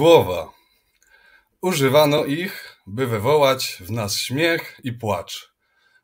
Słowa. 0.00 0.52
Używano 1.60 2.24
ich, 2.24 2.76
by 2.86 3.06
wywołać 3.06 3.76
w 3.80 3.90
nas 3.90 4.16
śmiech 4.16 4.80
i 4.84 4.92
płacz. 4.92 5.54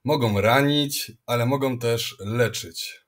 Mogą 0.05 0.41
ranić, 0.41 1.12
ale 1.27 1.46
mogą 1.46 1.78
też 1.78 2.16
leczyć. 2.19 3.00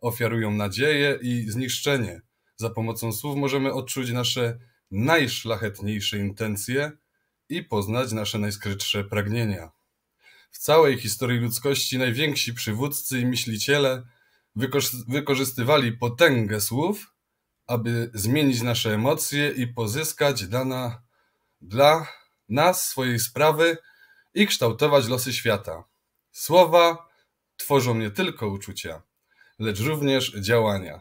Ofiarują 0.00 0.50
nadzieję 0.50 1.18
i 1.22 1.50
zniszczenie. 1.50 2.22
Za 2.56 2.70
pomocą 2.70 3.12
słów 3.12 3.36
możemy 3.36 3.72
odczuć 3.72 4.10
nasze 4.10 4.58
najszlachetniejsze 4.90 6.18
intencje 6.18 6.92
i 7.48 7.62
poznać 7.62 8.12
nasze 8.12 8.38
najskrytsze 8.38 9.04
pragnienia. 9.04 9.70
W 10.50 10.58
całej 10.58 10.98
historii 10.98 11.40
ludzkości 11.40 11.98
najwięksi 11.98 12.54
przywódcy 12.54 13.20
i 13.20 13.26
myśliciele 13.26 14.02
wykorzystywali 15.08 15.92
potęgę 15.92 16.60
słów, 16.60 17.17
aby 17.68 18.10
zmienić 18.14 18.62
nasze 18.62 18.94
emocje 18.94 19.50
i 19.50 19.66
pozyskać 19.66 20.46
dana 20.46 21.02
dla 21.60 22.06
nas 22.48 22.88
swojej 22.88 23.18
sprawy 23.18 23.76
i 24.34 24.46
kształtować 24.46 25.08
losy 25.08 25.32
świata. 25.32 25.84
Słowa 26.32 27.08
tworzą 27.56 27.94
nie 27.94 28.10
tylko 28.10 28.48
uczucia, 28.48 29.02
lecz 29.58 29.80
również 29.80 30.32
działania, 30.40 31.00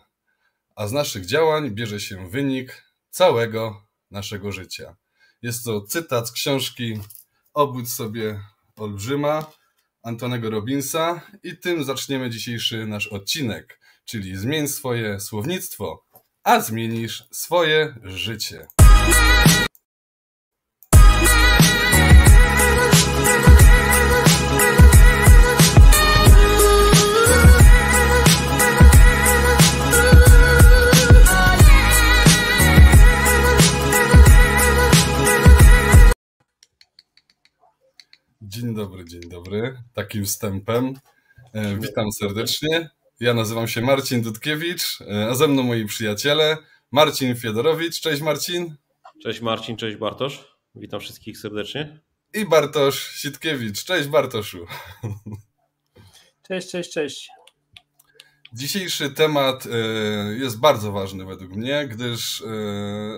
a 0.75 0.87
z 0.87 0.91
naszych 0.91 1.25
działań 1.25 1.71
bierze 1.71 1.99
się 1.99 2.29
wynik 2.29 2.83
całego 3.09 3.87
naszego 4.11 4.51
życia. 4.51 4.95
Jest 5.41 5.65
to 5.65 5.81
cytat 5.81 6.29
z 6.29 6.31
książki 6.31 6.99
Obudź 7.53 7.89
sobie 7.89 8.43
olbrzyma 8.75 9.51
Antonego 10.03 10.49
Robinsa 10.49 11.21
i 11.43 11.57
tym 11.57 11.83
zaczniemy 11.83 12.29
dzisiejszy 12.29 12.87
nasz 12.87 13.07
odcinek, 13.07 13.79
czyli 14.05 14.37
zmień 14.37 14.67
swoje 14.67 15.19
słownictwo, 15.19 16.05
a 16.47 16.61
zmienisz 16.61 17.27
swoje 17.31 17.95
życie. 18.03 18.67
Dzień 38.41 38.75
dobry, 38.75 39.05
dzień 39.05 39.21
dobry. 39.29 39.77
Takim 39.93 40.25
wstępem. 40.25 40.93
E, 41.53 41.77
witam 41.77 42.11
serdecznie. 42.19 42.96
Ja 43.19 43.33
nazywam 43.33 43.67
się 43.67 43.81
Marcin 43.81 44.21
Dudkiewicz, 44.21 45.01
e, 45.01 45.27
a 45.29 45.35
ze 45.35 45.47
mną 45.47 45.63
moi 45.63 45.85
przyjaciele 45.85 46.57
Marcin 46.91 47.35
Fiedorowicz. 47.35 47.99
Cześć 48.01 48.21
Marcin. 48.21 48.75
Cześć 49.23 49.41
Marcin, 49.41 49.77
cześć 49.77 49.97
Bartosz. 49.97 50.57
Witam 50.75 50.99
wszystkich 50.99 51.37
serdecznie. 51.37 51.99
I 52.33 52.45
Bartosz 52.45 53.11
Sitkiewicz. 53.15 53.83
Cześć 53.83 54.07
Bartoszu. 54.07 54.65
Cześć, 56.47 56.71
cześć, 56.71 56.91
cześć. 56.91 57.29
Dzisiejszy 58.53 59.09
temat 59.09 59.65
e, 59.65 59.69
jest 60.37 60.59
bardzo 60.59 60.91
ważny 60.91 61.25
według 61.25 61.51
mnie, 61.51 61.87
gdyż 61.87 62.43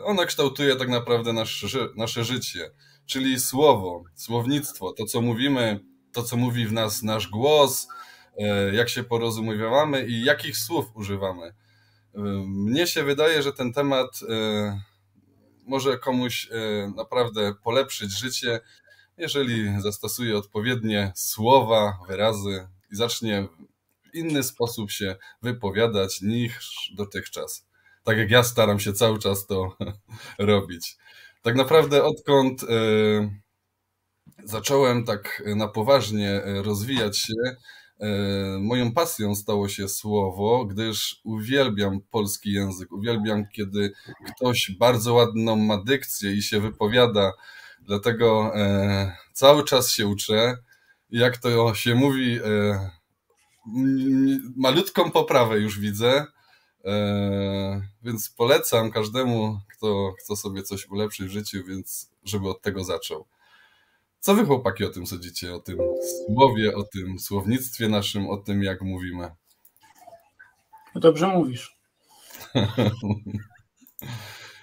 ona 0.04 0.26
kształtuje 0.26 0.76
tak 0.76 0.90
naprawdę 0.90 1.34
nasze, 1.34 1.68
nasze 1.96 2.24
życie 2.24 2.72
czyli 3.10 3.40
słowo, 3.40 4.04
słownictwo, 4.16 4.94
to 4.94 5.06
co 5.06 5.22
mówimy, 5.22 5.80
to 6.14 6.24
co 6.24 6.38
mówi 6.38 6.66
w 6.66 6.74
nas 6.74 7.04
nasz 7.04 7.28
głos, 7.28 7.88
e, 7.88 7.90
jak 8.74 8.90
się 8.90 9.04
porozumiewamy 9.04 10.08
i 10.08 10.24
jakich 10.24 10.58
słów 10.58 10.86
używamy. 10.96 11.48
E, 11.48 11.54
mnie 12.48 12.88
się 12.88 13.04
wydaje, 13.04 13.42
że 13.44 13.54
ten 13.54 13.74
temat 13.74 14.20
e, 14.30 14.82
może 15.66 15.98
komuś 15.98 16.50
naprawdę 16.96 17.54
polepszyć 17.64 18.20
życie, 18.20 18.60
jeżeli 19.18 19.82
zastosuje 19.82 20.38
odpowiednie 20.38 21.12
słowa, 21.16 21.98
wyrazy 22.08 22.68
i 22.92 22.96
zacznie 22.96 23.48
w 24.04 24.16
inny 24.16 24.44
sposób 24.44 24.92
się 24.92 25.16
wypowiadać 25.42 26.22
niż 26.22 26.92
dotychczas. 26.96 27.68
Tak 28.04 28.18
jak 28.18 28.32
ja 28.32 28.44
staram 28.44 28.80
się 28.80 28.94
cały 28.94 29.20
czas 29.20 29.48
to 29.48 29.78
robić 30.40 30.98
tak 31.42 31.56
naprawdę 31.56 32.04
odkąd 32.04 32.64
e, 32.64 32.68
zacząłem 34.44 35.06
tak 35.06 35.44
na 35.56 35.68
poważnie 35.68 36.30
e, 36.30 36.64
rozwijać 36.64 37.18
się, 37.18 37.34
e, 37.48 37.56
moją 38.60 38.92
pasją 38.92 39.36
stało 39.36 39.70
się 39.70 39.90
słowo, 39.90 40.66
gdyż 40.66 41.22
uwielbiam 41.24 42.02
polski 42.12 42.52
język. 42.52 42.92
Uwielbiam, 42.92 43.48
kiedy 43.48 43.92
ktoś 44.36 44.72
bardzo 44.80 45.14
ładną 45.14 45.56
ma 45.56 45.78
dykcję 45.84 46.34
i 46.34 46.42
się 46.42 46.60
wypowiada. 46.60 47.32
Dlatego 47.82 48.54
cały 49.34 49.64
czas 49.64 49.92
się 49.92 50.08
uczę. 50.08 50.58
Jak 51.10 51.38
to 51.38 51.74
się 51.74 51.96
mówi, 51.96 52.40
malutką 54.56 55.12
poprawę 55.12 55.60
już 55.60 55.80
widzę. 55.80 56.26
Więc 58.04 58.30
polecam 58.30 58.92
każdemu, 58.92 59.60
kto 59.78 60.14
chce 60.20 60.36
sobie 60.36 60.64
coś 60.64 60.88
ulepszyć 60.88 61.28
w 61.28 61.32
życiu, 61.32 61.64
więc 61.68 62.12
żeby 62.24 62.50
od 62.50 62.62
tego 62.62 62.84
zaczął. 62.84 63.26
Co 64.20 64.36
wy 64.36 64.46
chłopaki 64.46 64.86
o 64.86 64.90
tym 64.90 65.08
sądzicie? 65.08 65.56
O 65.56 65.60
tym 65.60 65.78
słowie, 66.28 66.76
o 66.76 66.84
tym 66.84 67.20
słownictwie 67.20 67.90
naszym, 67.90 68.30
o 68.30 68.38
tym 68.38 68.64
jak 68.64 68.82
mówimy? 68.82 69.30
No 70.96 71.02
dobrze 71.02 71.28
mówisz. 71.28 71.80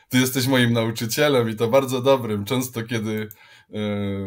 Ty 0.08 0.18
jesteś 0.18 0.46
moim 0.46 0.72
nauczycielem 0.72 1.50
i 1.50 1.56
to 1.56 1.68
bardzo 1.68 2.02
dobrym. 2.02 2.44
Często, 2.44 2.82
kiedy 2.82 3.28
e, 3.70 3.78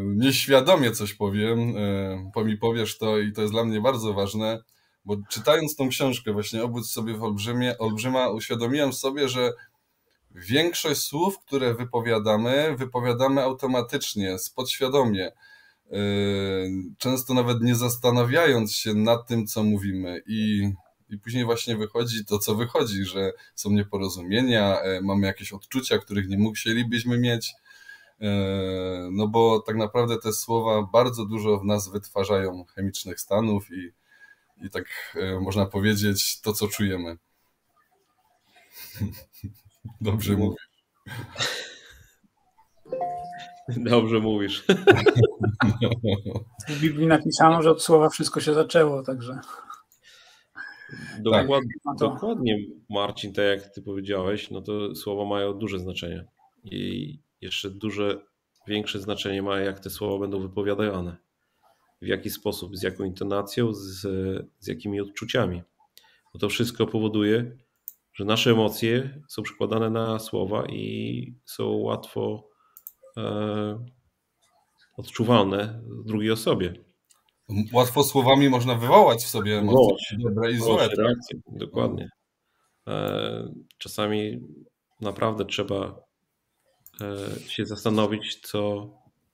nieświadomie 0.04 0.92
coś 0.92 1.14
powiem, 1.14 1.78
e, 1.78 2.32
po 2.34 2.46
mi 2.46 2.58
powiesz 2.58 2.98
to 2.98 3.20
i 3.20 3.32
to 3.32 3.42
jest 3.42 3.54
dla 3.54 3.66
mnie 3.66 3.82
bardzo 3.82 4.14
ważne, 4.14 4.64
bo 5.06 5.18
czytając 5.30 5.76
tą 5.76 5.90
książkę, 5.90 6.34
właśnie 6.34 6.64
Obudź 6.64 6.86
sobie 6.86 7.14
w 7.14 7.24
olbrzymie, 7.24 7.78
olbrzyma, 7.78 8.30
uświadomiłem 8.30 8.94
sobie, 8.94 9.30
że 9.30 9.54
większość 10.32 11.02
słów, 11.02 11.40
które 11.40 11.74
wypowiadamy, 11.74 12.76
wypowiadamy 12.78 13.42
automatycznie, 13.42 14.38
podświadomie. 14.56 15.32
Yy, 15.92 16.00
często 16.98 17.34
nawet 17.34 17.62
nie 17.62 17.76
zastanawiając 17.76 18.74
się 18.74 18.94
nad 18.94 19.28
tym, 19.28 19.48
co 19.48 19.64
mówimy. 19.64 20.22
I, 20.28 20.72
I 21.10 21.18
później 21.18 21.46
właśnie 21.46 21.78
wychodzi 21.78 22.26
to, 22.26 22.40
co 22.40 22.56
wychodzi, 22.56 23.06
że 23.06 23.32
są 23.56 23.70
nieporozumienia, 23.72 24.78
yy, 24.84 25.02
mamy 25.02 25.28
jakieś 25.28 25.54
odczucia, 25.54 25.98
których 25.98 26.30
nie 26.30 26.38
musielibyśmy 26.38 27.20
mieć. 27.20 27.54
Yy, 28.20 28.30
no 29.12 29.28
bo 29.28 29.60
tak 29.60 29.76
naprawdę 29.76 30.18
te 30.18 30.34
słowa 30.34 30.90
bardzo 30.94 31.26
dużo 31.26 31.60
w 31.60 31.66
nas 31.66 31.90
wytwarzają 31.92 32.66
chemicznych 32.76 33.20
stanów 33.20 33.72
i, 33.72 33.92
i 34.66 34.70
tak 34.70 35.16
można 35.42 35.66
powiedzieć 35.66 36.42
to, 36.42 36.54
co 36.54 36.68
czujemy. 36.68 37.18
Dobrze 40.02 40.38
mówisz. 40.38 40.70
Dobrze 43.78 44.20
mówisz. 44.20 44.66
W 46.68 46.82
Biblii 46.82 47.08
napisano, 47.08 47.62
że 47.62 47.72
od 47.72 47.84
słowa 47.84 48.10
wszystko 48.10 48.40
się 48.40 48.54
zaczęło, 48.54 49.04
także. 49.04 49.40
Dokładnie, 51.20 51.74
tak. 51.84 51.98
dokładnie, 51.98 52.58
Marcin, 52.90 53.34
tak 53.34 53.46
jak 53.46 53.74
ty 53.74 53.82
powiedziałeś, 53.82 54.52
no 54.52 54.62
to 54.62 54.96
słowa 54.96 55.26
mają 55.26 55.54
duże 55.54 55.80
znaczenie. 55.80 56.26
I 56.64 57.20
jeszcze 57.42 57.70
duże, 57.70 58.26
większe 58.68 59.00
znaczenie 59.00 59.42
ma, 59.42 59.60
jak 59.60 59.80
te 59.80 59.90
słowa 59.90 60.20
będą 60.20 60.40
wypowiadane. 60.40 61.18
W 62.02 62.08
jaki 62.08 62.30
sposób, 62.30 62.78
z 62.78 62.84
jaką 62.84 63.04
intonacją, 63.04 63.74
z, 63.74 64.02
z 64.60 64.68
jakimi 64.68 65.02
odczuciami. 65.02 65.64
Bo 66.34 66.40
to 66.40 66.50
wszystko 66.50 66.88
powoduje, 66.88 67.58
że 68.20 68.26
nasze 68.26 68.52
emocje 68.52 69.22
są 69.28 69.44
przekładane 69.44 69.90
na 69.90 70.20
słowa 70.20 70.66
i 70.66 71.34
są 71.46 71.70
łatwo 71.70 72.50
e, 73.18 73.86
odczuwalne 74.98 75.82
w 75.84 76.06
drugiej 76.06 76.32
osobie. 76.32 76.74
Łatwo 77.74 78.04
słowami 78.04 78.50
można 78.50 78.76
wywołać 78.76 79.24
w 79.24 79.28
sobie 79.28 79.58
emocje 79.58 80.18
dobre 80.24 80.52
i 80.52 80.58
złe. 80.58 80.88
Reakcje, 80.98 81.40
dokładnie. 81.48 82.10
E, 82.88 83.54
czasami 83.78 84.40
naprawdę 85.02 85.46
trzeba 85.46 86.04
e, 87.02 87.50
się 87.50 87.66
zastanowić, 87.66 88.40
co, 88.42 88.90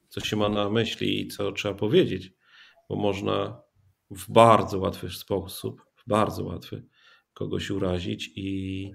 co 0.10 0.20
się 0.20 0.36
ma 0.36 0.50
na 0.50 0.70
myśli 0.70 1.22
i 1.22 1.28
co 1.28 1.52
trzeba 1.52 1.76
powiedzieć, 1.76 2.34
bo 2.90 2.96
można 2.96 3.62
w 4.12 4.32
bardzo 4.32 4.80
łatwy 4.80 5.10
sposób, 5.10 5.82
w 5.96 6.10
bardzo 6.10 6.44
łatwy, 6.44 6.86
kogoś 7.36 7.72
urazić 7.72 8.32
i 8.36 8.92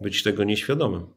być 0.00 0.22
tego 0.22 0.44
nieświadomym. 0.44 1.14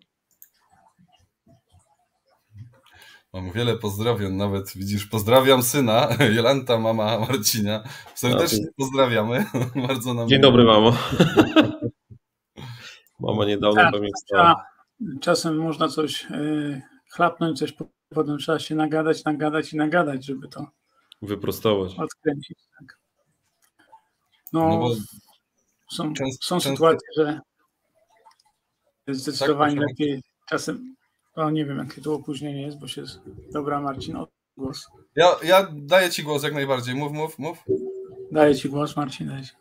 Mam 3.34 3.52
wiele 3.52 3.78
pozdrowień, 3.78 4.34
nawet 4.34 4.74
widzisz, 4.76 5.06
pozdrawiam 5.06 5.64
syna, 5.64 6.08
Jolanta, 6.36 6.80
mama 6.80 7.20
Marcina. 7.20 7.84
Serdecznie 8.16 8.66
pozdrawiamy. 8.78 9.46
Bardzo 9.88 10.14
nam 10.14 10.28
Dzień 10.28 10.42
dobry, 10.42 10.64
mamo. 10.64 10.98
Mama 13.20 13.46
niedawno 13.46 13.82
tak, 13.82 13.94
pamiętała. 13.94 14.66
czasem 15.22 15.58
można 15.58 15.88
coś 15.88 16.26
y, 16.32 16.82
chlapnąć, 17.10 17.60
coś 17.60 17.74
potem 18.10 18.38
trzeba 18.38 18.60
się 18.60 18.76
nagadać, 18.76 19.24
nagadać 19.24 19.74
i 19.74 19.78
nagadać, 19.78 20.26
żeby 20.26 20.48
to 20.48 20.68
wyprostować. 21.22 22.00
Odkręcić, 22.00 22.58
tak. 22.80 23.00
No, 24.54 24.70
no 24.70 24.96
są, 25.92 26.14
często, 26.14 26.46
są 26.46 26.60
sytuacje, 26.60 27.08
że 27.18 27.40
zdecydowanie 29.08 29.76
tak, 29.76 29.90
lepiej 29.90 30.22
czasem, 30.50 30.96
no 31.38 31.52
nie 31.52 31.66
wiem 31.66 31.78
jakie 31.78 32.02
to 32.02 32.14
opóźnienie 32.14 32.62
jest, 32.62 32.80
bo 32.80 32.88
się... 32.88 33.04
Dobra 33.52 33.82
Marcin, 33.82 34.18
głos. 34.58 34.88
Ja, 35.16 35.36
ja 35.44 35.68
daję 35.74 36.10
Ci 36.10 36.24
głos 36.24 36.44
jak 36.44 36.54
najbardziej. 36.54 36.96
Mów, 36.96 37.12
mów, 37.12 37.40
mów. 37.40 37.64
Daję 38.32 38.56
Ci 38.56 38.70
głos, 38.70 38.96
Marcin. 38.96 39.28
Daję 39.28 39.44
ci. 39.44 39.52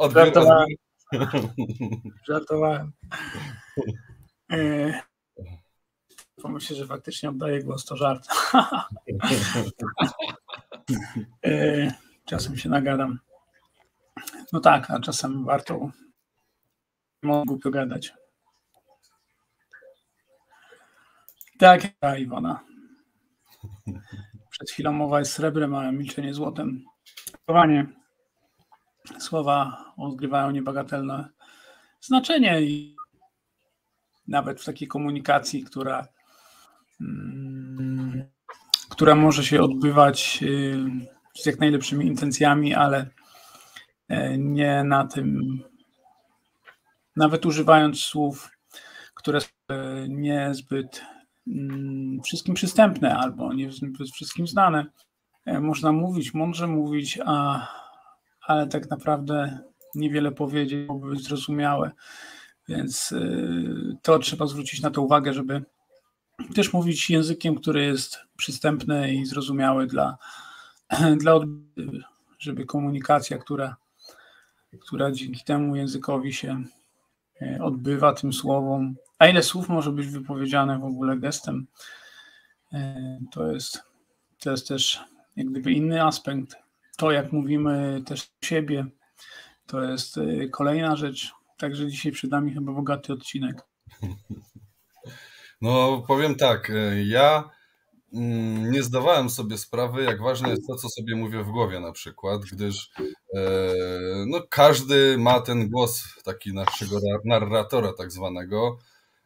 Żartowałem. 0.14 0.68
Żartowałem. 2.28 2.92
E, 4.52 4.92
pomyślę, 6.42 6.76
że 6.76 6.86
faktycznie 6.86 7.28
oddaję 7.28 7.62
głos, 7.62 7.84
to 7.84 7.96
żart. 7.96 8.28
e, 11.44 11.92
czasem 12.24 12.56
się 12.56 12.68
nagadam. 12.68 13.18
No 14.52 14.60
tak, 14.60 14.90
a 14.90 15.00
czasem 15.00 15.44
warto 15.44 15.90
mogę 17.22 17.70
gadać. 17.70 18.12
Tak, 21.58 21.82
ja, 22.02 22.16
Iwona. 22.16 22.60
Przed 24.50 24.70
chwilą 24.70 24.92
mowa 24.92 25.18
jest 25.18 25.32
srebrem, 25.32 25.74
a 25.74 25.92
milczenie 25.92 26.34
złotem. 26.34 26.84
Słowa 29.18 29.84
odgrywają 29.96 30.50
niebagatelne 30.50 31.28
znaczenie 32.00 32.62
i 32.62 32.96
nawet 34.28 34.60
w 34.60 34.64
takiej 34.64 34.88
komunikacji, 34.88 35.64
która, 35.64 36.08
mm, 37.00 38.24
która 38.90 39.14
może 39.14 39.44
się 39.44 39.62
odbywać 39.62 40.40
y, 40.42 40.78
z 41.34 41.46
jak 41.46 41.58
najlepszymi 41.58 42.06
intencjami, 42.06 42.74
ale 42.74 43.10
nie 44.38 44.84
na 44.84 45.06
tym, 45.06 45.58
nawet 47.16 47.46
używając 47.46 48.00
słów, 48.00 48.50
które 49.14 49.40
są 49.40 49.48
e, 49.68 50.08
niezbyt 50.08 51.02
Mm, 51.46 52.20
wszystkim 52.24 52.54
przystępne 52.54 53.16
albo 53.16 53.52
nie 53.52 53.70
wszystkim 54.14 54.46
znane. 54.46 54.86
E, 55.46 55.60
można 55.60 55.92
mówić, 55.92 56.34
mądrze 56.34 56.66
mówić, 56.66 57.18
a, 57.24 57.66
ale 58.46 58.66
tak 58.66 58.90
naprawdę 58.90 59.58
niewiele 59.94 60.32
powiedzieć, 60.32 60.88
by 61.00 61.10
być 61.10 61.24
zrozumiałe. 61.24 61.90
Więc 62.68 63.14
to 64.02 64.18
trzeba 64.18 64.46
zwrócić 64.46 64.82
na 64.82 64.90
to 64.90 65.02
uwagę, 65.02 65.32
żeby 65.32 65.62
też 66.54 66.72
mówić 66.72 67.10
językiem, 67.10 67.54
który 67.54 67.84
jest 67.84 68.18
przystępny 68.36 69.14
i 69.14 69.26
zrozumiały 69.26 69.86
dla, 69.86 70.16
dla 71.22 71.40
żeby 72.38 72.66
komunikacja, 72.66 73.38
która, 73.38 73.76
która 74.78 75.10
dzięki 75.10 75.44
temu 75.44 75.76
językowi 75.76 76.32
się 76.32 76.62
e, 77.42 77.58
odbywa, 77.62 78.12
tym 78.12 78.32
słowom, 78.32 78.94
a 79.18 79.26
ile 79.26 79.42
słów 79.42 79.68
może 79.68 79.92
być 79.92 80.06
wypowiedziane 80.06 80.78
w 80.78 80.84
ogóle 80.84 81.16
gestem? 81.16 81.66
E, 82.72 83.18
to 83.32 83.52
jest, 83.52 83.82
to 84.38 84.50
jest 84.50 84.68
też 84.68 85.00
jak 85.36 85.46
gdyby 85.46 85.72
inny 85.72 86.04
aspekt. 86.04 86.56
To, 86.96 87.10
jak 87.12 87.32
mówimy 87.32 88.02
też 88.06 88.30
siebie, 88.44 88.86
to 89.66 89.82
jest 89.82 90.18
e, 90.18 90.48
kolejna 90.48 90.96
rzecz. 90.96 91.32
Także 91.58 91.88
dzisiaj 91.88 92.12
przyda 92.12 92.40
mi 92.40 92.54
chyba 92.54 92.72
bogaty 92.72 93.12
odcinek. 93.12 93.62
No, 95.62 96.04
powiem 96.06 96.34
tak. 96.34 96.72
Ja 97.04 97.50
nie 98.12 98.82
zdawałem 98.82 99.30
sobie 99.30 99.58
sprawy, 99.58 100.02
jak 100.02 100.22
ważne 100.22 100.50
jest 100.50 100.66
to, 100.66 100.76
co 100.76 100.88
sobie 100.88 101.16
mówię 101.16 101.44
w 101.44 101.50
głowie 101.50 101.80
na 101.80 101.92
przykład, 101.92 102.40
gdyż 102.52 102.90
no, 104.26 104.40
każdy 104.50 105.18
ma 105.18 105.40
ten 105.40 105.68
głos 105.68 106.04
taki 106.24 106.54
naszego 106.54 106.98
narratora 107.24 107.92
tak 107.92 108.12
zwanego, 108.12 108.78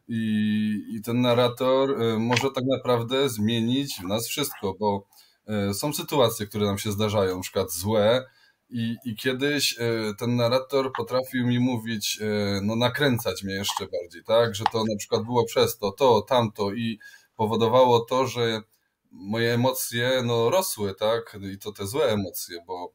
i, 0.09 0.85
i 0.89 1.03
ten 1.03 1.21
narrator 1.21 2.03
y, 2.03 2.19
może 2.19 2.51
tak 2.55 2.65
naprawdę 2.77 3.29
zmienić 3.29 4.01
w 4.01 4.05
nas 4.05 4.29
wszystko, 4.29 4.75
bo 4.81 5.07
y, 5.71 5.75
są 5.75 5.93
sytuacje, 5.93 6.47
które 6.47 6.67
nam 6.67 6.79
się 6.79 6.93
zdarzają, 6.93 7.37
na 7.37 7.43
przykład 7.43 7.73
złe, 7.73 8.25
i, 8.71 8.97
I 9.05 9.17
kiedyś 9.17 9.79
y, 9.79 10.15
ten 10.19 10.37
narrator 10.37 10.93
potrafił 10.97 11.47
mi 11.47 11.59
mówić, 11.59 12.21
no 12.63 12.77
nakręcać 12.77 13.43
mnie 13.43 13.55
jeszcze 13.55 13.87
bardziej, 13.87 14.25
tak? 14.25 14.55
Że 14.55 14.65
to 14.73 14.79
na 14.79 14.97
przykład 14.99 15.23
było 15.23 15.45
przez 15.45 15.79
to, 15.79 15.93
to, 15.93 16.23
tamto 16.23 16.73
i 16.73 16.99
powodowało 17.37 18.01
to, 18.01 18.27
że 18.27 18.63
moje 19.15 19.55
emocje 19.55 20.23
no, 20.25 20.51
rosły, 20.51 20.95
tak? 20.95 21.39
I 21.55 21.59
to 21.59 21.73
te 21.73 21.87
złe 21.87 22.05
emocje, 22.05 22.59
bo 22.67 22.95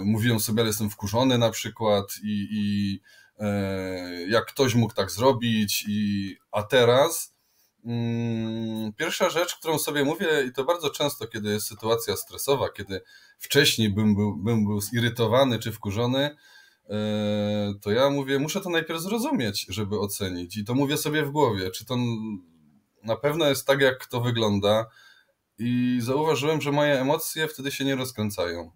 mówiłem 0.00 0.40
sobie, 0.40 0.60
ale 0.60 0.68
jestem 0.68 0.90
wkurzony 0.90 1.38
na 1.38 1.50
przykład 1.50 2.04
i, 2.22 2.48
i 2.50 3.00
E, 3.38 4.26
jak 4.28 4.46
ktoś 4.46 4.74
mógł 4.74 4.94
tak 4.94 5.10
zrobić, 5.10 5.84
i, 5.88 6.36
a 6.52 6.62
teraz 6.62 7.34
mm, 7.84 8.92
pierwsza 8.92 9.30
rzecz, 9.30 9.54
którą 9.56 9.78
sobie 9.78 10.04
mówię, 10.04 10.28
i 10.48 10.52
to 10.52 10.64
bardzo 10.64 10.90
często, 10.90 11.26
kiedy 11.26 11.50
jest 11.50 11.66
sytuacja 11.66 12.16
stresowa, 12.16 12.68
kiedy 12.68 13.00
wcześniej 13.38 13.90
bym 13.90 14.14
był, 14.14 14.36
bym 14.36 14.64
był 14.64 14.80
zirytowany 14.80 15.58
czy 15.58 15.72
wkurzony, 15.72 16.36
e, 16.90 17.74
to 17.82 17.90
ja 17.90 18.10
mówię, 18.10 18.38
muszę 18.38 18.60
to 18.60 18.70
najpierw 18.70 19.00
zrozumieć, 19.00 19.66
żeby 19.68 19.98
ocenić. 19.98 20.56
I 20.56 20.64
to 20.64 20.74
mówię 20.74 20.96
sobie 20.96 21.24
w 21.24 21.30
głowie, 21.30 21.70
czy 21.70 21.84
to 21.84 21.96
na 23.06 23.16
pewno 23.16 23.48
jest 23.48 23.66
tak, 23.66 23.80
jak 23.80 24.06
to 24.06 24.20
wygląda. 24.20 24.86
I 25.58 25.98
zauważyłem, 26.02 26.60
że 26.60 26.72
moje 26.72 27.00
emocje 27.00 27.48
wtedy 27.48 27.70
się 27.70 27.84
nie 27.84 27.96
rozkręcają. 27.96 28.70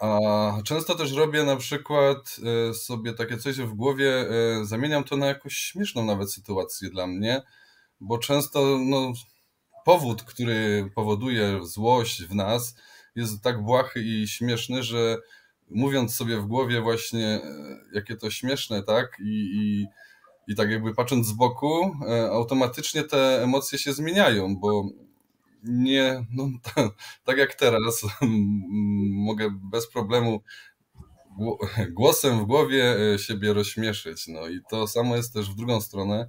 A 0.00 0.18
często 0.64 0.94
też 0.94 1.12
robię 1.12 1.44
na 1.44 1.56
przykład 1.56 2.36
e, 2.70 2.74
sobie 2.74 3.12
takie 3.12 3.38
coś 3.38 3.56
w 3.56 3.74
głowie, 3.74 4.30
e, 4.30 4.64
zamieniam 4.64 5.04
to 5.04 5.16
na 5.16 5.26
jakąś 5.26 5.56
śmieszną 5.56 6.04
nawet 6.04 6.32
sytuację 6.32 6.90
dla 6.90 7.06
mnie, 7.06 7.42
bo 8.00 8.18
często 8.18 8.78
no, 8.78 9.12
powód, 9.84 10.22
który 10.22 10.90
powoduje 10.94 11.60
złość 11.62 12.22
w 12.22 12.34
nas, 12.34 12.76
jest 13.14 13.42
tak 13.42 13.62
błahy 13.62 14.00
i 14.00 14.28
śmieszny, 14.28 14.82
że 14.82 15.18
mówiąc 15.70 16.14
sobie 16.14 16.36
w 16.36 16.46
głowie 16.46 16.80
właśnie, 16.80 17.26
e, 17.26 17.40
jakie 17.92 18.16
to 18.16 18.30
śmieszne, 18.30 18.82
tak? 18.82 19.16
I, 19.20 19.50
i, 19.54 19.86
i 20.48 20.54
tak 20.54 20.70
jakby 20.70 20.94
patrząc 20.94 21.26
z 21.26 21.32
boku, 21.32 21.96
automatycznie 22.30 23.04
te 23.04 23.42
emocje 23.42 23.78
się 23.78 23.92
zmieniają, 23.92 24.56
bo 24.56 24.88
nie, 25.64 26.26
no, 26.32 26.48
tak 27.24 27.38
jak 27.38 27.54
teraz, 27.54 28.02
mogę 29.28 29.50
bez 29.70 29.88
problemu 29.88 30.40
głosem 31.98 32.40
w 32.40 32.44
głowie 32.44 33.12
e, 33.14 33.18
siebie 33.18 33.52
rozśmieszyć. 33.52 34.28
No 34.28 34.48
i 34.48 34.60
to 34.70 34.88
samo 34.88 35.16
jest 35.16 35.32
też 35.32 35.50
w 35.50 35.56
drugą 35.56 35.80
stronę, 35.80 36.28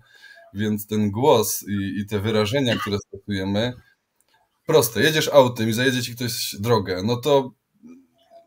więc 0.54 0.88
ten 0.88 1.12
głos 1.12 1.66
i, 1.68 2.00
i 2.00 2.06
te 2.06 2.20
wyrażenia, 2.20 2.76
które 2.76 2.98
stosujemy, 3.00 3.74
proste. 4.66 5.02
Jedziesz 5.02 5.28
autem 5.28 5.70
i 5.70 5.74
zajedzie 5.74 6.04
ci 6.04 6.16
ktoś 6.16 6.56
drogę, 6.60 7.02
no 7.04 7.18
to 7.18 7.52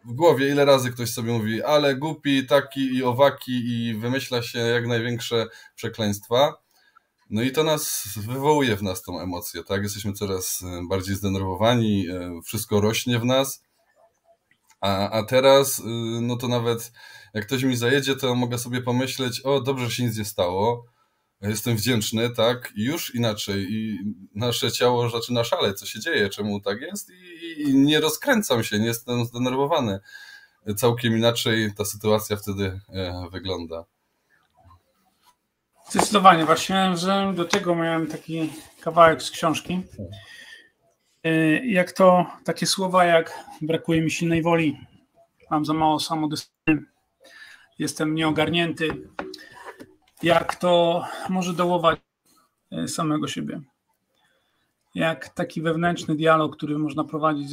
w 0.09 0.13
głowie 0.13 0.49
ile 0.49 0.65
razy 0.65 0.93
ktoś 0.93 1.11
sobie 1.11 1.33
mówi, 1.33 1.63
ale 1.63 1.97
głupi, 1.97 2.47
taki 2.47 2.81
i 2.81 3.05
owaki 3.05 3.53
i 3.53 3.95
wymyśla 3.95 4.43
się 4.43 4.59
jak 4.59 4.87
największe 4.87 5.47
przekleństwa 5.75 6.55
no 7.31 7.43
i 7.43 7.53
to 7.53 7.65
nas 7.65 8.09
wywołuje 8.17 8.77
w 8.77 8.83
nas 8.83 9.03
tą 9.03 9.21
emocję, 9.21 9.65
tak? 9.65 9.83
Jesteśmy 9.83 10.13
coraz 10.13 10.63
e, 10.63 10.83
bardziej 10.89 11.17
zdenerwowani, 11.17 12.09
e, 12.09 12.41
wszystko 12.45 12.81
rośnie 12.81 13.19
w 13.19 13.25
nas. 13.25 13.63
A, 14.81 15.11
a 15.11 15.23
teraz, 15.23 15.81
e, 15.81 15.83
no 16.21 16.37
to 16.37 16.49
nawet 16.49 16.93
jak 17.35 17.47
ktoś 17.47 17.63
mi 17.63 17.77
zajedzie, 17.77 18.17
to 18.17 18.35
mogę 18.35 18.59
sobie 18.59 18.81
pomyśleć, 18.81 19.41
o 19.41 19.61
dobrze, 19.61 19.85
że 19.85 19.91
się 19.91 20.05
nic 20.05 20.19
nie 20.19 20.25
stało, 20.25 20.85
jestem 21.41 21.77
wdzięczny, 21.77 22.31
tak? 22.31 22.73
Już 22.77 23.15
inaczej. 23.15 23.67
I 23.71 23.99
nasze 24.35 24.73
ciało 24.73 25.11
zaczyna 25.11 25.45
szaleć, 25.45 25.79
co 25.79 25.87
się 25.87 26.01
dzieje, 26.01 26.29
czemu 26.29 26.61
tak 26.61 26.81
jest 26.81 27.11
i, 27.57 27.75
nie 27.75 28.01
rozkręcam 28.01 28.65
się, 28.65 28.79
nie 28.79 28.87
jestem 28.87 29.25
zdenerwowany. 29.25 30.01
Całkiem 30.77 31.17
inaczej 31.17 31.75
ta 31.77 31.85
sytuacja 31.85 32.37
wtedy 32.37 32.81
wygląda. 33.33 33.85
Zdecydowanie. 35.91 36.45
Właśnie 36.45 36.97
że 36.97 37.33
do 37.37 37.45
tego 37.45 37.75
miałem 37.75 38.07
taki 38.07 38.53
kawałek 38.81 39.23
z 39.23 39.31
książki. 39.31 39.81
Y, 41.27 41.63
jak 41.67 41.93
to 41.93 42.27
takie 42.45 42.67
słowa 42.67 43.05
jak 43.05 43.45
brakuje 43.63 44.03
mi 44.03 44.11
silnej 44.11 44.43
woli, 44.43 44.77
mam 45.51 45.65
za 45.65 45.75
mało 45.75 46.01
samodyscypliny, 46.01 46.83
jestem 47.79 48.15
nieogarnięty, 48.15 48.89
jak 50.23 50.57
to 50.57 51.05
może 51.29 51.53
dołować 51.53 52.01
y, 52.73 52.89
samego 52.89 53.29
siebie. 53.29 53.61
Jak 54.95 55.29
taki 55.29 55.63
wewnętrzny 55.63 56.17
dialog, 56.17 56.57
który 56.57 56.79
można 56.79 57.05
prowadzić, 57.05 57.53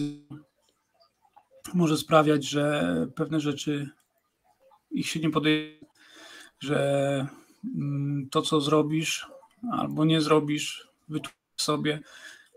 może 1.73 1.97
sprawiać, 1.97 2.45
że 2.45 3.07
pewne 3.15 3.39
rzeczy 3.39 3.89
ich 4.91 5.07
się 5.07 5.19
nie 5.19 5.29
podejmuje, 5.29 5.79
że 6.59 7.27
Mm, 7.73 8.29
to, 8.29 8.41
co 8.41 8.61
zrobisz, 8.61 9.27
albo 9.71 10.05
nie 10.05 10.21
zrobisz, 10.21 10.87
wytłumaczysz 11.09 11.35
sobie 11.57 11.99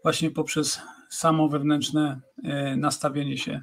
właśnie 0.02 0.30
poprzez 0.30 0.80
samo 1.08 1.48
wewnętrzne 1.48 2.20
e, 2.44 2.76
nastawienie 2.76 3.38
się. 3.38 3.62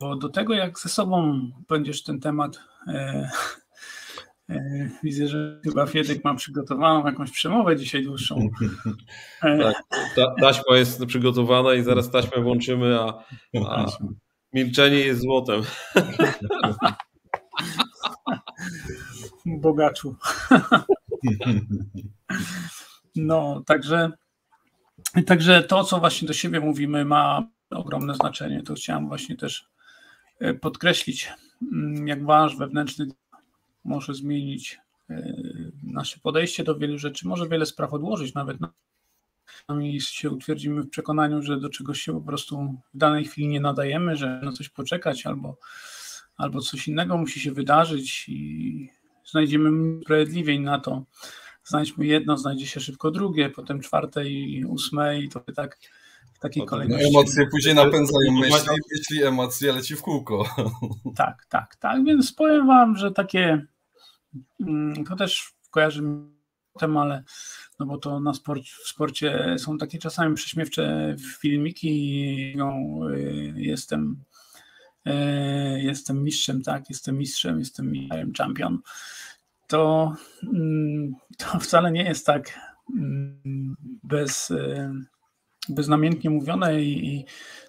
Bo 0.00 0.16
do 0.16 0.28
tego, 0.28 0.54
jak 0.54 0.78
ze 0.78 0.88
sobą 0.88 1.40
będziesz 1.68 2.02
ten 2.02 2.20
temat. 2.20 2.60
E, 4.50 4.88
widzę, 5.02 5.28
że 5.28 5.60
chyba 5.64 5.86
Fiedek 5.86 6.24
ma 6.24 6.34
przygotowaną 6.34 7.06
jakąś 7.06 7.30
przemowę 7.30 7.76
dzisiaj 7.76 8.04
dłuższą. 8.04 8.40
Tak, 9.40 9.76
ta, 10.16 10.34
taśma 10.40 10.76
jest 10.76 11.06
przygotowana 11.06 11.74
i 11.74 11.82
zaraz 11.82 12.10
taśmę 12.10 12.42
włączymy, 12.42 13.00
a, 13.00 13.24
a 13.66 13.86
milczenie 14.52 14.98
jest 14.98 15.20
złotem. 15.20 15.62
Bogaczu. 19.46 20.16
No, 23.16 23.62
także 23.66 24.12
Także 25.26 25.62
to, 25.62 25.84
co 25.84 25.98
właśnie 25.98 26.28
do 26.28 26.34
siebie 26.34 26.60
mówimy, 26.60 27.04
ma 27.04 27.46
ogromne 27.70 28.14
znaczenie. 28.14 28.62
To 28.62 28.74
chciałem 28.74 29.08
właśnie 29.08 29.36
też 29.36 29.68
e, 30.40 30.54
podkreślić, 30.54 31.32
mm, 31.72 32.08
jak 32.08 32.24
wasz 32.24 32.56
wewnętrzny 32.56 33.06
może 33.84 34.14
zmienić 34.14 34.78
e, 35.10 35.34
nasze 35.82 36.20
podejście 36.20 36.64
do 36.64 36.78
wielu 36.78 36.98
rzeczy, 36.98 37.28
może 37.28 37.48
wiele 37.48 37.66
spraw 37.66 37.92
odłożyć 37.92 38.34
nawet 38.34 38.58
i 39.82 40.00
się 40.00 40.30
utwierdzimy 40.30 40.82
w 40.82 40.90
przekonaniu, 40.90 41.42
że 41.42 41.60
do 41.60 41.68
czegoś 41.68 42.00
się 42.00 42.12
po 42.12 42.20
prostu 42.20 42.74
w 42.94 42.98
danej 42.98 43.24
chwili 43.24 43.48
nie 43.48 43.60
nadajemy, 43.60 44.16
że 44.16 44.40
na 44.42 44.52
coś 44.52 44.68
poczekać 44.68 45.26
albo, 45.26 45.56
albo 46.36 46.60
coś 46.60 46.88
innego 46.88 47.16
musi 47.16 47.40
się 47.40 47.52
wydarzyć 47.52 48.28
i 48.28 48.90
znajdziemy 49.24 50.00
sprawiedliwiej 50.02 50.60
na 50.60 50.80
to, 50.80 51.04
znajdźmy 51.64 52.06
jedno, 52.06 52.38
znajdzie 52.38 52.66
się 52.66 52.80
szybko 52.80 53.10
drugie, 53.10 53.50
potem 53.50 53.80
czwarte 53.80 54.28
i 54.28 54.64
ósme 54.64 55.20
i 55.20 55.28
to 55.28 55.40
tak 55.40 55.78
w 56.38 56.40
takiej 56.40 56.62
no 56.62 56.66
kolejności. 56.66 57.08
Emocje 57.08 57.46
później 57.50 57.74
napędzają 57.74 58.32
myśli, 58.32 58.68
myśli, 58.92 59.24
emocje 59.24 59.72
leci 59.72 59.96
w 59.96 60.02
kółko. 60.02 60.44
Tak, 61.16 61.46
tak, 61.48 61.76
tak, 61.76 62.04
więc 62.04 62.32
powiem 62.32 62.66
wam, 62.66 62.96
że 62.96 63.10
takie 63.10 63.66
mm, 64.60 65.04
to 65.04 65.16
też 65.16 65.52
kojarzy 65.70 66.02
mi 66.02 66.38
potem, 66.72 66.96
ale 66.96 67.22
no 67.78 67.86
bo 67.86 67.98
to 67.98 68.20
na 68.20 68.34
sport, 68.34 68.62
w 68.62 68.88
sporcie 68.88 69.56
są 69.58 69.78
takie 69.78 69.98
czasami 69.98 70.34
prześmiewcze 70.34 71.16
filmiki 71.38 71.88
i 71.90 72.56
no, 72.56 72.74
jestem 73.54 74.24
y, 75.06 75.12
jestem 75.82 76.24
mistrzem, 76.24 76.62
tak, 76.62 76.90
jestem 76.90 77.18
mistrzem, 77.18 77.58
jestem 77.58 77.90
mistrzem, 77.90 78.32
champion 78.38 78.78
to, 79.68 80.14
mm, 80.42 81.14
to 81.36 81.58
wcale 81.58 81.92
nie 81.92 82.04
jest 82.04 82.26
tak 82.26 82.60
mm, 82.96 83.76
bez, 84.02 84.50
e, 84.50 84.94
beznamiętnie 85.68 86.30
mówione 86.30 86.82
i, 86.82 87.14
i 87.14 87.24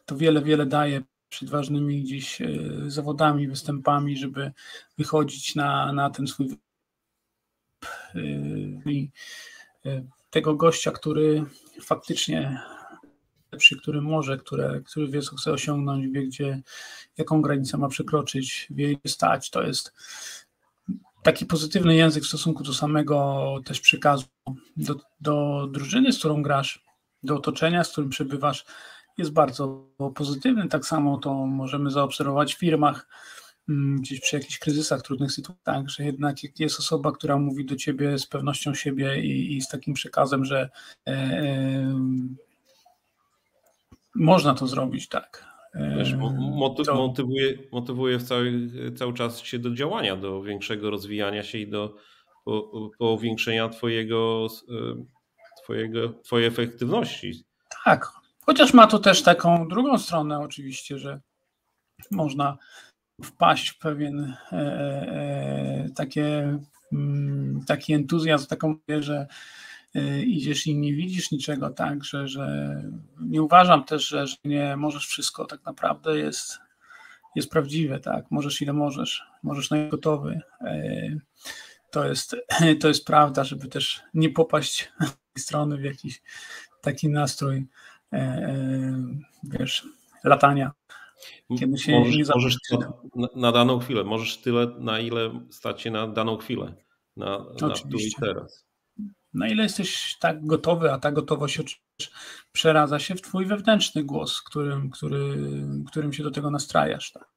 to 0.05 0.17
wiele, 0.17 0.41
wiele 0.41 0.65
daje 0.65 1.01
przed 1.29 1.49
ważnymi 1.49 2.03
gdzieś 2.03 2.41
e, 2.41 2.47
zawodami, 2.87 3.47
występami, 3.47 4.17
żeby 4.17 4.51
wychodzić 4.97 5.55
na, 5.55 5.93
na 5.93 6.09
ten 6.09 6.27
swój 6.27 6.57
e, 8.15 8.19
i 8.85 9.11
tego 10.29 10.55
gościa, 10.55 10.91
który 10.91 11.45
faktycznie 11.81 12.61
lepszy, 13.51 13.77
który 13.81 14.01
może, 14.01 14.37
które, 14.37 14.81
który 14.85 15.07
wie, 15.07 15.21
co 15.21 15.35
chce 15.35 15.51
osiągnąć, 15.51 16.07
wie, 16.07 16.27
gdzie, 16.27 16.61
jaką 17.17 17.41
granicę 17.41 17.77
ma 17.77 17.87
przekroczyć, 17.87 18.67
wie, 18.69 18.95
gdzie 18.95 19.09
stać. 19.09 19.49
To 19.49 19.63
jest, 19.63 19.93
taki 21.23 21.45
pozytywny 21.45 21.95
język 21.95 22.23
w 22.23 22.27
stosunku 22.27 22.63
do 22.63 22.73
samego 22.73 23.45
też 23.65 23.79
przekazu, 23.81 24.25
do, 24.77 24.95
do 25.21 25.67
drużyny, 25.71 26.13
z 26.13 26.19
którą 26.19 26.41
grasz, 26.41 26.83
do 27.23 27.35
otoczenia, 27.35 27.83
z 27.83 27.91
którym 27.91 28.09
przebywasz, 28.09 28.65
jest 29.17 29.31
bardzo 29.31 29.87
pozytywny. 30.15 30.67
Tak 30.67 30.85
samo 30.85 31.17
to 31.17 31.33
możemy 31.33 31.91
zaobserwować 31.91 32.55
w 32.55 32.59
firmach, 32.59 33.07
mm, 33.69 34.01
gdzieś 34.01 34.19
przy 34.19 34.35
jakichś 34.35 34.59
kryzysach, 34.59 35.01
trudnych 35.01 35.31
sytuacjach, 35.31 35.89
że 35.89 36.03
jednak 36.03 36.59
jest 36.59 36.79
osoba, 36.79 37.11
która 37.11 37.37
mówi 37.37 37.65
do 37.65 37.75
ciebie 37.75 38.17
z 38.17 38.27
pewnością 38.27 38.73
siebie 38.73 39.21
i, 39.21 39.57
i 39.57 39.61
z 39.61 39.67
takim 39.67 39.93
przekazem, 39.93 40.45
że 40.45 40.69
e, 41.07 41.11
e, 41.11 41.99
można 44.15 44.53
to 44.53 44.67
zrobić, 44.67 45.07
tak. 45.07 45.49
Wiesz, 45.97 46.15
motyw, 46.39 46.85
to... 46.85 46.95
motywuje, 46.95 47.57
motywuje 47.71 48.19
cały, 48.19 48.69
cały 48.95 49.13
czas 49.13 49.39
się 49.39 49.59
do 49.59 49.71
działania, 49.71 50.15
do 50.15 50.41
większego 50.41 50.89
rozwijania 50.89 51.43
się 51.43 51.57
i 51.57 51.67
do 51.67 51.95
powiększenia 52.97 53.69
twojego, 53.69 54.47
twojego, 55.69 56.13
twojej 56.23 56.47
efektywności. 56.47 57.43
Tak, 57.85 58.11
chociaż 58.45 58.73
ma 58.73 58.87
to 58.87 58.99
też 58.99 59.23
taką 59.23 59.67
drugą 59.67 59.97
stronę 59.97 60.39
oczywiście, 60.39 60.97
że 60.97 61.19
można 62.11 62.57
wpaść 63.23 63.69
w 63.69 63.77
pewien 63.77 64.35
e, 64.51 64.55
e, 64.55 64.61
e 65.11 65.89
takie, 65.95 66.57
mm, 66.93 67.65
taki 67.67 67.93
entuzjazm, 67.93 68.47
taką 68.47 68.75
że 68.99 69.27
Y, 69.95 70.23
idziesz 70.23 70.67
i 70.67 70.77
nie 70.77 70.93
widzisz 70.93 71.31
niczego, 71.31 71.69
tak, 71.69 72.03
że, 72.03 72.27
że 72.27 72.75
nie 73.21 73.41
uważam 73.41 73.83
też, 73.83 74.07
że, 74.07 74.27
że 74.27 74.35
nie 74.45 74.75
możesz 74.75 75.07
wszystko, 75.07 75.45
tak 75.45 75.65
naprawdę 75.65 76.17
jest, 76.17 76.57
jest 77.35 77.49
prawdziwe, 77.49 77.99
tak, 77.99 78.25
możesz 78.31 78.61
ile 78.61 78.73
możesz, 78.73 79.23
możesz 79.43 79.69
najgotowy. 79.69 80.41
Y, 80.61 81.19
to 81.91 82.05
jest, 82.05 82.35
to 82.81 82.87
jest 82.87 83.05
prawda, 83.05 83.43
żeby 83.43 83.67
też 83.67 84.01
nie 84.13 84.29
popaść 84.29 84.91
z 85.37 85.41
strony 85.41 85.77
w 85.77 85.83
jakiś 85.83 86.21
taki 86.81 87.09
nastrój, 87.09 87.57
y, 88.13 88.17
wiesz, 89.43 89.85
latania. 90.23 90.71
Kiedy 91.59 91.77
się 91.77 91.99
możesz, 91.99 92.15
nie 92.15 92.23
możesz 92.35 92.57
na, 93.15 93.27
na, 93.35 93.51
daną 93.51 93.79
chwilę, 93.79 94.03
możesz 94.03 94.37
tyle, 94.37 94.67
na 94.79 94.99
ile 94.99 95.45
stać 95.49 95.81
się 95.81 95.91
na 95.91 96.07
daną 96.07 96.37
chwilę, 96.37 96.73
na, 97.17 97.45
na 97.61 97.69
tu 97.69 97.97
i 97.97 98.11
teraz 98.19 98.69
na 99.33 99.47
ile 99.47 99.63
jesteś 99.63 100.17
tak 100.19 100.45
gotowy, 100.45 100.91
a 100.91 100.99
ta 100.99 101.11
gotowość 101.11 101.81
przeradza 102.51 102.99
się 102.99 103.15
w 103.15 103.21
twój 103.21 103.45
wewnętrzny 103.45 104.03
głos, 104.03 104.41
którym, 104.41 104.89
który, 104.89 105.37
którym 105.87 106.13
się 106.13 106.23
do 106.23 106.31
tego 106.31 106.51
nastrajasz. 106.51 107.11
Tak? 107.11 107.27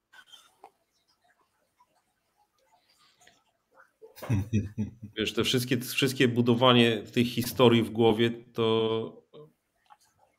Wiesz, 5.18 5.32
te 5.32 5.44
wszystkie, 5.44 5.80
wszystkie 5.80 6.28
budowanie 6.28 7.02
tej 7.02 7.24
historii 7.24 7.82
w 7.82 7.90
głowie 7.90 8.30
to 8.30 9.22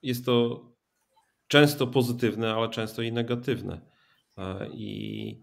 jest 0.01 0.25
to 0.25 0.65
często 1.47 1.87
pozytywne, 1.87 2.53
ale 2.53 2.69
często 2.69 3.01
i 3.01 3.11
negatywne. 3.11 3.81
E, 4.37 4.69
I 4.73 5.41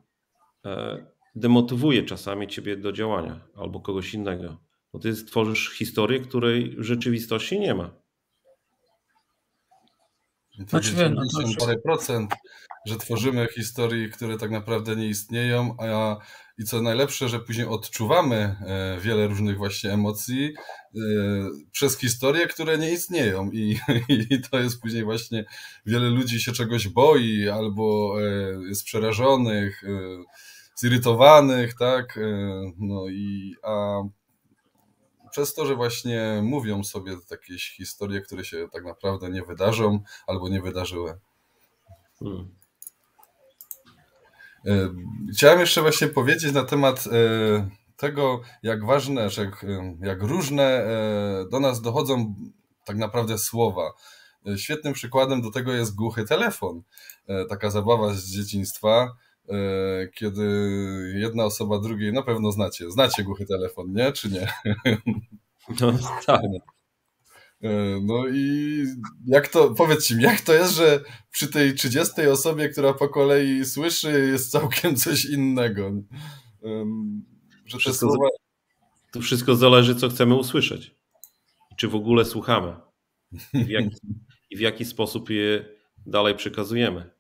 e, 0.67 1.07
demotywuje 1.35 2.03
czasami 2.03 2.49
ciebie 2.49 2.77
do 2.77 2.93
działania 2.93 3.41
albo 3.57 3.81
kogoś 3.81 4.15
innego. 4.15 4.57
Bo 4.93 4.99
ty 4.99 5.25
tworzysz 5.25 5.71
historię, 5.71 6.21
której 6.21 6.77
w 6.77 6.83
rzeczywistości 6.83 7.61
nie 7.61 7.75
ma. 7.75 8.01
Znaczy, 10.69 11.11
no, 11.11 11.23
to 11.59 11.67
parę 11.67 11.79
procent, 11.79 12.31
że 12.87 12.97
tworzymy 12.97 13.49
historii, 13.55 14.11
które 14.11 14.39
tak 14.39 14.51
naprawdę 14.51 14.97
nie 14.97 15.09
istnieją, 15.09 15.77
a 15.79 16.17
i 16.61 16.65
co 16.65 16.83
najlepsze, 16.83 17.29
że 17.29 17.41
później 17.41 17.67
odczuwamy 17.67 18.37
e, 18.37 18.99
wiele 19.01 19.27
różnych 19.27 19.59
właśnie 19.59 19.93
emocji 19.93 20.55
e, 20.55 21.01
przez 21.73 21.99
historie, 21.99 22.47
które 22.47 22.79
nie 22.79 22.93
istnieją 22.93 23.51
i, 23.51 23.79
i 24.31 24.41
to 24.51 24.59
jest 24.59 24.81
później 24.81 25.05
właśnie 25.05 25.45
wiele 25.87 26.09
ludzi 26.09 26.41
się 26.41 26.53
czegoś 26.53 26.89
boi 26.89 27.49
albo 27.49 28.15
e, 28.23 28.25
jest 28.69 28.85
przerażonych, 28.85 29.83
zirytowanych, 30.77 31.75
tak, 31.75 32.19
no 32.79 33.09
i 33.09 33.55
a 33.63 34.01
przez 35.31 35.55
to, 35.55 35.67
że 35.67 35.75
właśnie 35.75 36.41
mówią 36.43 36.85
sobie 36.85 37.17
jakieś 37.31 37.71
historie, 37.71 38.21
które 38.21 38.45
się 38.45 38.69
tak 38.73 38.85
naprawdę 38.85 39.31
nie 39.31 39.43
wydarzą 39.43 40.01
albo 40.27 40.49
nie 40.49 40.63
wydarzyły. 40.63 41.19
Hmm. 42.19 42.60
E, 44.67 44.91
chciałem 45.33 45.61
jeszcze 45.61 45.83
właśnie 45.83 46.09
powiedzieć 46.09 46.53
na 46.53 46.65
temat 46.65 47.07
e, 47.07 47.71
tego, 47.97 48.41
jak 48.63 48.87
ważne, 48.87 49.31
że 49.31 49.45
jak, 49.45 49.67
jak 50.01 50.23
różne 50.23 50.65
e, 50.65 51.45
do 51.51 51.61
nas 51.61 51.81
dochodzą 51.81 52.35
tak 52.85 52.97
naprawdę 52.97 53.39
słowa. 53.39 53.93
Świetnym 54.57 54.93
przykładem 54.93 55.43
do 55.43 55.51
tego 55.51 55.73
jest 55.73 55.95
głuchy 55.95 56.25
telefon. 56.25 56.83
Taka 57.49 57.71
zabawa 57.71 58.15
z 58.15 58.25
dzieciństwa, 58.25 59.17
kiedy 60.15 60.45
jedna 61.15 61.45
osoba 61.45 61.79
drugiej, 61.79 62.13
na 62.13 62.23
pewno 62.23 62.53
znacie, 62.53 62.91
znacie 62.91 63.25
głuchy 63.25 63.47
telefon, 63.47 63.93
nie? 63.93 64.13
Czy 64.13 64.31
nie? 64.31 64.53
No 65.81 65.93
tak. 66.27 66.41
No 68.03 68.29
i 68.29 68.85
jak 69.27 69.49
to, 69.49 69.71
powiedzcie 69.71 70.17
mi, 70.17 70.23
jak 70.23 70.41
to 70.41 70.53
jest, 70.53 70.75
że 70.77 71.01
przy 71.31 71.49
tej 71.49 71.75
30 71.75 72.23
osobie, 72.23 72.69
która 72.69 72.93
po 72.95 73.09
kolei 73.09 73.65
słyszy, 73.65 74.29
jest 74.33 74.51
całkiem 74.51 74.97
coś 74.97 75.25
innego? 75.25 75.93
Że 77.67 77.79
wszystko, 77.79 78.07
słowa... 78.07 78.29
To 79.13 79.21
wszystko 79.21 79.55
zależy, 79.57 79.95
co 79.95 80.09
chcemy 80.09 80.35
usłyszeć. 80.35 80.95
czy 81.77 81.89
w 81.89 81.95
ogóle 81.95 82.25
słuchamy 82.25 82.77
i 83.55 83.65
w 83.65 83.69
jaki, 83.69 83.97
i 84.51 84.57
w 84.57 84.61
jaki 84.61 84.85
sposób 84.85 85.31
je 85.31 85.65
dalej 86.07 86.35
przekazujemy. 86.35 87.11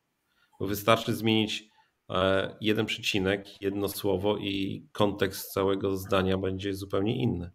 Bo 0.60 0.66
wystarczy 0.66 1.14
zmienić 1.14 1.64
e, 2.10 2.56
jeden 2.60 2.86
przecinek, 2.86 3.62
jedno 3.62 3.88
słowo 3.88 4.36
i 4.38 4.86
kontekst 4.92 5.52
całego 5.52 5.96
zdania 5.96 6.38
będzie 6.38 6.74
zupełnie 6.74 7.22
inny. 7.22 7.50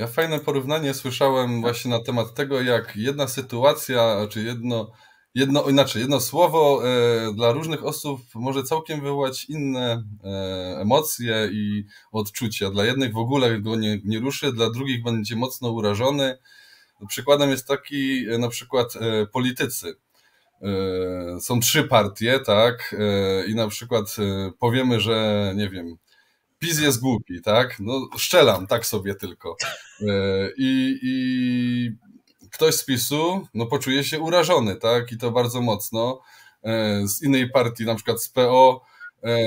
Ja 0.00 0.06
fajne 0.06 0.38
porównanie 0.38 0.94
słyszałem 0.94 1.60
właśnie 1.60 1.90
na 1.90 2.00
temat 2.00 2.34
tego, 2.34 2.62
jak 2.62 2.96
jedna 2.96 3.28
sytuacja, 3.28 4.26
czy 4.30 4.42
jedno, 4.42 4.90
jedno 5.34 5.68
inaczej, 5.68 6.00
jedno 6.00 6.20
słowo 6.20 6.82
e, 6.84 7.34
dla 7.34 7.52
różnych 7.52 7.84
osób 7.84 8.20
może 8.34 8.62
całkiem 8.62 9.00
wywołać 9.00 9.44
inne 9.44 10.04
e, 10.24 10.78
emocje 10.80 11.48
i 11.52 11.84
odczucia. 12.12 12.70
Dla 12.70 12.84
jednych 12.84 13.12
w 13.12 13.16
ogóle 13.16 13.60
go 13.60 13.76
nie, 13.76 14.00
nie 14.04 14.18
ruszy, 14.18 14.52
dla 14.52 14.70
drugich 14.70 15.02
będzie 15.02 15.36
mocno 15.36 15.70
urażony. 15.70 16.38
Przykładem 17.08 17.50
jest 17.50 17.68
taki 17.68 18.28
e, 18.28 18.38
na 18.38 18.48
przykład 18.48 18.96
e, 18.96 19.26
politycy. 19.26 19.94
E, 20.62 21.40
są 21.40 21.60
trzy 21.60 21.84
partie, 21.84 22.40
tak? 22.46 22.96
E, 22.98 23.46
I 23.46 23.54
na 23.54 23.68
przykład 23.68 24.16
powiemy, 24.58 25.00
że 25.00 25.52
nie 25.56 25.68
wiem, 25.68 25.96
PiS 26.60 26.80
jest 26.80 27.00
głupi, 27.00 27.42
tak? 27.42 27.76
No, 27.80 28.08
szczelam, 28.18 28.66
tak 28.66 28.86
sobie 28.86 29.14
tylko. 29.14 29.56
E, 30.00 30.04
I, 30.56 30.98
i 31.02 31.96
ktoś 32.50 32.74
z 32.74 32.84
PiSu 32.84 33.46
no, 33.54 33.66
poczuje 33.66 34.04
się 34.04 34.20
urażony, 34.20 34.76
tak? 34.76 35.12
I 35.12 35.18
to 35.18 35.30
bardzo 35.30 35.60
mocno. 35.60 36.20
E, 36.64 37.02
z 37.08 37.22
innej 37.22 37.50
partii, 37.50 37.84
na 37.84 37.94
przykład 37.94 38.22
z 38.22 38.28
PO, 38.28 38.84
e, 39.24 39.38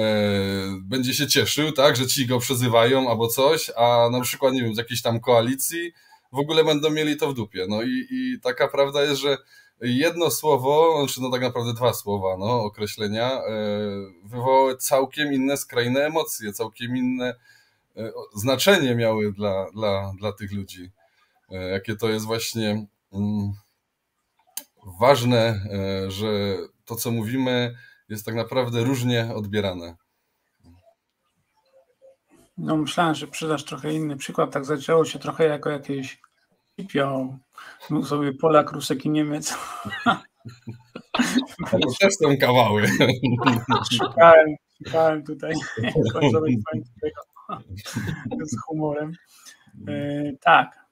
będzie 0.82 1.13
się 1.13 1.27
cieszył, 1.27 1.72
tak, 1.72 1.96
że 1.96 2.08
ci 2.08 2.27
go 2.27 2.39
przezywają 2.39 3.10
albo 3.10 3.27
coś, 3.27 3.72
a 3.77 4.10
na 4.12 4.22
przykład, 4.22 4.53
nie 4.53 4.63
wiem, 4.63 4.75
z 4.75 4.77
jakiejś 4.77 5.01
tam 5.01 5.20
koalicji 5.20 5.93
w 6.32 6.39
ogóle 6.39 6.63
będą 6.63 6.89
mieli 6.89 7.17
to 7.17 7.29
w 7.29 7.34
dupie. 7.34 7.65
No 7.70 7.82
i, 7.82 8.08
i 8.12 8.39
taka 8.41 8.67
prawda 8.67 9.03
jest, 9.03 9.22
że 9.22 9.38
jedno 9.84 10.32
słowo, 10.32 10.98
znaczy 11.06 11.22
no 11.22 11.32
tak 11.32 11.42
naprawdę 11.42 11.74
dwa 11.74 11.94
słowa, 11.94 12.38
no, 12.40 12.63
określenia, 12.63 13.32
e, 13.32 13.44
wywołały 14.24 14.78
całkiem 14.78 15.34
inne 15.34 15.58
skrajne 15.58 16.06
emocje, 16.06 16.54
całkiem 16.54 16.98
inne 16.98 17.36
e, 17.98 18.12
znaczenie 18.36 18.96
miały 18.96 19.34
dla, 19.34 19.72
dla, 19.72 20.13
dla 20.20 20.34
tych 20.34 20.54
ludzi. 20.54 20.92
E, 21.50 21.56
jakie 21.56 21.96
to 21.96 22.10
jest 22.10 22.25
właśnie 22.25 22.86
mm, 23.13 23.54
ważne, 25.00 25.62
że 26.08 26.58
to, 26.86 26.96
co 26.96 27.12
mówimy, 27.12 27.75
jest 28.10 28.25
tak 28.25 28.36
naprawdę 28.36 28.84
różnie 28.84 29.36
odbierane. 29.36 29.96
No 32.58 32.78
myślałem, 32.78 33.16
że 33.16 33.28
przydasz 33.28 33.63
trochę 33.63 33.94
inny 33.94 34.18
przykład. 34.18 34.52
Tak 34.52 34.66
zaczęło 34.66 35.06
się 35.06 35.20
trochę 35.20 35.46
jako 35.46 35.70
jakieś 35.70 36.22
Pipią. 36.75 37.38
Był 37.89 38.06
sobie 38.06 38.34
Polak, 38.34 38.72
Rusek 38.72 39.06
i 39.06 39.10
Niemiec. 39.10 39.58
To 41.71 41.78
też 42.00 42.13
są 42.13 42.38
kawały. 42.41 42.88
Szukałem, 43.91 44.56
szukałem 44.78 45.24
tutaj 45.24 45.54
z 48.43 48.62
humorem. 48.62 49.12
E, 49.88 49.93
tak. 50.41 50.86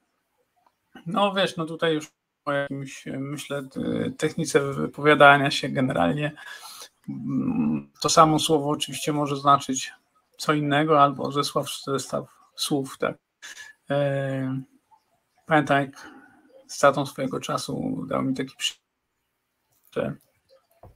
No 1.05 1.33
wiesz, 1.33 1.57
no 1.57 1.65
tutaj 1.65 1.93
już 1.93 2.11
o 2.45 2.51
jakimś, 2.51 3.05
myślę, 3.05 3.63
technice 4.17 4.59
wypowiadania 4.73 5.51
się 5.51 5.69
generalnie. 5.69 6.31
To 8.01 8.09
samo 8.09 8.39
słowo 8.39 8.69
oczywiście 8.69 9.13
może 9.13 9.35
znaczyć 9.35 9.93
co 10.37 10.53
innego, 10.53 11.03
albo 11.03 11.31
zesław, 11.31 11.67
zestaw 11.85 12.25
słów, 12.55 12.97
tak. 12.97 13.17
Pamiętam, 15.51 15.81
jak 15.81 16.07
z 16.67 16.79
tatą 16.79 17.05
swojego 17.05 17.39
czasu 17.39 18.05
dał 18.07 18.23
mi 18.23 18.33
taki 18.33 18.55
przykład, 18.57 18.87
że 19.91 20.15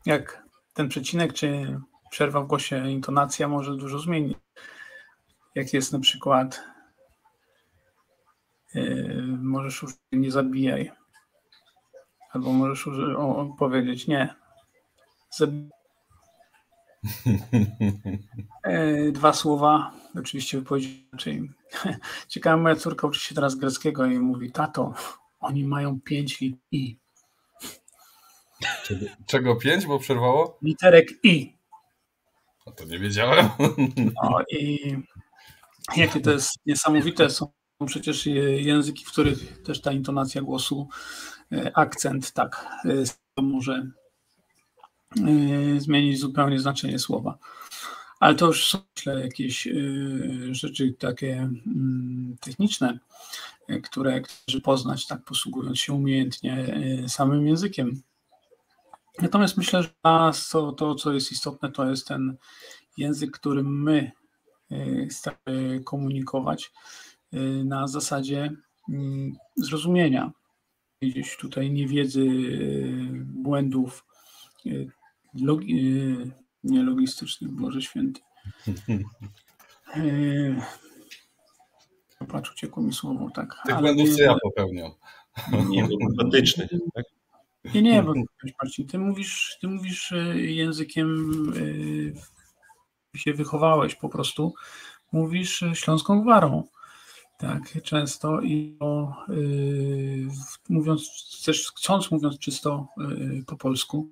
jak 0.06 0.44
ten 0.74 0.90
przecinek 0.90 1.34
czy 1.34 1.80
przerwa 2.12 2.42
w 2.42 2.48
głosie, 2.48 2.90
intonacja 2.90 3.48
może 3.48 3.76
dużo 3.76 4.00
zmienić. 4.00 4.38
Jak 5.56 5.74
jest 5.74 5.94
na 5.94 6.00
przykład 6.00 6.64
yy, 8.74 9.24
możesz 9.42 9.82
już 9.82 9.94
nie 10.12 10.32
zabijaj. 10.32 10.92
Albo 12.32 12.54
możesz 12.54 12.86
już 12.86 13.16
o, 13.18 13.56
powiedzieć 13.60 14.08
nie. 14.08 14.36
Zabijaj. 15.38 15.75
E, 18.64 19.12
dwa 19.12 19.34
słowa, 19.34 19.92
oczywiście 20.20 20.58
wypowiedzi 20.58 21.08
inaczej. 21.12 21.52
Ciekawe, 22.28 22.62
moja 22.62 22.76
córka 22.76 23.08
uczy 23.08 23.20
się 23.20 23.36
teraz 23.36 23.56
greckiego 23.56 24.06
i 24.06 24.20
mówi, 24.20 24.52
tato, 24.52 24.94
oni 25.40 25.64
mają 25.64 26.02
pięć 26.02 26.42
lit 26.42 26.58
i. 26.72 26.98
Czego, 28.84 29.06
czego 29.26 29.56
pięć, 29.56 29.86
bo 29.86 30.00
przerwało? 30.00 30.60
Literek 30.62 31.08
i. 31.24 31.58
A 32.66 32.72
to 32.72 32.86
nie 32.86 33.00
wiedziałem. 33.00 33.50
No 34.24 34.42
i 34.52 34.80
jakie 35.98 36.20
to 36.20 36.32
jest 36.32 36.50
niesamowite, 36.66 37.30
są 37.30 37.52
przecież 37.86 38.26
języki, 38.58 39.06
w 39.06 39.12
których 39.12 39.64
też 39.64 39.82
ta 39.82 39.92
intonacja 39.92 40.42
głosu, 40.42 40.90
e, 41.52 41.78
akcent 41.78 42.32
tak 42.32 42.66
e, 43.38 43.42
może 43.42 43.92
zmienić 45.78 46.20
zupełnie 46.20 46.60
znaczenie 46.60 47.00
słowa. 47.00 47.38
Ale 48.20 48.36
to 48.36 48.46
już 48.46 48.68
są 48.68 48.80
jakieś 49.06 49.68
y, 49.68 50.50
rzeczy 50.52 50.94
takie 50.94 51.34
mm, 51.34 52.36
techniczne, 52.42 53.00
y, 53.70 53.82
które 53.82 54.12
należy 54.12 54.62
poznać, 54.62 55.08
tak 55.08 55.24
posługując 55.24 55.80
się 55.80 55.94
umiejętnie 55.94 56.68
samym 57.08 57.48
językiem. 57.48 58.02
Natomiast 59.22 59.58
myślę, 59.58 59.84
że 59.84 59.90
to, 60.52 60.72
to, 60.72 60.96
co 60.96 61.14
jest 61.14 61.32
istotne, 61.32 61.72
to 61.72 61.90
jest 61.90 62.08
ten 62.08 62.38
język, 62.98 63.32
którym 63.32 63.84
my 63.84 64.12
staramy 65.10 65.84
komunikować 65.84 66.72
na 67.66 67.88
zasadzie 67.88 68.52
mm, 68.90 69.36
zrozumienia. 69.56 70.32
Gdzieś 71.02 71.38
tutaj 71.38 71.72
niewiedzy, 71.72 72.26
błędów, 73.24 74.06
logi, 75.42 76.00
e, 76.00 76.32
nie 76.64 76.84
logistycznych, 76.84 77.52
Boże 77.52 77.82
Święty. 77.82 78.22
E, 82.20 82.26
patrz, 82.28 82.52
uciekło 82.52 82.84
mi 82.84 82.94
słowo, 82.94 83.30
tak. 83.36 83.56
Tych 83.66 83.80
błędów, 83.80 84.16
co 84.16 84.22
ja 84.24 84.36
popełniam. 84.44 84.92
Nie, 85.70 85.88
medycznych, 86.24 86.70
tak? 86.96 87.06
Nie, 87.74 87.82
nie, 87.82 88.04
bo 88.04 88.14
Marcin, 88.62 88.88
ty 88.88 89.00
mówisz, 89.00 89.58
ty 89.62 89.68
mówisz 89.68 90.14
językiem, 90.36 91.26
się 93.16 93.34
wychowałeś 93.34 93.96
po 93.96 94.10
prostu, 94.10 94.54
mówisz 95.12 95.64
śląską 95.74 96.22
gwarą. 96.22 96.64
Tak, 97.38 97.82
często 97.84 98.42
i 98.42 98.78
o, 98.80 99.14
mówiąc, 100.70 101.10
też 101.46 101.72
chcąc 101.72 102.12
mówiąc 102.12 102.40
czysto 102.40 102.88
po 103.48 103.58
polsku, 103.58 104.10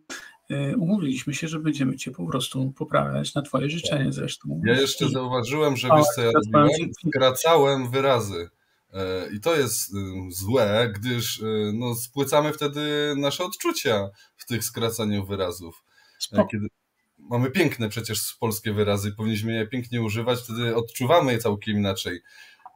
umówiliśmy 0.78 1.34
się, 1.34 1.48
że 1.48 1.60
będziemy 1.60 1.96
cię 1.96 2.12
po 2.12 2.28
prostu 2.28 2.72
poprawiać 2.72 3.34
na 3.34 3.42
twoje 3.42 3.70
życzenie 3.70 4.12
zresztą. 4.12 4.62
Ja 4.66 4.82
jeszcze 4.82 5.10
zauważyłem, 5.10 5.78
że 5.78 5.90
wiesz 5.98 6.06
co 6.16 6.22
ja 6.22 6.32
robiłem? 6.32 6.70
Skracałem 7.08 7.92
wyrazy. 7.92 8.50
E, 8.94 9.30
I 9.34 9.40
to 9.40 9.56
jest 9.56 9.92
złe, 10.30 10.92
gdyż 10.96 11.42
e, 11.42 11.46
no, 11.74 11.96
spłycamy 11.96 12.54
wtedy 12.54 13.14
nasze 13.18 13.44
odczucia 13.44 14.10
w 14.38 14.46
tych 14.46 14.64
skracaniu 14.64 15.26
wyrazów. 15.26 15.84
Kiedy 16.52 16.68
mamy 17.18 17.52
piękne 17.52 17.90
przecież 17.90 18.36
polskie 18.40 18.74
wyrazy 18.74 19.12
powinniśmy 19.12 19.54
je 19.54 19.68
pięknie 19.68 20.02
używać, 20.02 20.40
wtedy 20.40 20.76
odczuwamy 20.76 21.32
je 21.32 21.38
całkiem 21.38 21.78
inaczej. 21.78 22.22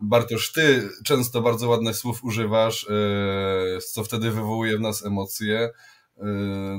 Bartosz, 0.02 0.52
ty 0.52 0.90
często 1.06 1.42
bardzo 1.42 1.70
ładnych 1.70 1.96
słów 1.96 2.24
używasz, 2.24 2.88
co 3.92 4.04
wtedy 4.04 4.32
wywołuje 4.32 4.78
w 4.78 4.82
nas 4.82 5.06
emocje. 5.06 5.70
E, 6.19 6.25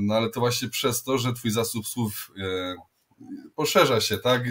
no 0.00 0.14
ale 0.14 0.30
to 0.30 0.40
właśnie 0.40 0.68
przez 0.68 1.02
to, 1.02 1.18
że 1.18 1.32
twój 1.32 1.50
zasób 1.50 1.86
słów 1.86 2.32
e, 2.38 2.74
poszerza 3.54 4.00
się, 4.00 4.18
tak? 4.18 4.42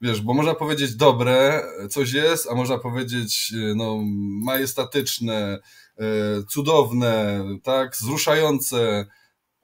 Wiesz, 0.00 0.20
bo 0.20 0.34
można 0.34 0.54
powiedzieć 0.54 0.94
dobre, 0.94 1.62
coś 1.90 2.12
jest, 2.12 2.48
a 2.50 2.54
można 2.54 2.78
powiedzieć 2.78 3.52
e, 3.56 3.74
no, 3.74 3.98
majestatyczne, 4.44 5.58
cudowne, 6.48 7.44
tak? 7.62 7.92
Wzruszające. 7.92 9.06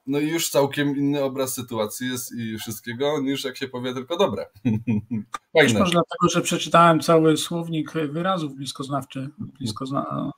No 0.07 0.19
i 0.19 0.27
już 0.27 0.49
całkiem 0.49 0.97
inny 0.97 1.23
obraz 1.23 1.53
sytuacji 1.53 2.09
jest 2.09 2.31
i 2.35 2.57
wszystkiego, 2.57 3.21
niż 3.21 3.43
jak 3.43 3.57
się 3.57 3.67
powie 3.67 3.93
tylko 3.93 4.17
dobre. 4.17 4.45
Fajne. 5.57 5.79
Może 5.79 5.91
dlatego, 5.91 6.29
że 6.31 6.41
przeczytałem 6.41 6.99
cały 6.99 7.37
słownik 7.37 7.93
wyrazów 7.93 8.55
bliskoznawczy, 8.55 9.29
bliskozna 9.37 10.31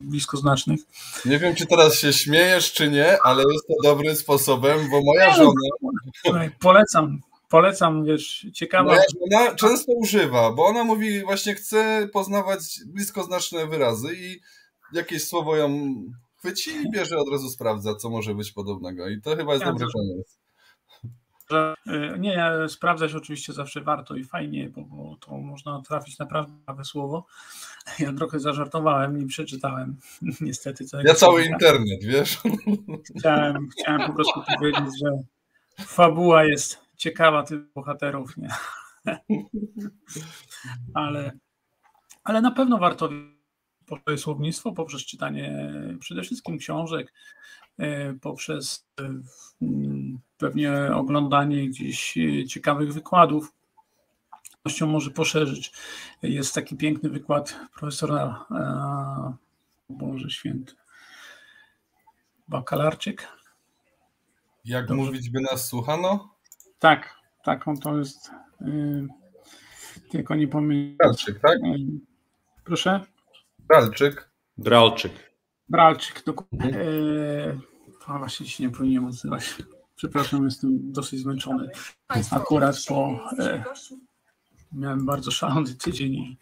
bliskoznacznych. 0.00 0.80
Nie 1.24 1.38
wiem, 1.38 1.54
czy 1.54 1.66
teraz 1.66 1.98
się 1.98 2.12
śmiejesz, 2.12 2.72
czy 2.72 2.90
nie, 2.90 3.22
ale 3.22 3.42
jest 3.52 3.66
to 3.66 3.74
dobrym 3.82 4.16
sposobem, 4.16 4.90
bo 4.90 5.00
moja 5.04 5.28
no, 5.28 5.36
żona. 5.36 6.48
Polecam, 6.60 7.20
polecam, 7.48 8.04
wiesz, 8.04 8.46
ciekawa. 8.54 8.84
Moja 8.84 9.04
żona 9.20 9.54
często 9.54 9.92
używa, 9.92 10.52
bo 10.52 10.66
ona 10.66 10.84
mówi 10.84 11.20
właśnie 11.20 11.54
chce 11.54 12.08
poznawać 12.12 12.80
bliskoznaczne 12.86 13.66
wyrazy 13.66 14.08
i 14.16 14.40
jakieś 14.92 15.28
słowo 15.28 15.56
ją 15.56 15.94
chwyci 16.38 16.70
i 16.70 16.90
bierze 16.90 17.18
od 17.18 17.28
razu 17.28 17.50
sprawdza, 17.50 17.94
co 17.94 18.10
może 18.10 18.34
być 18.34 18.52
podobnego. 18.52 19.08
I 19.08 19.20
to 19.20 19.36
chyba 19.36 19.52
jest 19.52 19.64
ja 19.64 19.72
dobry 19.72 19.86
pomysł. 19.92 20.36
Y, 21.52 22.18
nie, 22.18 22.48
sprawdzać 22.68 23.14
oczywiście 23.14 23.52
zawsze 23.52 23.80
warto 23.80 24.16
i 24.16 24.24
fajnie, 24.24 24.68
bo, 24.68 24.82
bo, 24.82 25.16
to 25.20 25.36
można 25.36 25.82
trafić 25.82 26.18
naprawdę 26.18 26.52
prawe 26.64 26.84
słowo. 26.84 27.26
Ja 27.98 28.12
trochę 28.12 28.40
zażartowałem, 28.40 29.18
nie 29.18 29.26
przeczytałem 29.26 29.96
niestety. 30.40 30.84
Ja 31.04 31.14
cały 31.14 31.44
internet, 31.44 32.04
wiesz? 32.04 32.38
Chciałem, 33.18 33.68
chciałem 33.68 34.06
po 34.06 34.12
prostu 34.12 34.42
powiedzieć, 34.58 34.84
że 35.04 35.10
fabuła 35.84 36.44
jest 36.44 36.78
ciekawa 36.96 37.42
tych 37.42 37.72
bohaterów, 37.72 38.36
nie? 38.36 38.48
Ale, 40.94 41.32
ale 42.24 42.40
na 42.40 42.50
pewno 42.50 42.78
warto 42.78 43.08
poprzez 43.86 44.20
słownictwo, 44.20 44.72
poprzez 44.72 45.06
czytanie 45.06 45.72
przede 46.00 46.22
wszystkim 46.22 46.58
książek, 46.58 47.12
poprzez 48.20 48.86
e, 49.00 49.14
pewnie 50.38 50.72
oglądanie 50.94 51.68
gdzieś 51.68 52.18
e, 52.18 52.44
ciekawych 52.46 52.92
wykładów. 52.92 53.52
Może 54.86 55.10
poszerzyć. 55.10 55.72
Jest 56.22 56.54
taki 56.54 56.76
piękny 56.76 57.10
wykład 57.10 57.56
profesora 57.78 58.46
Boże 59.88 60.30
Święty 60.30 60.74
Bakalarczyk. 62.48 63.28
Jak 64.64 64.86
Dobrze. 64.86 65.04
mówić 65.04 65.30
by 65.30 65.40
nas 65.40 65.68
słuchano? 65.68 66.34
Tak, 66.78 67.14
tak, 67.44 67.68
on 67.68 67.76
to 67.76 67.98
jest. 67.98 68.30
Yy, 68.60 69.06
tylko 70.10 70.34
nie 70.34 70.48
pamiętam. 70.48 70.96
Bralczyk, 70.98 71.40
tak? 71.40 71.58
Proszę? 72.64 73.00
Bralczyk. 73.58 74.30
Bralczyk. 74.58 75.12
Bralczyk, 75.68 76.22
dokładnie. 76.26 76.70
Yy, 76.70 77.60
a 78.06 78.18
właśnie 78.18 78.46
się 78.46 78.64
nie 78.64 78.70
powinienem 78.70 79.04
odzywać. 79.04 79.54
Przepraszam, 79.96 80.44
jestem 80.44 80.92
dosyć 80.92 81.20
zmęczony. 81.20 81.68
Akurat 82.30 82.76
po. 82.88 83.20
Yy, 83.38 83.62
miałem 84.72 85.06
bardzo 85.06 85.30
szalony 85.30 85.74
tydzień 85.74 86.14
i 86.14 86.38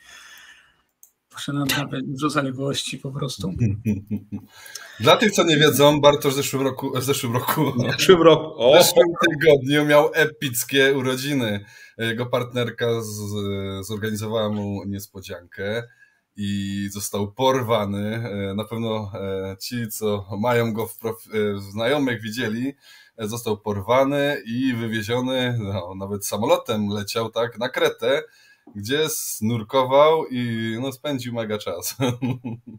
Muszę 1.34 1.52
naprawiać 1.52 2.04
dużo 2.06 2.30
zaległości 2.30 2.98
po 2.98 3.10
prostu. 3.10 3.52
Dla 5.00 5.16
tych, 5.16 5.32
co 5.32 5.44
nie 5.44 5.56
wiedzą, 5.56 6.00
Bartosz 6.00 6.32
w 6.32 6.36
zeszłym 6.36 6.62
roku, 6.62 7.00
w 7.00 7.04
zeszłym 7.04 7.32
roku, 7.32 7.72
w 7.72 7.92
zeszłym 7.92 8.22
roku, 8.22 8.54
o. 8.56 8.72
w 8.72 8.82
zeszłym 8.82 9.06
tygodniu 9.30 9.84
miał 9.84 10.10
epickie 10.14 10.94
urodziny. 10.98 11.64
Jego 11.98 12.26
partnerka 12.26 12.86
z, 13.02 13.16
zorganizowała 13.86 14.48
mu 14.48 14.84
niespodziankę 14.86 15.82
i 16.36 16.88
został 16.92 17.32
porwany. 17.32 18.30
Na 18.56 18.64
pewno 18.64 19.12
e, 19.14 19.56
ci, 19.60 19.88
co 19.88 20.26
mają 20.40 20.72
go 20.72 20.86
w. 20.86 20.98
E, 21.06 21.10
w 21.54 21.60
znajomych, 21.60 22.22
widzieli, 22.22 22.72
e, 23.16 23.28
został 23.28 23.58
porwany 23.58 24.42
i 24.46 24.74
wywieziony, 24.74 25.58
no, 25.60 25.94
nawet 25.94 26.26
samolotem 26.26 26.88
leciał 26.88 27.30
tak 27.30 27.58
na 27.58 27.68
Kretę 27.68 28.22
gdzie 28.74 29.08
snurkował 29.08 30.26
i 30.26 30.72
no, 30.82 30.92
spędził 30.92 31.34
mega 31.34 31.58
czas. 31.58 31.96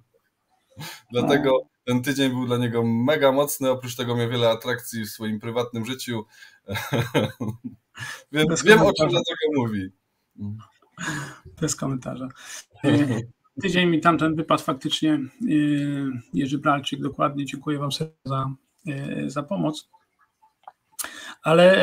Dlatego 1.11 1.51
ten 1.85 2.01
tydzień 2.01 2.29
był 2.29 2.45
dla 2.45 2.57
niego 2.57 2.83
mega 2.83 3.31
mocny. 3.31 3.69
Oprócz 3.69 3.95
tego 3.95 4.15
miał 4.15 4.29
wiele 4.29 4.49
atrakcji 4.49 5.05
w 5.05 5.09
swoim 5.09 5.39
prywatnym 5.39 5.85
życiu. 5.85 6.25
Więc 8.31 8.63
wiem, 8.63 8.81
o 8.81 8.93
czym 8.93 9.09
dlatego 9.09 9.41
mówi. 9.55 9.89
Bez 11.61 11.75
komentarza. 11.75 12.27
Tydzień 13.61 13.89
mi 13.89 14.01
tamten 14.01 14.35
wypadł 14.35 14.63
faktycznie. 14.63 15.13
E, 15.13 15.19
Jerzy 16.33 16.57
Bralczyk, 16.57 17.01
dokładnie 17.01 17.45
dziękuję 17.45 17.79
Wam 17.79 17.89
za, 18.25 18.49
e, 18.87 19.29
za 19.29 19.43
pomoc. 19.43 19.89
Ale 21.43 21.75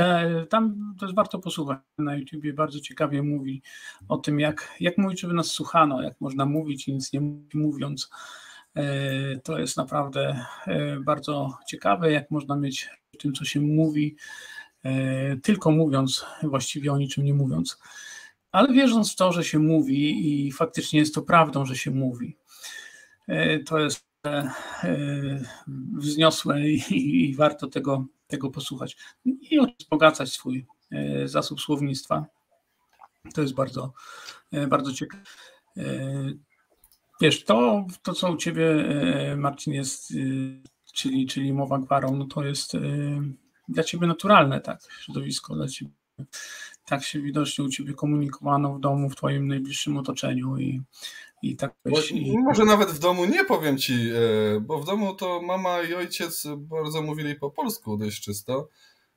e, 0.43 0.47
tam 0.47 0.95
też 1.01 1.15
warto 1.15 1.39
posłuchać. 1.39 1.79
Na 1.99 2.17
YouTubie 2.17 2.53
bardzo 2.53 2.81
ciekawie 2.81 3.23
mówi 3.23 3.63
o 4.09 4.19
tym, 4.19 4.41
jak, 4.41 4.75
jak 4.81 4.99
mówić, 4.99 5.21
żeby 5.21 5.35
nas 5.35 5.47
słuchano, 5.47 6.03
jak 6.03 6.21
można 6.21 6.47
mówić 6.47 6.89
i 6.89 6.95
nic 6.95 7.13
nie 7.13 7.21
mówiąc. 7.55 8.11
To 9.45 9.59
jest 9.59 9.77
naprawdę 9.77 10.47
bardzo 11.05 11.59
ciekawe, 11.69 12.13
jak 12.13 12.31
można 12.31 12.57
mieć 12.57 12.91
w 13.15 13.17
tym, 13.17 13.33
co 13.33 13.45
się 13.45 13.61
mówi, 13.61 14.17
tylko 15.43 15.71
mówiąc, 15.71 16.27
właściwie 16.43 16.93
o 16.93 16.99
niczym 16.99 17.25
nie 17.25 17.35
mówiąc, 17.35 17.79
ale 18.53 18.73
wierząc 18.73 19.13
w 19.13 19.17
to, 19.17 19.33
że 19.33 19.45
się 19.45 19.59
mówi 19.59 20.29
i 20.47 20.53
faktycznie 20.53 21.01
jest 21.01 21.15
to 21.15 21.23
prawdą, 21.23 21.67
że 21.67 21.77
się 21.77 21.91
mówi. 21.91 22.37
To 23.67 23.79
jest 23.79 24.07
wzniosłe 25.99 26.61
i, 26.91 27.35
warto 27.37 27.67
tego 27.67 28.07
tego 28.33 28.51
posłuchać 28.51 28.97
i 29.25 29.61
wzbogacać 29.81 30.33
swój 30.33 30.67
e, 30.93 31.29
zasób 31.29 31.61
słownictwa. 31.61 32.27
To 33.35 33.43
jest 33.43 33.55
bardzo, 33.55 33.93
e, 34.53 34.67
bardzo 34.67 34.93
ciekawe. 34.93 35.23
E, 35.77 35.85
wiesz, 37.21 37.45
to, 37.45 37.87
to 38.03 38.13
co 38.13 38.33
u 38.33 38.37
Ciebie, 38.37 38.67
Marcin, 39.37 39.73
jest, 39.73 40.13
czyli, 40.95 41.27
czyli 41.27 41.53
mowa 41.53 41.79
gwarą, 41.79 42.17
no 42.17 42.27
to 42.27 42.45
jest 42.45 42.73
dla 43.69 43.85
Ciebie 43.85 44.07
naturalne, 44.07 44.61
tak, 44.61 44.81
środowisko 45.01 45.55
dla 45.55 45.69
Ciebie. 45.69 45.93
Tak 46.93 47.05
się 47.05 47.21
widocznie 47.21 47.65
u 47.65 47.69
Ciebie 47.69 47.95
komunikowano 47.95 48.75
w 48.75 48.81
domu, 48.81 49.11
w 49.11 49.17
Twoim 49.17 49.49
najbliższym 49.49 49.97
otoczeniu 49.97 50.59
i, 50.59 50.83
i 51.43 51.57
tak 51.57 51.75
i... 52.11 52.39
Może 52.39 52.65
nawet 52.65 52.91
w 52.91 52.99
domu 52.99 53.25
nie 53.25 53.45
powiem 53.45 53.79
ci, 53.79 53.93
e, 53.95 54.61
bo 54.61 54.79
w 54.79 54.87
domu 54.87 55.15
to 55.15 55.43
mama 55.43 55.83
i 55.83 55.95
ojciec 55.95 56.47
bardzo 56.57 57.03
mówili 57.03 57.35
po 57.35 57.51
polsku 57.51 57.97
dość 57.97 58.21
czysto. 58.21 58.69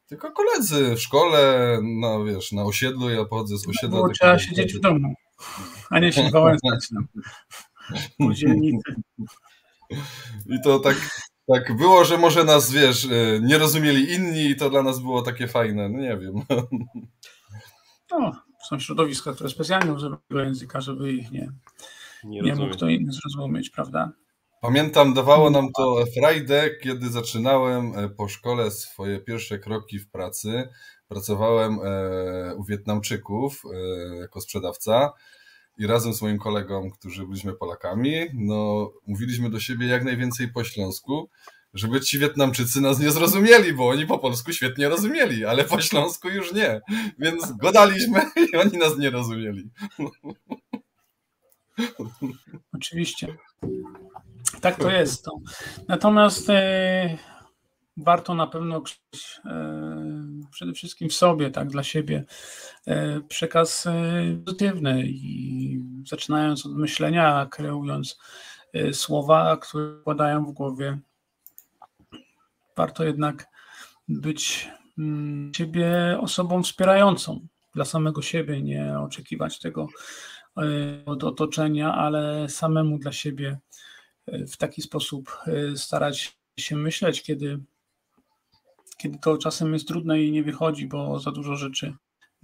Tylko 0.05 0.31
koledzy 0.31 0.95
w 0.95 0.99
szkole, 0.99 1.79
no 1.83 2.25
wiesz, 2.25 2.51
na 2.51 2.63
osiedlu, 2.63 3.09
ja 3.09 3.25
pochodzę 3.25 3.57
z 3.57 3.67
osiedla. 3.67 3.99
No, 3.99 4.09
trzeba 4.09 4.39
siedzieć 4.39 4.73
w 4.73 4.79
domu, 4.79 5.13
a 5.89 5.99
nie 5.99 6.13
się 6.13 6.29
wałęsać 6.29 6.89
tam. 6.89 7.07
I 10.45 10.61
to 10.63 10.79
tak, 10.79 11.25
tak 11.47 11.77
było, 11.77 12.05
że 12.05 12.17
może 12.17 12.43
nas, 12.43 12.71
wiesz, 12.71 13.05
e, 13.05 13.39
nie 13.41 13.57
rozumieli 13.57 14.13
inni 14.13 14.45
i 14.45 14.55
to 14.55 14.69
dla 14.69 14.83
nas 14.83 14.99
było 14.99 15.21
takie 15.21 15.47
fajne, 15.47 15.89
no 15.89 15.99
nie 15.99 16.17
wiem. 16.17 16.33
No, 18.19 18.31
są 18.69 18.79
środowiska, 18.79 19.33
które 19.33 19.49
specjalnie 19.49 19.93
używają 19.93 20.19
języka, 20.31 20.81
żeby 20.81 21.13
ich 21.13 21.31
nie, 21.31 21.51
nie, 22.23 22.41
nie 22.41 22.55
mógł 22.55 22.73
kto 22.73 22.89
inny 22.89 23.11
zrozumieć, 23.11 23.69
prawda? 23.69 24.11
Pamiętam, 24.61 25.13
dawało 25.13 25.49
nam 25.49 25.71
to 25.71 26.05
frajdę, 26.17 26.69
kiedy 26.81 27.09
zaczynałem 27.09 27.93
e, 27.95 28.09
po 28.09 28.27
szkole 28.27 28.71
swoje 28.71 29.19
pierwsze 29.19 29.59
kroki 29.59 29.99
w 29.99 30.11
pracy. 30.11 30.69
Pracowałem 31.07 31.79
e, 31.83 32.55
u 32.55 32.63
Wietnamczyków 32.63 33.61
e, 33.65 34.15
jako 34.15 34.41
sprzedawca 34.41 35.13
i 35.77 35.87
razem 35.87 36.13
z 36.13 36.21
moim 36.21 36.37
kolegą, 36.37 36.91
którzy 36.91 37.25
byliśmy 37.27 37.53
Polakami, 37.53 38.13
no, 38.33 38.91
mówiliśmy 39.07 39.49
do 39.49 39.59
siebie 39.59 39.87
jak 39.87 40.03
najwięcej 40.03 40.47
po 40.53 40.63
śląsku, 40.63 41.29
żeby 41.75 42.01
ci 42.01 42.19
Wietnamczycy 42.19 42.81
nas 42.81 42.99
nie 42.99 43.11
zrozumieli, 43.11 43.73
bo 43.73 43.87
oni 43.87 44.05
po 44.05 44.19
polsku 44.19 44.53
świetnie 44.53 44.89
rozumieli, 44.89 45.45
ale 45.45 45.63
po 45.63 45.81
śląsku 45.81 46.29
już 46.29 46.53
nie. 46.53 46.81
Więc 47.19 47.51
godaliśmy 47.51 48.21
i 48.53 48.55
oni 48.55 48.77
nas 48.77 48.97
nie 48.97 49.09
rozumieli. 49.09 49.69
Oczywiście. 52.73 53.27
Tak 54.61 54.79
to 54.79 54.91
jest. 54.91 55.25
To. 55.25 55.31
Natomiast 55.87 56.49
e, 56.49 57.17
warto 57.97 58.35
na 58.35 58.47
pewno 58.47 58.83
e, 59.45 59.51
przede 60.51 60.73
wszystkim 60.73 61.09
w 61.09 61.13
sobie, 61.13 61.51
tak 61.51 61.67
dla 61.67 61.83
siebie, 61.83 62.25
e, 62.87 63.21
przekaz 63.21 63.87
e, 63.87 63.93
pozytywny 64.45 65.03
i 65.07 65.79
zaczynając 66.07 66.65
od 66.65 66.75
myślenia, 66.75 67.47
kreując 67.51 68.19
e, 68.73 68.93
słowa, 68.93 69.57
które 69.57 69.99
wkładają 70.01 70.45
w 70.45 70.51
głowie, 70.51 70.99
warto 72.75 73.03
jednak 73.03 73.47
być 74.07 74.69
mm, 74.97 75.51
siebie 75.55 76.17
osobą 76.21 76.63
wspierającą 76.63 77.47
dla 77.75 77.85
samego 77.85 78.21
siebie, 78.21 78.61
nie 78.61 78.99
oczekiwać 78.99 79.59
tego 79.59 79.87
E, 80.57 81.05
od 81.05 81.23
otoczenia, 81.23 81.93
ale 81.93 82.49
samemu 82.49 82.99
dla 82.99 83.11
siebie 83.11 83.59
e, 84.25 84.47
w 84.47 84.57
taki 84.57 84.81
sposób 84.81 85.37
e, 85.47 85.77
starać 85.77 86.37
się 86.57 86.75
myśleć, 86.75 87.23
kiedy, 87.23 87.59
kiedy 88.97 89.17
to 89.17 89.37
czasem 89.37 89.73
jest 89.73 89.87
trudne 89.87 90.21
i 90.21 90.31
nie 90.31 90.43
wychodzi, 90.43 90.87
bo 90.87 91.19
za 91.19 91.31
dużo 91.31 91.55
rzeczy 91.55 91.93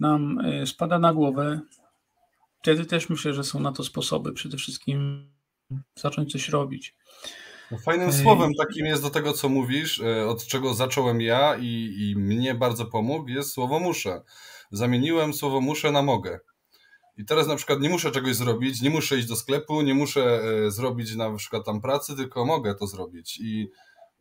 nam 0.00 0.38
spada 0.66 0.98
na 0.98 1.14
głowę. 1.14 1.60
Wtedy 2.62 2.86
też 2.86 3.08
myślę, 3.08 3.34
że 3.34 3.44
są 3.44 3.60
na 3.60 3.72
to 3.72 3.84
sposoby. 3.84 4.32
Przede 4.32 4.56
wszystkim 4.56 5.30
zacząć 5.94 6.32
coś 6.32 6.48
robić. 6.48 6.94
No, 7.72 7.78
fajnym 7.78 8.12
słowem 8.12 8.52
takim 8.54 8.86
jest 8.86 9.02
do 9.02 9.10
tego, 9.10 9.32
co 9.32 9.48
mówisz, 9.48 10.02
od 10.28 10.46
czego 10.46 10.74
zacząłem 10.74 11.20
ja 11.20 11.56
i, 11.60 11.96
i 11.98 12.16
mnie 12.16 12.54
bardzo 12.54 12.86
pomógł, 12.86 13.28
jest 13.28 13.52
słowo 13.52 13.80
muszę 13.80 14.22
zamieniłem 14.72 15.34
słowo 15.34 15.60
muszę 15.60 15.90
na 15.90 16.02
mogę. 16.02 16.40
I 17.16 17.24
teraz 17.24 17.46
na 17.46 17.56
przykład 17.56 17.80
nie 17.80 17.88
muszę 17.88 18.10
czegoś 18.10 18.36
zrobić, 18.36 18.82
nie 18.82 18.90
muszę 18.90 19.18
iść 19.18 19.28
do 19.28 19.36
sklepu, 19.36 19.82
nie 19.82 19.94
muszę 19.94 20.42
e, 20.66 20.70
zrobić 20.70 21.16
na 21.16 21.36
przykład 21.36 21.66
tam 21.66 21.80
pracy, 21.80 22.16
tylko 22.16 22.44
mogę 22.44 22.74
to 22.74 22.86
zrobić. 22.86 23.40
I 23.40 23.70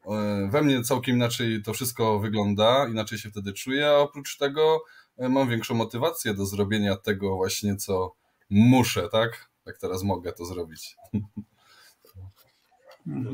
e, 0.06 0.50
we 0.52 0.62
mnie 0.62 0.84
całkiem 0.84 1.16
inaczej 1.16 1.64
to 1.64 1.74
wszystko 1.74 2.20
wygląda, 2.20 2.88
inaczej 2.88 3.18
się 3.18 3.30
wtedy 3.30 3.54
czuję, 3.54 3.88
a 3.88 3.98
oprócz 3.98 4.38
tego 4.38 4.84
e, 5.18 5.30
mam 5.30 5.50
większą 5.50 5.76
motywację 5.76 6.34
do 6.34 6.46
zrobienia 6.46 6.96
tego 6.96 7.36
właśnie, 7.36 7.76
co 7.76 8.16
muszę, 8.50 9.10
tak? 9.10 9.50
Jak 9.66 9.78
teraz 9.78 10.04
mogę 10.04 10.34
to 10.34 10.46
zrobić. 10.46 10.96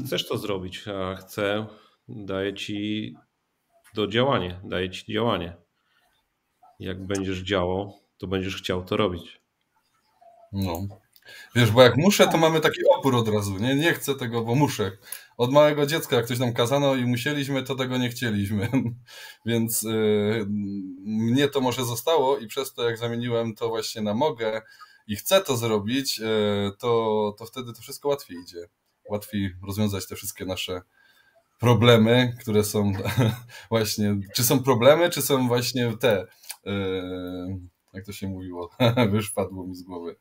Chcesz 0.05 0.27
to 0.27 0.37
zrobić, 0.37 0.87
a 0.87 1.15
chcę, 1.15 1.65
daję 2.07 2.53
ci 2.53 3.15
do 3.93 4.07
działania, 4.07 4.61
daję 4.63 4.89
ci 4.89 5.13
działanie. 5.13 5.57
Jak 6.79 7.05
będziesz 7.05 7.39
działał, 7.39 7.93
to 8.17 8.27
będziesz 8.27 8.57
chciał 8.57 8.85
to 8.85 8.97
robić. 8.97 9.41
No. 10.51 10.87
Wiesz, 11.55 11.71
bo 11.71 11.81
jak 11.81 11.97
muszę, 11.97 12.27
to 12.27 12.37
mamy 12.37 12.59
taki 12.59 12.79
opór 12.97 13.15
od 13.15 13.27
razu. 13.27 13.57
Nie, 13.57 13.75
nie 13.75 13.93
chcę 13.93 14.15
tego, 14.15 14.41
bo 14.41 14.55
muszę. 14.55 14.91
Od 15.37 15.51
małego 15.51 15.85
dziecka, 15.85 16.15
jak 16.15 16.25
ktoś 16.25 16.39
nam 16.39 16.53
kazano 16.53 16.95
i 16.95 17.05
musieliśmy, 17.05 17.63
to 17.63 17.75
tego 17.75 17.97
nie 17.97 18.09
chcieliśmy. 18.09 18.69
Więc 19.45 19.81
yy, 19.83 20.45
mnie 20.99 21.47
to 21.47 21.61
może 21.61 21.85
zostało 21.85 22.37
i 22.37 22.47
przez 22.47 22.73
to, 22.73 22.83
jak 22.83 22.97
zamieniłem 22.97 23.55
to 23.55 23.69
właśnie 23.69 24.01
na 24.01 24.13
mogę 24.13 24.61
i 25.07 25.15
chcę 25.15 25.41
to 25.41 25.57
zrobić, 25.57 26.19
yy, 26.19 26.71
to, 26.79 27.35
to 27.39 27.45
wtedy 27.45 27.73
to 27.73 27.81
wszystko 27.81 28.09
łatwiej 28.09 28.37
idzie. 28.37 28.67
Łatwiej 29.09 29.55
rozwiązać 29.67 30.07
te 30.07 30.15
wszystkie 30.15 30.45
nasze 30.45 30.81
problemy, 31.59 32.33
które 32.39 32.63
są 32.63 32.93
właśnie, 33.69 34.17
czy 34.35 34.43
są 34.43 34.63
problemy, 34.63 35.09
czy 35.09 35.21
są 35.21 35.47
właśnie 35.47 35.97
te, 35.97 36.27
yy, 36.65 36.73
jak 37.93 38.05
to 38.05 38.11
się 38.11 38.27
mówiło, 38.27 38.69
wyszpadło 39.11 39.67
mi 39.67 39.75
z 39.75 39.83
głowy. 39.83 40.15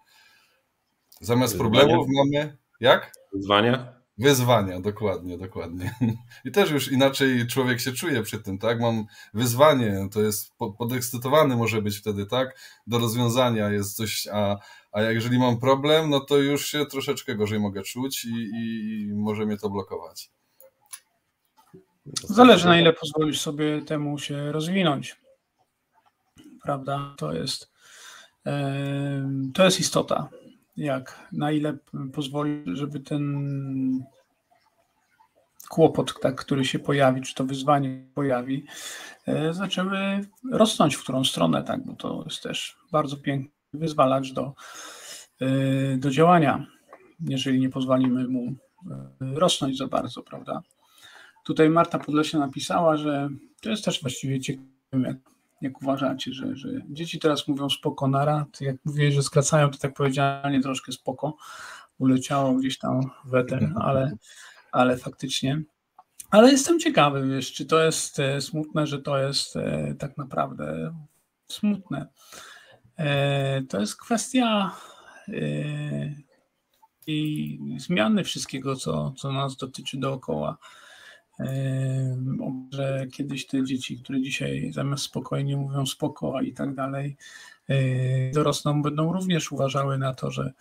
Zamiast 1.20 1.52
Wyzwania. 1.52 1.80
problemów 1.80 2.06
mamy, 2.08 2.56
jak? 2.80 3.12
Wyzwania? 3.32 3.96
Wyzwania, 4.18 4.80
dokładnie, 4.80 5.38
dokładnie. 5.38 5.94
I 6.44 6.50
też 6.50 6.70
już 6.70 6.92
inaczej 6.92 7.46
człowiek 7.46 7.80
się 7.80 7.92
czuje 7.92 8.22
przy 8.22 8.42
tym, 8.42 8.58
tak? 8.58 8.80
Mam 8.80 9.04
wyzwanie, 9.34 10.08
to 10.12 10.22
jest 10.22 10.52
podekscytowany 10.78 11.56
może 11.56 11.82
być 11.82 11.98
wtedy, 11.98 12.26
tak? 12.26 12.58
Do 12.86 12.98
rozwiązania 12.98 13.70
jest 13.70 13.96
coś, 13.96 14.28
a, 14.32 14.56
a 14.96 15.02
jeżeli 15.02 15.38
mam 15.38 15.58
problem, 15.60 16.10
no 16.10 16.20
to 16.20 16.38
już 16.38 16.66
się 16.66 16.86
troszeczkę 16.86 17.34
gorzej 17.34 17.60
mogę 17.60 17.82
czuć 17.82 18.24
i, 18.24 18.50
i, 18.54 19.12
może 19.14 19.46
mnie 19.46 19.56
to 19.56 19.70
blokować. 19.70 20.30
Zależy 22.24 22.66
na 22.66 22.80
ile 22.80 22.92
pozwolisz 22.92 23.40
sobie 23.40 23.82
temu 23.82 24.18
się 24.18 24.52
rozwinąć. 24.52 25.16
Prawda? 26.62 27.14
To 27.18 27.32
jest, 27.32 27.72
to 29.54 29.64
jest 29.64 29.80
istota. 29.80 30.28
Jak, 30.76 31.28
na 31.32 31.52
ile 31.52 31.76
pozwoli, 32.12 32.62
żeby 32.66 33.00
ten 33.00 34.04
kłopot, 35.68 36.20
tak, 36.20 36.36
który 36.36 36.64
się 36.64 36.78
pojawi, 36.78 37.22
czy 37.22 37.34
to 37.34 37.44
wyzwanie 37.44 38.06
pojawi, 38.14 38.66
e, 39.26 39.54
zaczęły 39.54 39.98
rosnąć 40.52 40.94
w 40.94 41.02
którą 41.02 41.24
stronę, 41.24 41.62
tak, 41.62 41.86
bo 41.86 41.92
to 41.92 42.22
jest 42.24 42.42
też 42.42 42.78
bardzo 42.92 43.16
piękny 43.16 43.55
wyzwalacz 43.76 44.32
do, 44.32 44.54
e, 45.40 45.96
do 45.96 46.10
działania, 46.10 46.66
jeżeli 47.20 47.60
nie 47.60 47.70
pozwolimy 47.70 48.28
mu 48.28 48.42
e, 48.42 48.54
rosnąć 49.20 49.78
za 49.78 49.86
bardzo, 49.86 50.22
prawda? 50.22 50.62
Tutaj 51.44 51.70
Marta 51.70 51.98
Podlesia 51.98 52.38
napisała, 52.38 52.96
że 52.96 53.28
to 53.60 53.70
jest 53.70 53.84
też 53.84 54.00
właściwie 54.02 54.40
ciekawe, 54.40 54.66
jak, 54.92 55.16
jak 55.60 55.82
uważacie, 55.82 56.32
że, 56.32 56.56
że 56.56 56.68
dzieci 56.88 57.18
teraz 57.18 57.48
mówią 57.48 57.70
spoko 57.70 58.08
nara, 58.08 58.46
to 58.58 58.64
jak 58.64 58.76
mówię, 58.84 59.12
że 59.12 59.22
skracają, 59.22 59.70
to 59.70 59.78
tak 59.78 59.94
powiedziane 59.94 60.60
troszkę 60.60 60.92
spoko, 60.92 61.36
uleciało 61.98 62.54
gdzieś 62.54 62.78
tam 62.78 63.00
w 63.24 63.34
eter, 63.34 63.72
ale, 63.80 64.12
ale 64.72 64.96
faktycznie. 64.96 65.62
Ale 66.30 66.50
jestem 66.50 66.80
ciekawy, 66.80 67.28
wiesz, 67.28 67.52
czy 67.52 67.66
to 67.66 67.84
jest 67.84 68.18
e, 68.18 68.40
smutne, 68.40 68.86
że 68.86 69.02
to 69.02 69.18
jest 69.18 69.56
e, 69.56 69.94
tak 69.98 70.16
naprawdę 70.16 70.94
smutne. 71.48 72.06
E, 72.98 73.62
to 73.62 73.80
jest 73.80 73.96
kwestia 73.96 74.76
i 77.06 77.58
zmiany 77.76 78.24
wszystkiego, 78.24 78.76
co, 78.76 79.14
co 79.16 79.32
nas 79.32 79.56
dotyczy 79.56 79.98
dookoła 79.98 80.58
że 82.72 83.06
kiedyś 83.12 83.46
te 83.46 83.64
dzieci, 83.64 83.98
które 83.98 84.20
dzisiaj 84.20 84.72
zamiast 84.72 85.04
spokojnie 85.04 85.56
mówią 85.56 85.86
spoko 85.86 86.40
i 86.40 86.52
tak 86.52 86.74
dalej, 86.74 87.16
dorosną, 88.32 88.82
będą 88.82 89.12
również 89.12 89.52
uważały 89.52 89.98
na 89.98 90.14
to, 90.14 90.30
że 90.30 90.52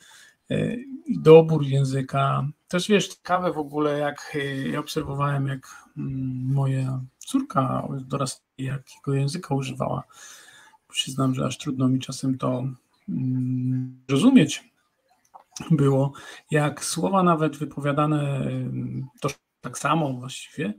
dobór 1.10 1.64
języka. 1.64 2.48
Też 2.68 2.88
wiesz, 2.88 3.08
ciekawe 3.08 3.54
w 3.54 3.58
ogóle, 3.58 4.00
jak 4.00 4.38
ja 4.72 4.80
obserwowałem, 4.80 5.48
jak 5.48 5.68
mm, 5.98 6.54
moja 6.54 7.02
córka 7.18 7.88
dorastała, 8.02 8.46
jakiego 8.58 9.14
języka 9.14 9.56
używała. 9.56 10.04
Przyznam, 10.96 11.36
że 11.36 11.46
aż 11.46 11.58
trudno 11.58 11.90
mi 11.90 12.00
czasem 12.00 12.38
to 12.38 12.64
mm, 13.10 14.02
rozumieć 14.10 14.64
było, 15.72 16.14
jak 16.52 16.86
słowa 16.86 17.24
nawet 17.24 17.58
wypowiadane 17.58 18.50
to 19.22 19.30
tak 19.62 19.78
samo 19.78 20.14
właściwie, 20.14 20.74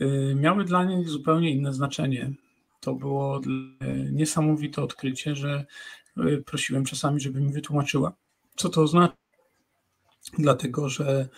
y, 0.00 0.34
miały 0.36 0.64
dla 0.64 0.84
nich 0.84 1.08
zupełnie 1.08 1.50
inne 1.50 1.72
znaczenie. 1.72 2.32
To 2.80 2.94
było 2.94 3.40
niesamowite 4.12 4.82
odkrycie, 4.82 5.36
że 5.36 5.64
y, 6.18 6.42
prosiłem 6.46 6.84
czasami, 6.84 7.20
żeby 7.20 7.40
mi 7.40 7.52
wytłumaczyła, 7.52 8.12
co 8.56 8.68
to 8.68 8.82
oznacza. 8.82 9.16
Dlatego, 10.38 10.88
że 10.88 11.28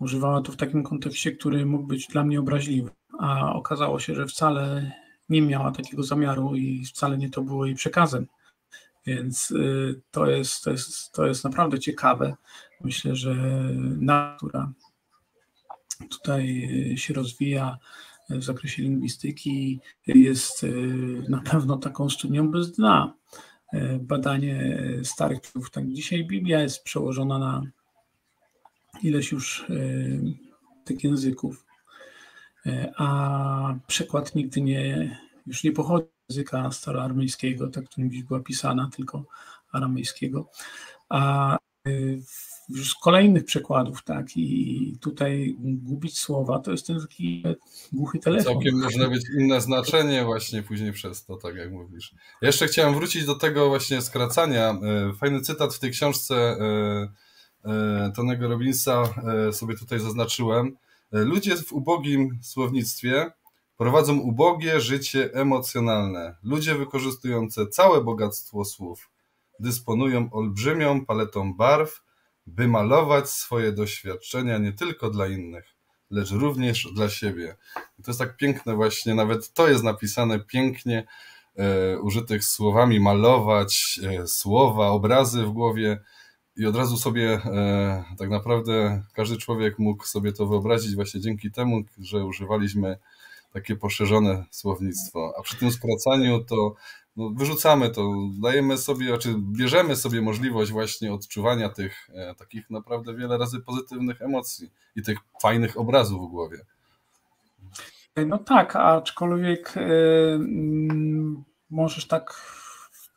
używała 0.00 0.42
to 0.42 0.52
w 0.52 0.56
takim 0.56 0.82
kontekście, 0.82 1.32
który 1.32 1.66
mógł 1.66 1.86
być 1.86 2.06
dla 2.06 2.24
mnie 2.24 2.40
obraźliwy, 2.40 2.90
a 3.18 3.54
okazało 3.54 3.98
się, 3.98 4.14
że 4.14 4.26
wcale 4.26 4.92
nie 5.32 5.42
miała 5.42 5.72
takiego 5.72 6.02
zamiaru 6.02 6.54
i 6.54 6.84
wcale 6.86 7.18
nie 7.18 7.30
to 7.30 7.42
było 7.42 7.66
jej 7.66 7.74
przekazem. 7.74 8.26
Więc 9.06 9.50
y, 9.50 10.00
to 10.10 10.26
jest, 10.26 10.64
to 10.64 10.70
jest, 10.70 11.12
to 11.12 11.26
jest 11.26 11.44
naprawdę 11.44 11.78
ciekawe. 11.78 12.36
Myślę, 12.80 13.16
że 13.16 13.34
natura 14.00 14.72
tutaj 16.10 16.70
e, 16.92 16.96
się 16.96 17.14
rozwija 17.14 17.78
w 18.30 18.44
zakresie 18.44 18.82
lingwistyki, 18.82 19.80
jest 20.06 20.64
e, 20.64 20.68
na 21.28 21.40
pewno 21.40 21.76
taką 21.76 22.10
studnią 22.10 22.50
bez 22.50 22.72
dna. 22.72 23.14
Badanie 24.00 24.78
starych 25.02 25.46
słów. 25.46 25.70
Tak, 25.70 25.88
dzisiaj 25.88 26.24
Biblia 26.24 26.62
jest 26.62 26.84
przełożona 26.84 27.38
na 27.38 27.62
ileś 29.02 29.32
już 29.32 29.66
tych 30.84 31.04
języków, 31.04 31.64
a 32.96 33.74
przekład 33.86 34.34
nigdy 34.34 34.60
nie, 34.60 35.18
już 35.46 35.64
nie 35.64 35.72
pochodzi 35.72 36.06
z 36.28 36.34
języka 36.36 36.70
staroarmejskiego, 36.70 37.68
tak 37.68 37.84
którym 37.84 38.10
dziś 38.10 38.22
była 38.22 38.40
pisana, 38.40 38.90
tylko 38.96 39.24
aramejskiego. 39.72 40.50
A 41.08 41.58
w 42.26 42.52
już 42.68 42.90
z 42.90 42.94
kolejnych 42.94 43.44
przykładów, 43.44 44.04
tak, 44.04 44.36
i 44.36 44.98
tutaj 45.00 45.56
gubić 45.58 46.18
słowa, 46.18 46.58
to 46.58 46.70
jest 46.70 46.86
ten 46.86 47.00
taki 47.00 47.42
głuchy 47.92 48.18
telefon. 48.18 48.52
Całkiem 48.52 48.80
można 48.80 49.08
być 49.08 49.22
inne 49.38 49.60
znaczenie 49.60 50.24
właśnie 50.24 50.62
później 50.62 50.92
przez 50.92 51.24
to, 51.24 51.36
tak 51.36 51.54
jak 51.56 51.72
mówisz. 51.72 52.14
jeszcze 52.42 52.66
chciałem 52.66 52.94
wrócić 52.94 53.26
do 53.26 53.34
tego 53.34 53.68
właśnie 53.68 54.02
skracania. 54.02 54.70
E, 54.70 55.12
fajny 55.12 55.40
cytat 55.40 55.74
w 55.74 55.78
tej 55.78 55.90
książce 55.90 56.34
e, 57.64 58.12
Tonego 58.16 58.48
Robinsa 58.48 59.02
sobie 59.52 59.76
tutaj 59.76 60.00
zaznaczyłem. 60.00 60.76
Ludzie 61.12 61.56
w 61.56 61.72
ubogim 61.72 62.38
słownictwie 62.42 63.30
prowadzą 63.76 64.18
ubogie 64.18 64.80
życie 64.80 65.30
emocjonalne. 65.34 66.36
Ludzie 66.42 66.74
wykorzystujące 66.74 67.66
całe 67.66 68.04
bogactwo 68.04 68.64
słów 68.64 69.10
dysponują 69.62 70.30
olbrzymią 70.32 71.06
paletą 71.06 71.54
barw, 71.54 72.02
by 72.46 72.68
malować 72.68 73.30
swoje 73.30 73.72
doświadczenia 73.72 74.58
nie 74.58 74.72
tylko 74.72 75.10
dla 75.10 75.26
innych, 75.26 75.76
lecz 76.10 76.30
również 76.30 76.88
dla 76.94 77.08
siebie. 77.08 77.56
I 77.98 78.02
to 78.02 78.10
jest 78.10 78.18
tak 78.18 78.36
piękne 78.36 78.74
właśnie, 78.74 79.14
nawet 79.14 79.52
to 79.52 79.68
jest 79.68 79.84
napisane 79.84 80.40
pięknie, 80.40 81.06
e, 81.56 81.98
użytych 81.98 82.44
słowami, 82.44 83.00
malować 83.00 84.00
e, 84.02 84.26
słowa, 84.26 84.88
obrazy 84.88 85.42
w 85.42 85.50
głowie 85.50 86.00
i 86.56 86.66
od 86.66 86.76
razu 86.76 86.96
sobie 86.96 87.40
e, 87.44 88.04
tak 88.18 88.30
naprawdę 88.30 89.02
każdy 89.12 89.36
człowiek 89.36 89.78
mógł 89.78 90.04
sobie 90.04 90.32
to 90.32 90.46
wyobrazić 90.46 90.94
właśnie 90.94 91.20
dzięki 91.20 91.50
temu, 91.50 91.82
że 91.98 92.24
używaliśmy 92.24 92.96
takie 93.52 93.76
poszerzone 93.76 94.44
słownictwo. 94.50 95.34
A 95.38 95.42
przy 95.42 95.56
tym 95.56 95.70
skracaniu 95.70 96.44
to 96.44 96.74
no, 97.16 97.30
wyrzucamy 97.30 97.90
to, 97.90 98.14
dajemy 98.40 98.78
sobie, 98.78 99.06
znaczy 99.06 99.34
bierzemy 99.38 99.96
sobie 99.96 100.22
możliwość 100.22 100.72
właśnie 100.72 101.12
odczuwania 101.12 101.68
tych 101.68 102.10
e, 102.14 102.34
takich 102.34 102.70
naprawdę 102.70 103.14
wiele 103.14 103.38
razy 103.38 103.60
pozytywnych 103.60 104.22
emocji 104.22 104.70
i 104.96 105.02
tych 105.02 105.18
fajnych 105.42 105.78
obrazów 105.78 106.28
w 106.28 106.30
głowie. 106.30 106.58
No 108.26 108.38
tak, 108.38 108.76
aczkolwiek 108.76 109.74
yy, 109.76 110.40
możesz 111.70 112.06
tak 112.06 112.34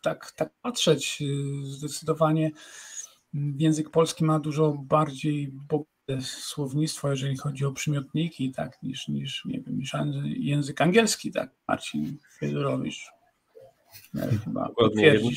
tak, 0.06 0.32
tak 0.32 0.50
patrzeć, 0.62 1.24
zdecydowanie 1.63 2.52
język 3.58 3.89
polski 3.89 4.26
ma 4.26 4.39
dużo 4.39 4.71
bardziej 4.71 5.48
bogate 5.48 6.21
słownictwo, 6.21 7.10
jeżeli 7.10 7.38
chodzi 7.38 7.65
o 7.65 7.71
przymiotniki, 7.71 8.52
tak, 8.52 8.84
niż, 8.84 9.08
niż, 9.08 9.45
nie 9.45 9.62
wiem, 9.62 9.78
niż 9.78 9.93
język 10.24 10.82
angielski, 10.82 11.32
tak, 11.32 11.50
Marcin 11.67 12.17
Fiedorowicz. 12.39 13.15
Chyba 14.43 14.69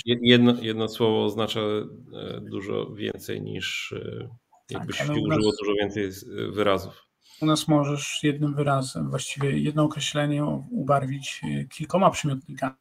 jedno, 0.04 0.54
jedno, 0.62 0.88
słowo 0.88 1.24
oznacza 1.24 1.60
e, 1.60 2.40
dużo 2.40 2.86
więcej 2.94 3.42
niż 3.42 3.92
e, 3.92 4.28
jakbyś 4.70 4.98
tak, 4.98 5.10
użyło 5.10 5.28
nas, 5.28 5.38
dużo 5.38 5.74
więcej 5.80 6.10
wyrazów. 6.52 7.06
U 7.40 7.46
nas 7.46 7.68
możesz 7.68 8.20
jednym 8.22 8.54
wyrazem, 8.54 9.10
właściwie 9.10 9.58
jedno 9.58 9.84
określenie 9.84 10.44
ubarwić 10.70 11.40
e, 11.44 11.64
kilkoma 11.64 12.10
przymiotnikami. 12.10 12.74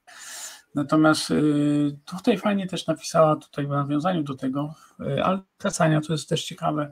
Natomiast 0.77 1.31
y, 1.31 1.97
tutaj 2.05 2.37
fajnie 2.37 2.67
też 2.67 2.87
napisała 2.87 3.35
tutaj 3.35 3.67
w 3.67 3.69
nawiązaniu 3.69 4.23
do 4.23 4.35
tego, 4.35 4.75
y, 4.99 5.23
ale 5.23 5.39
skracania 5.57 6.01
to 6.01 6.13
jest 6.13 6.29
też 6.29 6.43
ciekawe. 6.43 6.91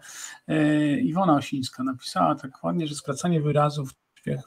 Y, 0.49 1.01
Iwona 1.03 1.35
Osińska 1.35 1.83
napisała 1.83 2.35
tak 2.35 2.63
ładnie, 2.63 2.87
że 2.87 2.95
skracanie 2.95 3.41
wyrazów, 3.41 3.89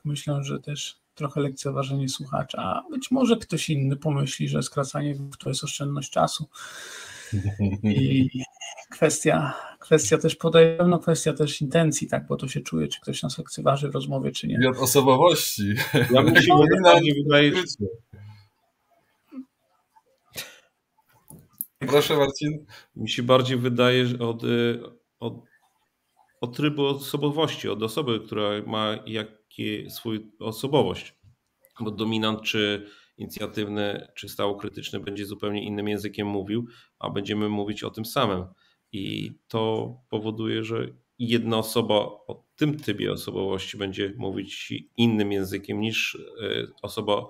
myślę, 0.04 0.44
że 0.44 0.60
też 0.60 1.00
trochę 1.14 1.40
lekceważenie 1.40 2.08
słuchacza, 2.08 2.58
a 2.58 2.90
być 2.90 3.10
może 3.10 3.36
ktoś 3.36 3.70
inny 3.70 3.96
pomyśli, 3.96 4.48
że 4.48 4.62
skracanie 4.62 5.14
to 5.38 5.48
jest 5.48 5.64
oszczędność 5.64 6.10
czasu. 6.10 6.48
I 7.84 8.30
kwestia, 8.90 9.54
kwestia 9.78 10.18
też 10.18 10.36
podaje 10.36 10.76
pewno 10.76 10.98
kwestia 10.98 11.32
też 11.32 11.60
intencji, 11.60 12.08
tak, 12.08 12.26
bo 12.26 12.36
to 12.36 12.48
się 12.48 12.60
czuje, 12.60 12.88
czy 12.88 13.00
ktoś 13.00 13.22
nas 13.22 13.38
lekceważy 13.38 13.90
w 13.90 13.94
rozmowie, 13.94 14.32
czy 14.32 14.46
nie. 14.46 14.58
I 14.62 14.66
od 14.66 14.78
osobowości. 14.78 15.74
Ja 16.10 16.22
bym 16.22 16.36
się 16.42 16.54
wydaje, 17.26 17.52
Proszę 21.78 22.16
Marcin. 22.16 22.66
Mi 22.96 23.08
się 23.08 23.22
bardziej 23.22 23.56
wydaje 23.56 24.06
że 24.06 24.18
od, 24.18 24.44
y, 24.44 24.80
od, 25.20 25.34
od 26.40 26.56
trybu 26.56 26.86
osobowości, 26.86 27.68
od 27.68 27.82
osoby, 27.82 28.20
która 28.20 28.50
ma 28.66 28.98
jakie 29.06 29.90
swój 29.90 30.32
osobowość. 30.40 31.18
Bo 31.80 31.90
dominant 31.90 32.42
czy 32.42 32.86
inicjatywny, 33.18 34.08
czy 34.14 34.28
stało-krytyczny 34.28 35.00
będzie 35.00 35.26
zupełnie 35.26 35.64
innym 35.64 35.88
językiem 35.88 36.26
mówił, 36.26 36.66
a 36.98 37.10
będziemy 37.10 37.48
mówić 37.48 37.84
o 37.84 37.90
tym 37.90 38.04
samym. 38.04 38.44
I 38.92 39.32
to 39.48 39.92
powoduje, 40.10 40.64
że 40.64 40.88
jedna 41.18 41.58
osoba 41.58 41.94
o 41.96 42.44
tym 42.56 42.78
typie 42.78 43.12
osobowości 43.12 43.76
będzie 43.78 44.14
mówić 44.16 44.72
innym 44.96 45.32
językiem 45.32 45.80
niż 45.80 46.14
y, 46.14 46.70
osoba 46.82 47.26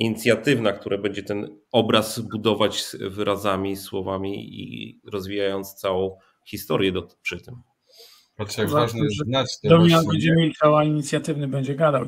inicjatywna, 0.00 0.72
która 0.72 0.98
będzie 0.98 1.22
ten 1.22 1.60
obraz 1.72 2.20
budować 2.20 2.96
wyrazami, 3.00 3.76
słowami 3.76 4.60
i 4.60 5.00
rozwijając 5.12 5.74
całą 5.74 6.18
historię 6.46 6.92
do, 6.92 7.08
przy 7.22 7.40
tym. 7.40 7.62
Patrz, 8.36 8.58
jak 8.58 8.70
ważne 8.70 9.04
jest 9.04 9.16
znać 9.16 9.60
to 9.60 9.68
Domian 9.68 10.06
będzie 10.06 10.32
milczał, 10.32 10.76
a 10.76 10.84
inicjatywny 10.84 11.48
będzie 11.48 11.74
gadał. 11.74 12.06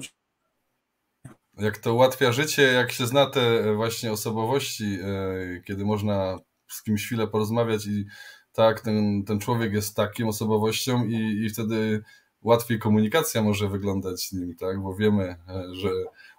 Jak 1.59 1.79
to 1.79 1.95
ułatwia 1.95 2.33
życie, 2.33 2.63
jak 2.63 2.93
się 2.93 3.07
zna 3.07 3.27
te 3.27 3.75
właśnie 3.75 4.13
osobowości, 4.13 4.99
e, 5.03 5.61
kiedy 5.67 5.85
można 5.85 6.39
z 6.69 6.83
kimś 6.83 7.07
chwilę 7.07 7.27
porozmawiać 7.27 7.87
i 7.87 8.05
tak, 8.53 8.81
ten, 8.81 9.25
ten 9.25 9.39
człowiek 9.39 9.73
jest 9.73 9.97
taką 9.97 10.29
osobowością 10.29 11.05
i, 11.05 11.45
i 11.45 11.51
wtedy 11.51 12.03
łatwiej 12.43 12.79
komunikacja 12.79 13.43
może 13.43 13.69
wyglądać 13.69 14.23
z 14.23 14.33
nim, 14.33 14.57
tak? 14.57 14.83
Bo 14.83 14.95
wiemy, 14.95 15.25
e, 15.25 15.75
że 15.75 15.91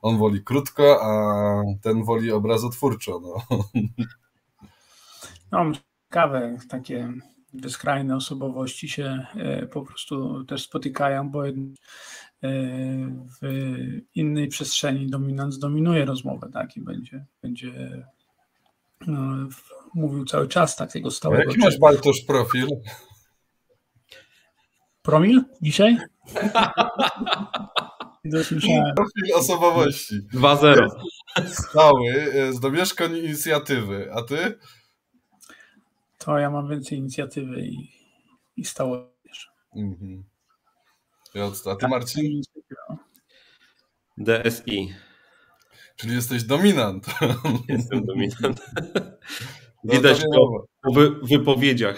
on 0.04 0.18
woli 0.18 0.44
krótko, 0.44 1.00
a 1.02 1.12
ten 1.82 2.04
woli 2.04 2.32
obrazotwórczo. 2.32 3.20
No, 3.20 3.64
no 5.52 5.72
ciekawe, 6.10 6.58
takie 6.70 7.14
bezkrajne 7.54 8.16
osobowości 8.16 8.90
się 8.90 9.26
e, 9.36 9.68
po 9.68 9.82
prostu 9.82 10.44
też 10.44 10.64
spotykają, 10.64 11.30
bo 11.30 11.48
e, 11.48 11.54
w 13.42 13.48
innej 14.16 14.48
przestrzeni 14.48 15.10
dominant 15.10 15.54
zdominuje 15.54 16.06
rozmowę, 16.06 16.50
tak? 16.54 16.78
I 16.78 16.82
będzie, 16.82 17.26
będzie 17.42 17.74
no, 19.08 19.50
mówił 19.94 20.26
cały 20.26 20.48
czas 20.48 20.76
takiego 20.76 21.12
stałego. 21.12 21.44
Jaki 21.44 21.60
masz 21.60 21.80
Bartosz 21.80 22.22
profil? 22.22 22.68
Promil 25.02 25.44
dzisiaj? 25.62 25.98
Profil 28.96 29.36
osobowości. 29.36 30.22
2-0. 30.34 30.90
Stały, 31.48 32.12
e, 32.34 32.54
z 32.54 32.60
domieszkań 32.60 33.18
inicjatywy. 33.18 34.12
A 34.14 34.22
ty? 34.22 34.60
To 36.18 36.38
ja 36.38 36.50
mam 36.50 36.70
więcej 36.70 36.98
inicjatywy 36.98 37.62
i, 37.62 37.92
i 38.58 38.66
stało. 38.66 39.14
Mhm. 39.76 40.24
A 41.36 41.52
ty 41.52 41.64
tak, 41.64 41.90
Marcin? 41.90 42.42
DSI. 44.18 44.94
Czyli 45.96 46.16
jesteś 46.16 46.44
dominant. 46.44 47.06
Jestem 47.70 48.06
dominant. 48.06 48.62
No 49.86 49.94
Widać 49.94 50.22
to 50.22 50.68
po 50.82 50.94
wypowiedziach. 51.24 51.98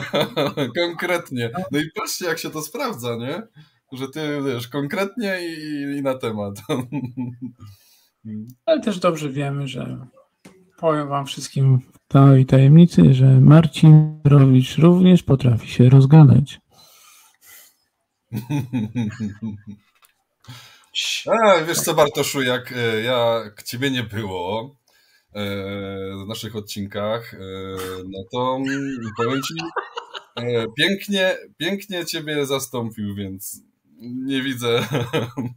Konkretnie. 0.80 1.50
No 1.70 1.78
i 1.78 1.90
patrzcie, 1.94 2.24
jak 2.24 2.38
się 2.38 2.50
to 2.50 2.62
sprawdza, 2.62 3.16
nie? 3.16 3.42
Że 3.92 4.08
ty 4.08 4.38
wiesz, 4.46 4.68
konkretnie 4.68 5.38
i, 5.46 5.82
i 5.98 6.02
na 6.02 6.14
temat. 6.14 6.54
Ale 8.66 8.80
też 8.80 8.98
dobrze 8.98 9.30
wiemy, 9.30 9.68
że 9.68 10.06
powiem 10.78 11.08
wam 11.08 11.26
wszystkim 11.26 11.80
w 11.80 12.12
całej 12.12 12.46
tajemnicy, 12.46 13.14
że 13.14 13.40
Marcin 13.40 14.20
Rowicz 14.24 14.78
również 14.78 15.22
potrafi 15.22 15.68
się 15.68 15.88
rozgadać. 15.88 16.60
A, 21.26 21.64
wiesz 21.64 21.80
co, 21.80 21.94
Bartoszu, 21.94 22.42
jak, 22.42 22.72
e, 22.72 23.02
jak 23.02 23.62
ciebie 23.62 23.90
nie 23.90 24.02
było, 24.02 24.76
w 26.24 26.28
naszych 26.28 26.56
odcinkach, 26.56 27.34
e, 27.34 27.38
no 28.04 28.18
to 28.32 28.58
powiem 29.16 29.42
Ci, 29.42 29.54
e, 30.36 30.66
pięknie, 30.78 31.36
pięknie 31.56 32.06
Ciebie 32.06 32.46
zastąpił, 32.46 33.14
więc 33.14 33.62
nie 34.04 34.42
widzę 34.42 34.88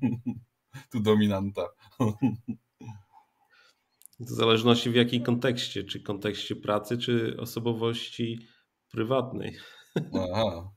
tu 0.92 1.00
dominanta. 1.00 1.68
W 4.20 4.30
zależności 4.30 4.90
w 4.90 4.96
jakim 4.96 5.24
kontekście, 5.24 5.84
czy 5.84 6.00
kontekście 6.00 6.56
pracy, 6.56 6.98
czy 6.98 7.38
osobowości 7.40 8.48
prywatnej. 8.92 9.58
Aha. 10.14 10.72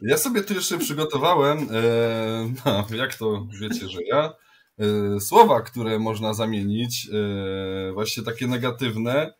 Ja 0.00 0.16
sobie 0.16 0.42
tu 0.42 0.54
jeszcze 0.54 0.78
przygotowałem, 0.78 1.58
e, 1.58 2.52
no, 2.64 2.86
jak 2.96 3.14
to 3.14 3.46
wiecie, 3.60 3.88
że 3.88 3.98
ja, 4.06 4.34
E, 4.78 5.20
słowa, 5.20 5.62
które 5.62 5.98
można 5.98 6.34
zamienić, 6.34 7.08
e, 7.12 7.92
właśnie 7.92 8.22
takie 8.22 8.46
negatywne, 8.46 9.34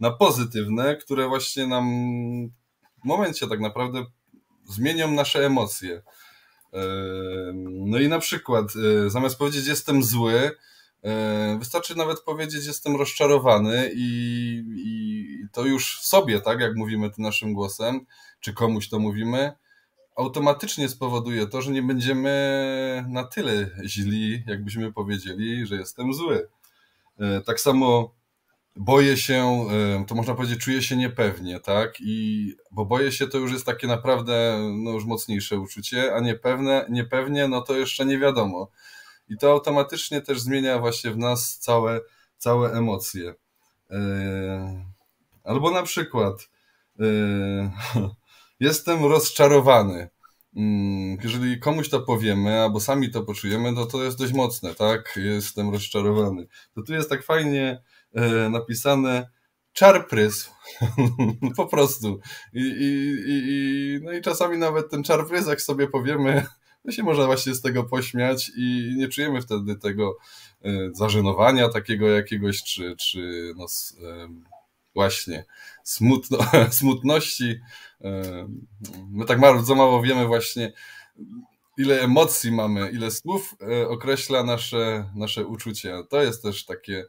na 0.00 0.10
pozytywne, 0.10 0.96
które 0.96 1.28
właśnie 1.28 1.66
nam 1.66 1.86
momencie 3.04 3.48
tak 3.48 3.60
naprawdę 3.60 4.04
zmienią 4.64 5.10
nasze 5.10 5.46
emocje. 5.46 6.02
E, 6.72 6.82
no 7.64 7.98
i 7.98 8.08
na 8.08 8.18
przykład, 8.18 8.66
zamiast 9.06 9.38
powiedzieć 9.38 9.66
jestem 9.66 10.02
zły, 10.02 10.50
wystarczy 11.58 11.96
nawet 11.96 12.20
powiedzieć 12.20 12.66
jestem 12.66 12.96
rozczarowany 12.96 13.90
i, 13.94 14.62
i 14.76 15.20
to 15.52 15.64
już 15.64 16.00
w 16.00 16.06
sobie, 16.06 16.40
tak 16.40 16.60
jak 16.60 16.76
mówimy 16.76 17.10
tym 17.10 17.24
naszym 17.24 17.54
głosem, 17.54 18.06
czy 18.40 18.52
komuś 18.52 18.88
to 18.88 18.98
mówimy, 18.98 19.52
automatycznie 20.16 20.88
spowoduje 20.88 21.46
to, 21.46 21.62
że 21.62 21.70
nie 21.70 21.82
będziemy 21.82 23.04
na 23.08 23.24
tyle 23.24 23.70
źli, 23.84 24.42
jakbyśmy 24.46 24.92
powiedzieli, 24.92 25.66
że 25.66 25.76
jestem 25.76 26.14
zły. 26.14 26.48
E, 27.18 27.40
tak 27.40 27.60
samo 27.60 28.14
boję 28.76 29.16
się, 29.16 29.66
e, 29.70 30.04
to 30.06 30.14
można 30.14 30.34
powiedzieć, 30.34 30.60
czuję 30.60 30.82
się 30.82 30.96
niepewnie, 30.96 31.60
tak? 31.60 31.94
I 32.00 32.46
bo 32.70 32.86
boję 32.86 33.12
się 33.12 33.26
to 33.26 33.38
już 33.38 33.52
jest 33.52 33.66
takie 33.66 33.86
naprawdę 33.86 34.58
no 34.84 34.90
już 34.90 35.04
mocniejsze 35.04 35.58
uczucie, 35.58 36.14
a 36.14 36.20
niepewne, 36.20 36.86
niepewnie, 36.90 37.48
no 37.48 37.60
to 37.60 37.76
jeszcze 37.76 38.06
nie 38.06 38.18
wiadomo. 38.18 38.70
I 39.28 39.36
to 39.36 39.50
automatycznie 39.50 40.20
też 40.20 40.40
zmienia 40.40 40.78
właśnie 40.78 41.10
w 41.10 41.18
nas 41.18 41.58
całe, 41.58 42.00
całe 42.38 42.72
emocje. 42.72 43.34
E, 43.90 44.84
albo 45.44 45.70
na 45.70 45.82
przykład 45.82 46.50
Jestem 48.60 49.04
rozczarowany. 49.04 50.08
Mm, 50.56 51.18
jeżeli 51.22 51.60
komuś 51.60 51.88
to 51.88 52.00
powiemy, 52.00 52.60
albo 52.60 52.80
sami 52.80 53.10
to 53.10 53.22
poczujemy, 53.22 53.74
to 53.74 53.86
to 53.86 54.04
jest 54.04 54.18
dość 54.18 54.32
mocne, 54.32 54.74
tak? 54.74 55.14
Jestem 55.16 55.70
rozczarowany. 55.70 56.46
To 56.74 56.82
tu 56.82 56.92
jest 56.92 57.10
tak 57.10 57.24
fajnie 57.24 57.62
e, 57.70 57.82
napisane 58.50 59.30
czar 59.72 60.08
prysł. 60.08 60.50
po 61.56 61.66
prostu. 61.66 62.20
I, 62.52 62.60
i, 62.60 63.16
i, 63.28 63.98
no 64.02 64.12
i 64.12 64.22
czasami 64.22 64.58
nawet 64.58 64.90
ten 64.90 65.02
czar 65.02 65.26
prysł, 65.26 65.50
jak 65.50 65.60
sobie 65.60 65.88
powiemy, 65.88 66.46
no 66.84 66.92
się 66.92 67.02
można 67.02 67.26
właśnie 67.26 67.54
z 67.54 67.62
tego 67.62 67.84
pośmiać 67.84 68.50
i 68.56 68.94
nie 68.96 69.08
czujemy 69.08 69.42
wtedy 69.42 69.76
tego 69.76 70.16
zażenowania 70.92 71.68
takiego 71.68 72.08
jakiegoś, 72.08 72.62
czy, 72.62 72.96
czy 72.96 73.52
no, 73.56 73.66
właśnie 74.94 75.44
smutno, 75.84 76.38
smutności. 76.80 77.60
My 79.10 79.24
tak 79.26 79.40
bardzo 79.40 79.74
mało 79.74 80.02
wiemy 80.02 80.26
właśnie, 80.26 80.72
ile 81.78 82.00
emocji 82.00 82.52
mamy, 82.52 82.90
ile 82.90 83.10
słów 83.10 83.54
e, 83.60 83.88
określa 83.88 84.44
nasze, 84.44 85.10
nasze 85.14 85.46
uczucia. 85.46 86.02
To 86.10 86.22
jest 86.22 86.42
też 86.42 86.64
takie, 86.64 86.98
e, 86.98 87.04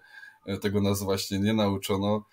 tego 0.61 0.81
nas 0.81 1.03
właśnie 1.03 1.39
nie 1.39 1.53
nauczono. 1.53 2.25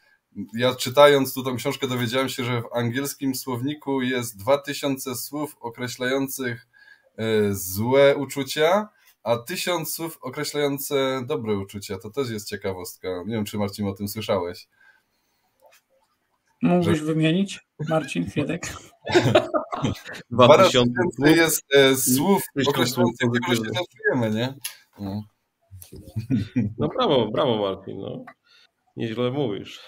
Ja 0.54 0.74
czytając 0.74 1.34
tu 1.34 1.42
tą 1.42 1.56
książkę 1.56 1.86
dowiedziałem 1.86 2.28
się, 2.28 2.44
że 2.44 2.62
w 2.62 2.72
angielskim 2.72 3.34
słowniku 3.34 4.02
jest 4.02 4.38
2000 4.38 5.14
słów 5.14 5.56
określających 5.60 6.66
e, 7.16 7.54
złe 7.54 8.16
uczucia, 8.16 8.88
a 9.22 9.36
tysiąc 9.36 9.94
słów 9.94 10.18
określające 10.20 11.22
dobre 11.26 11.56
uczucia. 11.56 11.98
To 11.98 12.10
też 12.10 12.30
jest 12.30 12.48
ciekawostka. 12.48 13.08
Nie 13.26 13.34
wiem, 13.34 13.44
czy 13.44 13.58
Marcin 13.58 13.86
o 13.86 13.92
tym 13.92 14.08
słyszałeś. 14.08 14.68
Mógłbyś 16.62 16.98
że... 16.98 17.04
wymienić, 17.04 17.60
Marcin 17.88 18.30
Fiedek? 18.30 18.72
2000 20.30 20.90
jest 21.24 21.64
e, 21.74 21.96
słów 21.96 22.42
określających 22.66 23.28
tego, 23.32 23.54
się 23.54 24.30
nie? 24.30 24.54
No. 25.00 25.22
No 26.78 26.88
brawo, 26.88 27.30
brawo 27.30 27.56
Marcin, 27.56 27.98
no. 27.98 28.24
Nieźle 28.96 29.30
mówisz. 29.30 29.80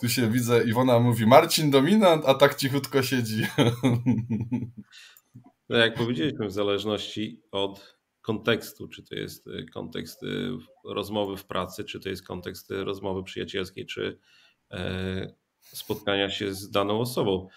Tu 0.00 0.08
się 0.08 0.30
widzę, 0.30 0.64
Iwona 0.64 1.00
mówi 1.00 1.26
Marcin 1.26 1.70
dominant, 1.70 2.24
a 2.26 2.34
tak 2.34 2.54
cichutko 2.54 3.02
siedzi. 3.02 3.46
No 5.68 5.76
jak 5.76 5.94
powiedzieliśmy, 5.94 6.46
w 6.46 6.52
zależności 6.52 7.42
od 7.50 7.98
kontekstu, 8.22 8.88
czy 8.88 9.02
to 9.02 9.14
jest 9.14 9.46
y, 9.46 9.66
kontekst 9.72 10.22
y, 10.22 10.50
rozmowy 10.84 11.36
w 11.36 11.46
pracy, 11.46 11.84
czy 11.84 12.00
to 12.00 12.08
jest 12.08 12.26
kontekst 12.26 12.70
y, 12.70 12.84
rozmowy 12.84 13.22
przyjacielskiej, 13.22 13.86
czy 13.86 14.18
e, 14.70 15.34
spotkania 15.60 16.30
się 16.30 16.54
z 16.54 16.70
daną 16.70 17.00
osobą. 17.00 17.48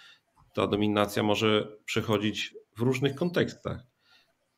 Ta 0.53 0.68
dominacja 0.68 1.24
może 1.24 1.78
przechodzić 1.86 2.55
w 2.78 2.82
różnych 2.82 3.15
kontekstach. 3.15 3.84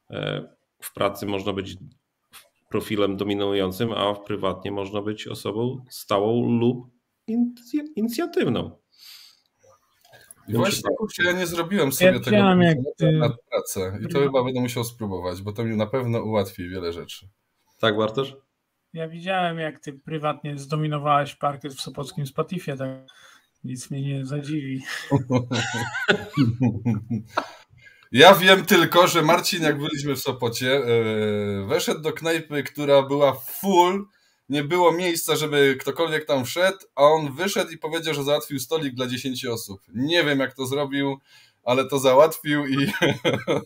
E, 0.09 0.49
w 0.81 0.93
pracy 0.93 1.25
można 1.25 1.53
być 1.53 1.77
profilem 2.69 3.17
dominującym, 3.17 3.91
a 3.91 4.13
w 4.13 4.23
prywatnie 4.23 4.71
można 4.71 5.01
być 5.01 5.27
osobą 5.27 5.85
stałą 5.89 6.59
lub 6.59 6.87
inicjatywną. 7.95 8.79
I 10.47 10.53
właśnie 10.53 10.89
kurczę, 10.97 11.23
ja 11.23 11.31
nie 11.31 11.47
zrobiłem 11.47 11.91
sobie 11.91 12.11
ja 12.11 12.19
tego 12.19 12.37
jak 12.37 12.77
ty... 12.97 13.11
na 13.11 13.29
pracę 13.49 13.99
i 14.01 14.07
to 14.07 14.19
chyba 14.19 14.43
będę 14.43 14.61
musiał 14.61 14.83
spróbować, 14.83 15.41
bo 15.41 15.53
to 15.53 15.65
mi 15.65 15.77
na 15.77 15.87
pewno 15.87 16.23
ułatwi 16.23 16.69
wiele 16.69 16.93
rzeczy. 16.93 17.29
Tak, 17.79 17.97
Bartosz? 17.97 18.35
Ja 18.93 19.07
widziałem, 19.07 19.59
jak 19.59 19.79
ty 19.79 19.93
prywatnie 19.93 20.57
zdominowałeś 20.57 21.35
parkiet 21.35 21.73
w 21.73 21.81
Sopockim 21.81 22.25
Spatifie, 22.25 22.77
tak 22.77 22.89
nic 23.63 23.91
mnie 23.91 24.01
nie 24.01 24.25
zadziwi. 24.25 24.81
Ja 28.11 28.33
wiem 28.33 28.65
tylko, 28.65 29.07
że 29.07 29.21
Marcin, 29.21 29.63
jak 29.63 29.77
byliśmy 29.77 30.15
w 30.15 30.19
Sopocie, 30.19 30.75
e, 30.75 31.65
weszedł 31.65 32.01
do 32.01 32.13
knajpy, 32.13 32.63
która 32.63 33.03
była 33.03 33.33
full 33.33 34.05
nie 34.49 34.63
było 34.63 34.91
miejsca, 34.91 35.35
żeby 35.35 35.77
ktokolwiek 35.79 36.25
tam 36.25 36.45
wszedł, 36.45 36.77
a 36.95 37.01
on 37.01 37.33
wyszedł 37.33 37.71
i 37.71 37.77
powiedział, 37.77 38.13
że 38.13 38.23
załatwił 38.23 38.59
stolik 38.59 38.95
dla 38.95 39.07
10 39.07 39.45
osób. 39.45 39.81
Nie 39.93 40.23
wiem, 40.23 40.39
jak 40.39 40.53
to 40.53 40.65
zrobił, 40.65 41.19
ale 41.63 41.85
to 41.85 41.99
załatwił 41.99 42.65
i 42.67 42.91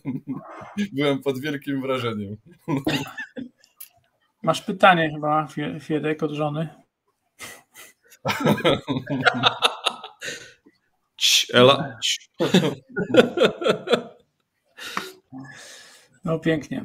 byłem 0.92 1.22
pod 1.22 1.40
wielkim 1.40 1.82
wrażeniem. 1.82 2.36
Masz 4.42 4.62
pytanie 4.62 5.10
chyba, 5.10 5.48
Fiedek, 5.80 6.22
od 6.22 6.30
żony? 6.30 6.68
Ela. 11.52 11.98
No 16.24 16.38
pięknie. 16.38 16.84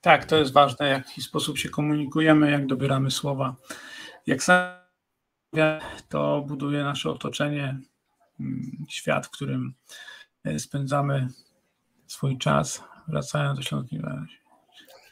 Tak, 0.00 0.24
to 0.24 0.36
jest 0.36 0.52
ważne, 0.52 0.86
w 0.86 0.90
jaki 0.90 1.22
sposób 1.22 1.58
się 1.58 1.68
komunikujemy, 1.68 2.50
jak 2.50 2.66
dobieramy 2.66 3.10
słowa. 3.10 3.56
Jak 4.26 4.42
sam 4.42 4.78
to 6.08 6.44
buduje 6.48 6.82
nasze 6.82 7.10
otoczenie, 7.10 7.80
mm, 8.40 8.86
świat, 8.88 9.26
w 9.26 9.30
którym 9.30 9.74
e, 10.44 10.58
spędzamy 10.58 11.28
swój 12.06 12.38
czas, 12.38 12.84
wracając 13.08 13.58
do 13.58 13.62
Śląskiej 13.62 13.98
Gwary. 13.98 14.26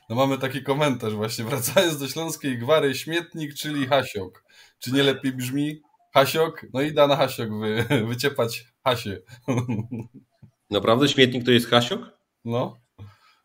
No 0.08 0.16
mamy 0.16 0.38
taki 0.38 0.62
komentarz 0.62 1.14
właśnie, 1.14 1.44
wracając 1.44 1.98
do 1.98 2.08
Śląskiej 2.08 2.58
Gwary, 2.58 2.94
śmietnik, 2.94 3.54
czyli 3.54 3.86
hasiok. 3.86 4.44
Czy 4.78 4.92
nie 4.92 5.02
lepiej 5.02 5.32
brzmi 5.32 5.80
hasiok? 6.14 6.66
No 6.72 6.80
i 6.80 6.94
da 6.94 7.06
na 7.06 7.16
hasiok 7.16 7.50
wy, 7.60 7.84
wyciepać 8.06 8.64
hasie. 8.84 9.18
Naprawdę 10.70 11.08
śmietnik 11.08 11.44
to 11.44 11.50
jest 11.50 11.66
hasiok? 11.66 12.18
No. 12.44 12.80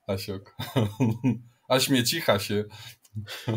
Hasiok. 0.08 0.56
A 1.72 1.80
śmieci 1.80 2.22
Hasie. 2.22 2.64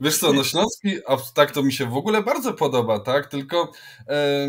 Wiesz 0.00 0.18
co, 0.18 0.32
no 0.32 0.44
Śląski, 0.44 0.96
tak 1.34 1.50
to 1.50 1.62
mi 1.62 1.72
się 1.72 1.86
w 1.86 1.96
ogóle 1.96 2.22
bardzo 2.22 2.54
podoba, 2.54 3.00
tak? 3.00 3.26
Tylko 3.26 3.72
e, 4.08 4.48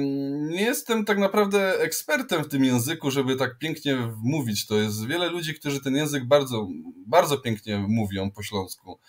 nie 0.49 0.61
jestem 0.61 1.05
tak 1.05 1.17
naprawdę 1.17 1.79
ekspertem 1.79 2.43
w 2.43 2.47
tym 2.47 2.65
języku, 2.65 3.11
żeby 3.11 3.35
tak 3.35 3.57
pięknie 3.57 3.95
mówić. 4.23 4.65
To 4.65 4.75
jest 4.75 5.07
wiele 5.07 5.29
ludzi, 5.29 5.55
którzy 5.55 5.81
ten 5.81 5.95
język 5.95 6.25
bardzo, 6.25 6.67
bardzo 7.07 7.37
pięknie 7.37 7.85
mówią 7.87 8.31
po 8.31 8.43
śląsku. 8.43 8.99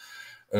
E, 0.54 0.58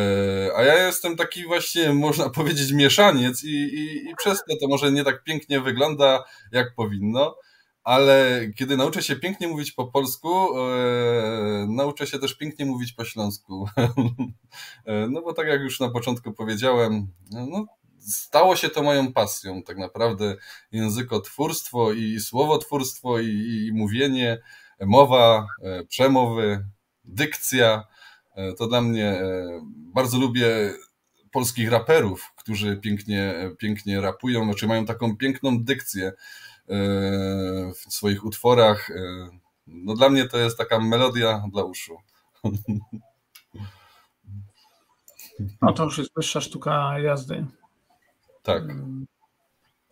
a 0.57 0.63
ja 0.63 0.87
jestem 0.87 1.17
taki 1.17 1.45
właśnie, 1.45 1.93
można 1.93 2.31
powiedzieć, 2.39 2.73
mieszaniec 2.73 3.45
i, 3.45 3.49
i, 3.49 4.11
i 4.11 4.15
przez 4.17 4.39
to 4.39 4.57
to 4.61 4.69
może 4.69 4.93
nie 4.93 5.05
tak 5.05 5.25
pięknie 5.25 5.61
wygląda, 5.61 6.25
jak 6.53 6.75
powinno 6.75 7.35
ale 7.89 8.41
kiedy 8.57 8.77
nauczę 8.77 9.03
się 9.03 9.17
pięknie 9.17 9.49
mówić 9.49 9.73
po 9.73 9.87
polsku, 9.87 10.59
e, 10.59 11.67
nauczę 11.69 12.07
się 12.07 12.19
też 12.19 12.35
pięknie 12.35 12.67
mówić 12.67 12.93
po 12.93 13.05
śląsku. 13.05 13.69
e, 14.85 15.09
no 15.11 15.23
bo 15.23 15.33
tak 15.33 15.47
jak 15.47 15.61
już 15.61 15.81
na 15.81 15.91
początku 15.91 16.33
powiedziałem, 16.33 17.13
no, 17.31 17.67
stało 17.99 18.57
się 18.57 18.69
to 18.69 18.83
moją 18.83 19.13
pasją, 19.13 19.63
tak 19.63 19.79
naprawdę 19.79 20.37
językotwórstwo 20.73 21.93
i 21.93 22.21
słowotwórstwo 22.21 23.21
i, 23.21 23.67
i 23.67 23.73
mówienie, 23.73 24.39
mowa, 24.81 25.47
e, 25.63 25.85
przemowy, 25.85 26.65
dykcja. 27.05 27.85
E, 28.39 28.53
to 28.53 28.67
dla 28.67 28.83
mnie 28.83 29.07
e, 29.07 29.61
bardzo 29.95 30.19
lubię 30.19 30.75
polskich 31.33 31.71
raperów, 31.71 32.33
którzy 32.37 32.77
pięknie, 32.77 33.51
pięknie 33.59 34.01
rapują, 34.01 34.45
znaczy 34.45 34.67
mają 34.67 34.85
taką 34.85 35.17
piękną 35.17 35.65
dykcję 35.65 36.13
w 37.75 37.93
swoich 37.93 38.25
utworach. 38.25 38.91
E, 38.91 38.95
no 39.67 39.95
dla 39.95 40.09
mnie 40.11 40.29
to 40.29 40.39
jest 40.39 40.59
taka 40.59 40.79
melodia 40.79 41.45
dla 41.53 41.63
uszu. 41.63 41.97
No 45.63 45.73
to 45.73 45.85
już 45.85 45.99
jest 45.99 46.11
wyższa 46.17 46.41
sztuka 46.41 46.99
jazdy. 46.99 47.47
Tak. 48.43 48.63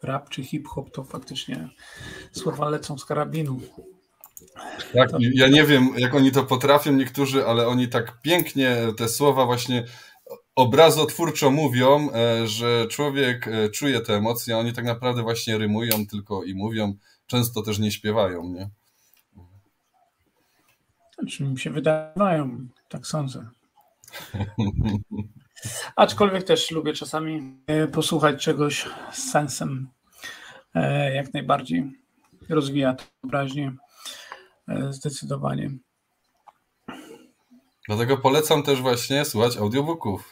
Rap 0.03 0.29
czy 0.29 0.45
hip-hop 0.45 0.91
to 0.91 1.05
faktycznie 1.05 1.69
słowa 2.33 2.69
lecą 2.69 2.99
z 2.99 3.05
karabinu. 3.05 3.61
Tak, 4.95 5.11
ja 5.35 5.49
nie 5.49 5.65
wiem, 5.65 5.89
jak 5.97 6.15
oni 6.15 6.33
to 6.33 6.43
potrafią 6.43 6.93
niektórzy, 6.93 7.47
ale 7.47 7.69
oni 7.69 7.89
tak 7.89 8.21
pięknie 8.23 8.77
te 8.97 9.09
słowa 9.09 9.47
właśnie 9.47 9.85
obrazotwórczo 10.57 11.51
mówią, 11.51 12.09
e, 12.13 12.47
że 12.47 12.87
człowiek 12.91 13.49
e, 13.49 13.69
czuje 13.69 14.01
te 14.01 14.15
emocje, 14.15 14.55
a 14.55 14.59
oni 14.59 14.73
tak 14.73 14.85
naprawdę 14.85 15.23
właśnie 15.23 15.59
rymują 15.59 16.07
tylko 16.07 16.45
i 16.45 16.55
mówią, 16.55 16.95
często 17.27 17.63
też 17.63 17.79
nie 17.79 17.91
śpiewają, 17.93 18.49
nie? 18.49 18.71
Znaczy 21.19 21.45
mi 21.45 21.59
się 21.59 21.71
wydawają, 21.71 22.69
tak 22.89 23.07
sądzę. 23.07 23.49
Aczkolwiek 25.97 26.45
też 26.45 26.71
lubię 26.71 26.93
czasami 26.93 27.57
e, 27.67 27.89
posłuchać 27.89 28.45
czegoś 28.45 28.89
z 29.13 29.31
sensem. 29.31 29.89
Jak 31.15 31.35
najbardziej 31.35 31.93
rozwija 32.49 32.95
to 32.95 33.05
wyobraźnię. 33.23 33.73
Zdecydowanie. 34.91 35.71
Dlatego 37.89 38.17
polecam 38.17 38.63
też 38.63 38.83
właśnie 38.83 39.25
słuchać 39.25 39.57
audiobooków. 39.57 40.31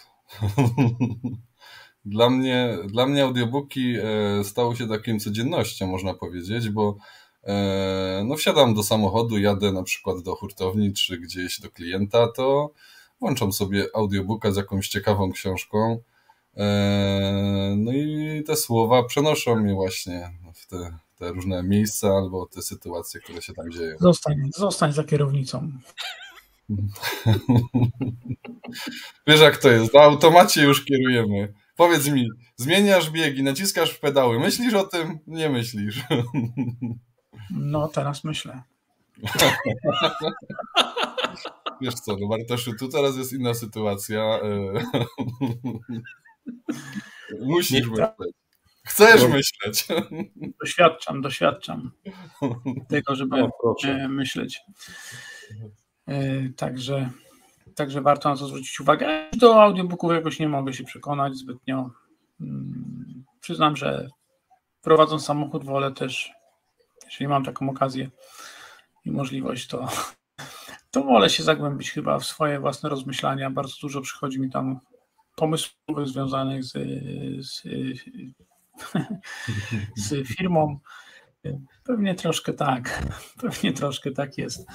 dla, 2.04 2.30
mnie, 2.30 2.78
dla 2.86 3.06
mnie 3.06 3.22
audiobooki 3.22 3.94
e, 3.96 4.44
stały 4.44 4.76
się 4.76 4.88
takim 4.88 5.20
codziennością, 5.20 5.86
można 5.86 6.14
powiedzieć, 6.14 6.70
bo 6.70 6.96
e, 7.44 8.24
no 8.26 8.36
wsiadam 8.36 8.74
do 8.74 8.82
samochodu, 8.82 9.38
jadę 9.38 9.72
na 9.72 9.82
przykład 9.82 10.22
do 10.22 10.34
hurtowni 10.34 10.92
czy 10.92 11.18
gdzieś 11.18 11.60
do 11.60 11.70
klienta, 11.70 12.28
to 12.36 12.70
włączam 13.20 13.52
sobie 13.52 13.86
audiobooka 13.94 14.52
z 14.52 14.56
jakąś 14.56 14.88
ciekawą 14.88 15.32
książką 15.32 16.00
E, 16.56 17.74
no 17.76 17.92
i 17.92 18.42
te 18.46 18.56
słowa 18.56 19.02
przenoszą 19.02 19.56
mnie 19.56 19.74
właśnie 19.74 20.30
w 20.54 20.66
te, 20.66 20.98
te 21.18 21.32
różne 21.32 21.62
miejsca 21.62 22.08
albo 22.08 22.46
te 22.46 22.62
sytuacje, 22.62 23.20
które 23.20 23.42
się 23.42 23.52
tam 23.52 23.70
dzieją. 23.70 23.96
Zostań, 24.00 24.50
zostań 24.56 24.92
za 24.92 25.04
kierownicą. 25.04 25.72
Wiesz 29.26 29.40
jak 29.40 29.56
to 29.56 29.70
jest, 29.70 29.94
na 29.94 30.00
automacie 30.00 30.62
już 30.62 30.84
kierujemy. 30.84 31.52
Powiedz 31.76 32.08
mi, 32.08 32.28
zmieniasz 32.56 33.10
biegi, 33.10 33.42
naciskasz 33.42 33.90
w 33.90 34.00
pedały, 34.00 34.40
myślisz 34.40 34.74
o 34.74 34.84
tym? 34.84 35.18
Nie 35.26 35.50
myślisz. 35.50 36.00
No, 37.50 37.88
teraz 37.88 38.24
myślę. 38.24 38.62
Wiesz 41.80 41.94
co, 41.94 42.16
no 42.16 42.28
Bartoszu, 42.28 42.72
tu 42.78 42.88
teraz 42.88 43.16
jest 43.16 43.32
inna 43.32 43.54
sytuacja. 43.54 44.22
E, 44.22 44.72
Musisz 47.40 47.86
myśleć. 47.86 48.10
Chcesz 48.86 49.22
no. 49.22 49.28
myśleć. 49.28 49.86
Doświadczam, 50.60 51.22
doświadczam 51.22 51.90
tego, 52.88 53.16
żeby 53.16 53.36
no, 53.38 54.08
myśleć. 54.08 54.60
E, 56.06 56.48
także, 56.56 57.10
także 57.74 58.00
warto 58.00 58.28
na 58.28 58.36
to 58.36 58.46
zwrócić 58.46 58.80
uwagę. 58.80 59.30
Do 59.32 59.62
audiobooków 59.62 60.12
jakoś 60.12 60.38
nie 60.38 60.48
mogę 60.48 60.72
się 60.72 60.84
przekonać 60.84 61.34
zbytnio. 61.34 61.90
Mm, 62.40 63.24
przyznam, 63.40 63.76
że 63.76 64.08
prowadząc 64.82 65.24
samochód 65.24 65.64
wolę 65.64 65.92
też, 65.92 66.32
jeśli 67.04 67.28
mam 67.28 67.44
taką 67.44 67.70
okazję 67.70 68.10
i 69.04 69.10
możliwość, 69.10 69.66
to, 69.66 69.88
to 70.90 71.02
wolę 71.02 71.30
się 71.30 71.42
zagłębić 71.42 71.90
chyba 71.90 72.18
w 72.18 72.26
swoje 72.26 72.60
własne 72.60 72.88
rozmyślania. 72.88 73.50
Bardzo 73.50 73.74
dużo 73.82 74.00
przychodzi 74.00 74.40
mi 74.40 74.50
tam 74.50 74.80
pomysłowych 75.36 76.08
związanych 76.08 76.64
z, 76.64 76.72
z, 77.46 77.62
z 79.96 80.28
firmą. 80.28 80.78
Pewnie 81.84 82.14
troszkę 82.14 82.52
tak, 82.52 83.02
pewnie 83.42 83.72
troszkę 83.72 84.10
tak 84.10 84.38
jest. 84.38 84.66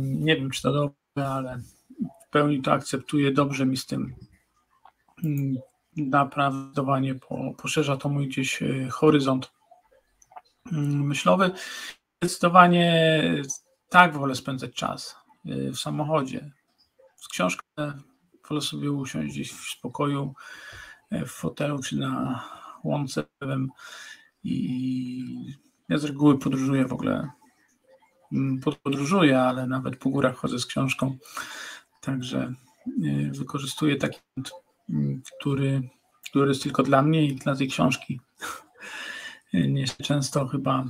Nie 0.00 0.36
wiem, 0.36 0.50
czy 0.50 0.62
to 0.62 0.72
dobre, 0.72 1.28
ale 1.28 1.58
w 2.26 2.30
pełni 2.30 2.62
to 2.62 2.72
akceptuję. 2.72 3.32
Dobrze 3.32 3.66
mi 3.66 3.76
z 3.76 3.86
tym 3.86 4.14
naprawdę 5.96 6.86
po, 7.28 7.54
poszerza 7.62 7.96
to 7.96 8.08
mój 8.08 8.28
gdzieś 8.28 8.62
e, 8.62 8.88
horyzont 8.90 9.52
mm, 10.72 11.06
myślowy. 11.06 11.50
Zdecydowanie 12.22 13.22
tak 13.88 14.16
wolę 14.16 14.34
spędzać 14.34 14.74
czas 14.74 15.16
e, 15.46 15.70
w 15.70 15.76
samochodzie. 15.76 16.50
Z 17.16 17.28
książką 17.28 17.62
wolę 18.48 18.60
sobie 18.60 18.92
usiąść 18.92 19.34
gdzieś 19.34 19.52
w 19.52 19.70
spokoju, 19.70 20.34
e, 21.10 21.24
w 21.24 21.30
fotelu 21.30 21.82
czy 21.82 21.96
na 21.96 22.44
łące 22.88 23.24
i 24.44 25.54
ja 25.88 25.98
z 25.98 26.04
reguły 26.04 26.38
podróżuję 26.38 26.84
w 26.84 26.92
ogóle. 26.92 27.30
Mm, 28.32 28.60
podróżuję, 28.82 29.40
ale 29.40 29.66
nawet 29.66 29.96
po 29.96 30.10
górach 30.10 30.36
chodzę 30.36 30.58
z 30.58 30.66
książką. 30.66 31.16
Także 32.00 32.54
e, 33.04 33.30
wykorzystuję 33.30 33.96
taki, 33.96 34.18
mm, 34.90 35.22
który, 35.36 35.88
który 36.24 36.48
jest 36.48 36.62
tylko 36.62 36.82
dla 36.82 37.02
mnie 37.02 37.24
i 37.24 37.34
dla 37.34 37.56
tej 37.56 37.68
książki. 37.68 38.20
Nie 39.52 39.84
często 39.86 40.46
chyba 40.46 40.84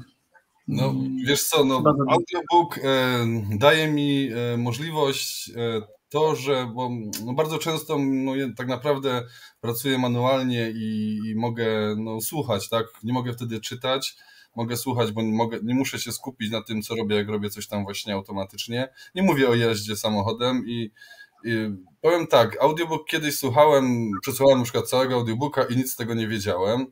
no, 0.68 0.90
mm, 0.90 1.16
wiesz 1.26 1.42
co, 1.42 1.64
no, 1.64 1.82
audiobook 2.08 2.78
e, 2.78 3.26
daje 3.58 3.88
mi 3.88 4.30
e, 4.32 4.56
możliwość 4.56 5.50
e, 5.50 5.82
to, 6.08 6.36
że 6.36 6.70
bo, 6.74 6.90
no, 7.24 7.32
bardzo 7.32 7.58
często 7.58 7.98
no, 7.98 8.32
tak 8.56 8.68
naprawdę 8.68 9.26
pracuję 9.60 9.98
manualnie 9.98 10.70
i, 10.70 11.18
i, 11.24 11.34
mogę 11.34 11.94
no, 11.96 12.20
słuchać, 12.20 12.68
tak? 12.68 12.86
Nie 13.02 13.12
mogę 13.12 13.32
wtedy 13.32 13.60
czytać, 13.60 14.16
mogę 14.56 14.76
słuchać, 14.76 15.12
bo 15.12 15.22
nie, 15.22 15.32
mogę, 15.32 15.58
nie 15.62 15.74
muszę 15.74 15.98
się 15.98 16.12
skupić 16.12 16.50
na 16.50 16.62
tym, 16.62 16.82
co 16.82 16.94
robię, 16.94 17.16
jak 17.16 17.28
robię 17.28 17.50
coś 17.50 17.66
tam 17.66 17.84
właśnie 17.84 18.14
automatycznie. 18.14 18.88
Nie 19.14 19.22
mówię 19.22 19.48
o 19.48 19.54
jeździe 19.54 19.96
samochodem 19.96 20.64
i, 20.66 20.90
i 21.44 21.50
powiem 22.00 22.26
tak, 22.26 22.62
audiobook 22.62 23.08
kiedyś 23.08 23.38
słuchałem, 23.38 24.10
przesłuchałem 24.22 24.58
na 24.58 24.64
przykład 24.64 24.88
całego 24.88 25.14
audiobooka 25.14 25.64
i 25.64 25.76
nic 25.76 25.92
z 25.92 25.96
tego 25.96 26.14
nie 26.14 26.28
wiedziałem. 26.28 26.86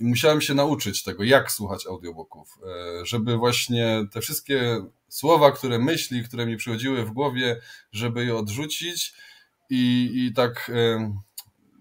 I 0.00 0.04
musiałem 0.04 0.40
się 0.40 0.54
nauczyć 0.54 1.02
tego, 1.02 1.24
jak 1.24 1.52
słuchać 1.52 1.86
audiobooków, 1.86 2.58
e, 2.66 3.06
żeby 3.06 3.36
właśnie 3.36 4.06
te 4.12 4.20
wszystkie 4.20 4.82
słowa, 5.10 5.52
które 5.52 5.78
myśli, 5.78 6.24
które 6.24 6.46
mi 6.46 6.56
przychodziły 6.56 7.04
w 7.04 7.10
głowie, 7.10 7.60
żeby 7.92 8.24
je 8.24 8.36
odrzucić 8.36 9.14
i, 9.70 10.10
i 10.14 10.34
tak 10.34 10.70
e, 10.74 11.12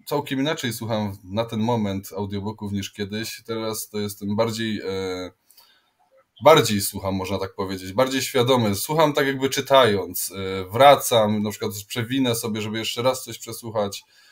całkiem 0.06 0.40
inaczej 0.40 0.74
słucham 0.74 1.18
na 1.24 1.46
ten 1.46 1.60
moment 1.60 2.10
audiobooków 2.18 2.72
niż 2.72 2.92
kiedyś. 2.92 3.44
Teraz 3.46 3.90
to 3.90 4.00
jestem 4.00 4.36
bardziej 4.36 4.82
e, 4.82 5.32
bardziej 6.44 6.82
słucham, 6.82 7.16
można 7.16 7.38
tak 7.38 7.56
powiedzieć, 7.56 7.94
bardziej 7.94 8.22
świadomy. 8.22 8.76
Słucham 8.76 9.14
tak 9.14 9.28
jakby 9.28 9.50
czytając, 9.50 10.34
wracam, 10.72 11.44
na 11.44 11.50
przykład 11.50 11.72
przewinę 11.88 12.36
sobie, 12.36 12.62
żeby 12.62 12.78
jeszcze 12.78 13.02
raz 13.02 13.24
coś 13.24 13.40
przesłuchać 13.40 14.04
E, 14.04 14.29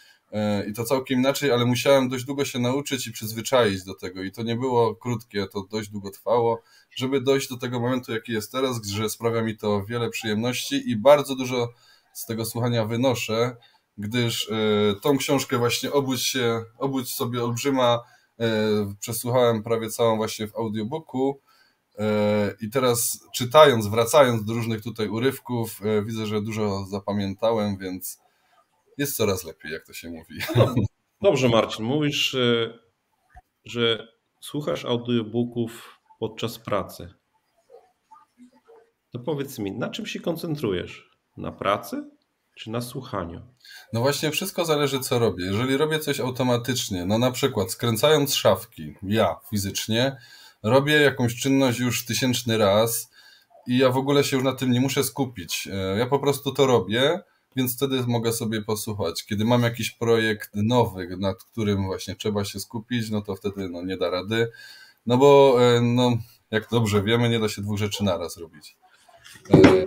i 0.69 0.73
to 0.73 0.83
całkiem 0.83 1.19
inaczej, 1.19 1.51
ale 1.51 1.65
musiałem 1.65 2.09
dość 2.09 2.25
długo 2.25 2.45
się 2.45 2.59
nauczyć 2.59 3.07
i 3.07 3.11
przyzwyczaić 3.11 3.83
do 3.83 3.95
tego. 3.95 4.23
I 4.23 4.31
to 4.31 4.43
nie 4.43 4.55
było 4.55 4.95
krótkie, 4.95 5.47
to 5.47 5.63
dość 5.71 5.89
długo 5.89 6.11
trwało, 6.11 6.61
żeby 6.95 7.21
dojść 7.21 7.49
do 7.49 7.57
tego 7.57 7.79
momentu, 7.79 8.11
jaki 8.11 8.31
jest 8.31 8.51
teraz, 8.51 8.87
że 8.87 9.09
sprawia 9.09 9.41
mi 9.41 9.57
to 9.57 9.85
wiele 9.85 10.09
przyjemności 10.09 10.89
i 10.89 10.95
bardzo 10.95 11.35
dużo 11.35 11.69
z 12.13 12.25
tego 12.25 12.45
słuchania 12.45 12.85
wynoszę, 12.85 13.55
gdyż 13.97 14.49
e, 14.51 14.55
tą 15.01 15.17
książkę 15.17 15.57
właśnie 15.57 15.91
Obudź 15.91 16.21
się, 16.21 16.63
Obudź 16.77 17.15
sobie 17.15 17.43
olbrzyma 17.43 17.99
e, 18.39 18.47
przesłuchałem 18.99 19.63
prawie 19.63 19.89
całą 19.89 20.17
właśnie 20.17 20.47
w 20.47 20.55
audiobooku. 20.55 21.41
I 22.61 22.69
teraz 22.69 23.19
czytając, 23.35 23.87
wracając 23.87 24.45
do 24.45 24.53
różnych 24.53 24.81
tutaj 24.83 25.09
urywków, 25.09 25.81
widzę, 26.05 26.25
że 26.25 26.41
dużo 26.41 26.85
zapamiętałem, 26.85 27.77
więc 27.77 28.19
jest 28.97 29.15
coraz 29.15 29.43
lepiej, 29.43 29.71
jak 29.71 29.85
to 29.85 29.93
się 29.93 30.09
mówi. 30.09 30.39
No, 30.55 30.75
dobrze, 31.21 31.49
Marcin, 31.49 31.85
mówisz, 31.85 32.35
e, 32.35 32.79
że 33.65 34.07
słuchasz 34.41 34.85
audiobooków 34.85 35.99
podczas 36.19 36.59
pracy. 36.59 37.13
To 39.11 39.19
powiedz 39.19 39.59
mi, 39.59 39.71
na 39.71 39.89
czym 39.89 40.05
się 40.05 40.19
koncentrujesz? 40.19 41.09
Na 41.37 41.51
pracy 41.51 42.09
czy 42.57 42.71
na 42.71 42.81
słuchaniu? 42.81 43.41
No 43.93 44.01
właśnie, 44.01 44.31
wszystko 44.31 44.65
zależy, 44.65 44.99
co 44.99 45.19
robię. 45.19 45.45
Jeżeli 45.45 45.77
robię 45.77 45.99
coś 45.99 46.19
automatycznie, 46.19 47.05
no 47.05 47.17
na 47.17 47.31
przykład 47.31 47.71
skręcając 47.71 48.35
szafki, 48.35 48.93
ja 49.03 49.35
fizycznie, 49.49 50.17
robię 50.63 50.93
jakąś 50.93 51.35
czynność 51.35 51.79
już 51.79 52.05
tysięczny 52.05 52.57
raz 52.57 53.11
i 53.67 53.77
ja 53.77 53.89
w 53.89 53.97
ogóle 53.97 54.23
się 54.23 54.35
już 54.35 54.45
na 54.45 54.53
tym 54.53 54.71
nie 54.71 54.81
muszę 54.81 55.03
skupić. 55.03 55.67
E, 55.71 55.97
ja 55.97 56.05
po 56.05 56.19
prostu 56.19 56.51
to 56.51 56.65
robię 56.65 57.19
więc 57.57 57.75
wtedy 57.75 58.03
mogę 58.07 58.33
sobie 58.33 58.61
posłuchać. 58.61 59.25
Kiedy 59.25 59.45
mam 59.45 59.63
jakiś 59.63 59.91
projekt 59.91 60.49
nowy, 60.53 61.17
nad 61.19 61.43
którym 61.43 61.85
właśnie 61.85 62.15
trzeba 62.15 62.45
się 62.45 62.59
skupić, 62.59 63.09
no 63.09 63.21
to 63.21 63.35
wtedy 63.35 63.69
no, 63.69 63.81
nie 63.83 63.97
da 63.97 64.09
rady. 64.09 64.51
No 65.05 65.17
bo 65.17 65.57
e, 65.61 65.81
no, 65.81 66.17
jak 66.51 66.69
dobrze 66.71 67.03
wiemy, 67.03 67.29
nie 67.29 67.39
da 67.39 67.49
się 67.49 67.61
dwóch 67.61 67.77
rzeczy 67.77 68.03
naraz 68.03 68.37
robić. 68.37 68.77
E, 69.53 69.85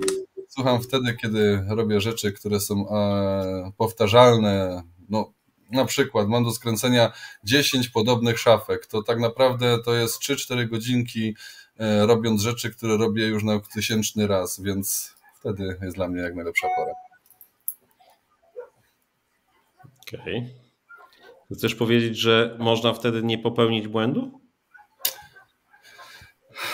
słucham 0.48 0.82
wtedy, 0.82 1.16
kiedy 1.22 1.64
robię 1.68 2.00
rzeczy, 2.00 2.32
które 2.32 2.60
są 2.60 2.88
e, 2.90 3.72
powtarzalne. 3.76 4.82
No, 5.08 5.32
na 5.70 5.84
przykład 5.84 6.28
mam 6.28 6.44
do 6.44 6.50
skręcenia 6.50 7.12
10 7.44 7.88
podobnych 7.88 8.38
szafek, 8.38 8.86
to 8.86 9.02
tak 9.02 9.18
naprawdę 9.20 9.78
to 9.84 9.94
jest 9.94 10.22
3-4 10.22 10.68
godzinki 10.68 11.36
robiąc 12.00 12.40
rzeczy, 12.40 12.70
które 12.70 12.96
robię 12.96 13.26
już 13.26 13.44
na 13.44 13.60
tysięczny 13.74 14.26
raz, 14.26 14.60
więc 14.60 15.14
wtedy 15.40 15.78
jest 15.82 15.96
dla 15.96 16.08
mnie 16.08 16.20
jak 16.22 16.34
najlepsza 16.34 16.68
pora. 16.76 17.09
Okej. 20.14 20.38
Okay. 20.38 21.56
Chcesz 21.56 21.74
powiedzieć, 21.74 22.18
że 22.18 22.56
można 22.58 22.94
wtedy 22.94 23.22
nie 23.22 23.38
popełnić 23.38 23.88
błędu? 23.88 24.40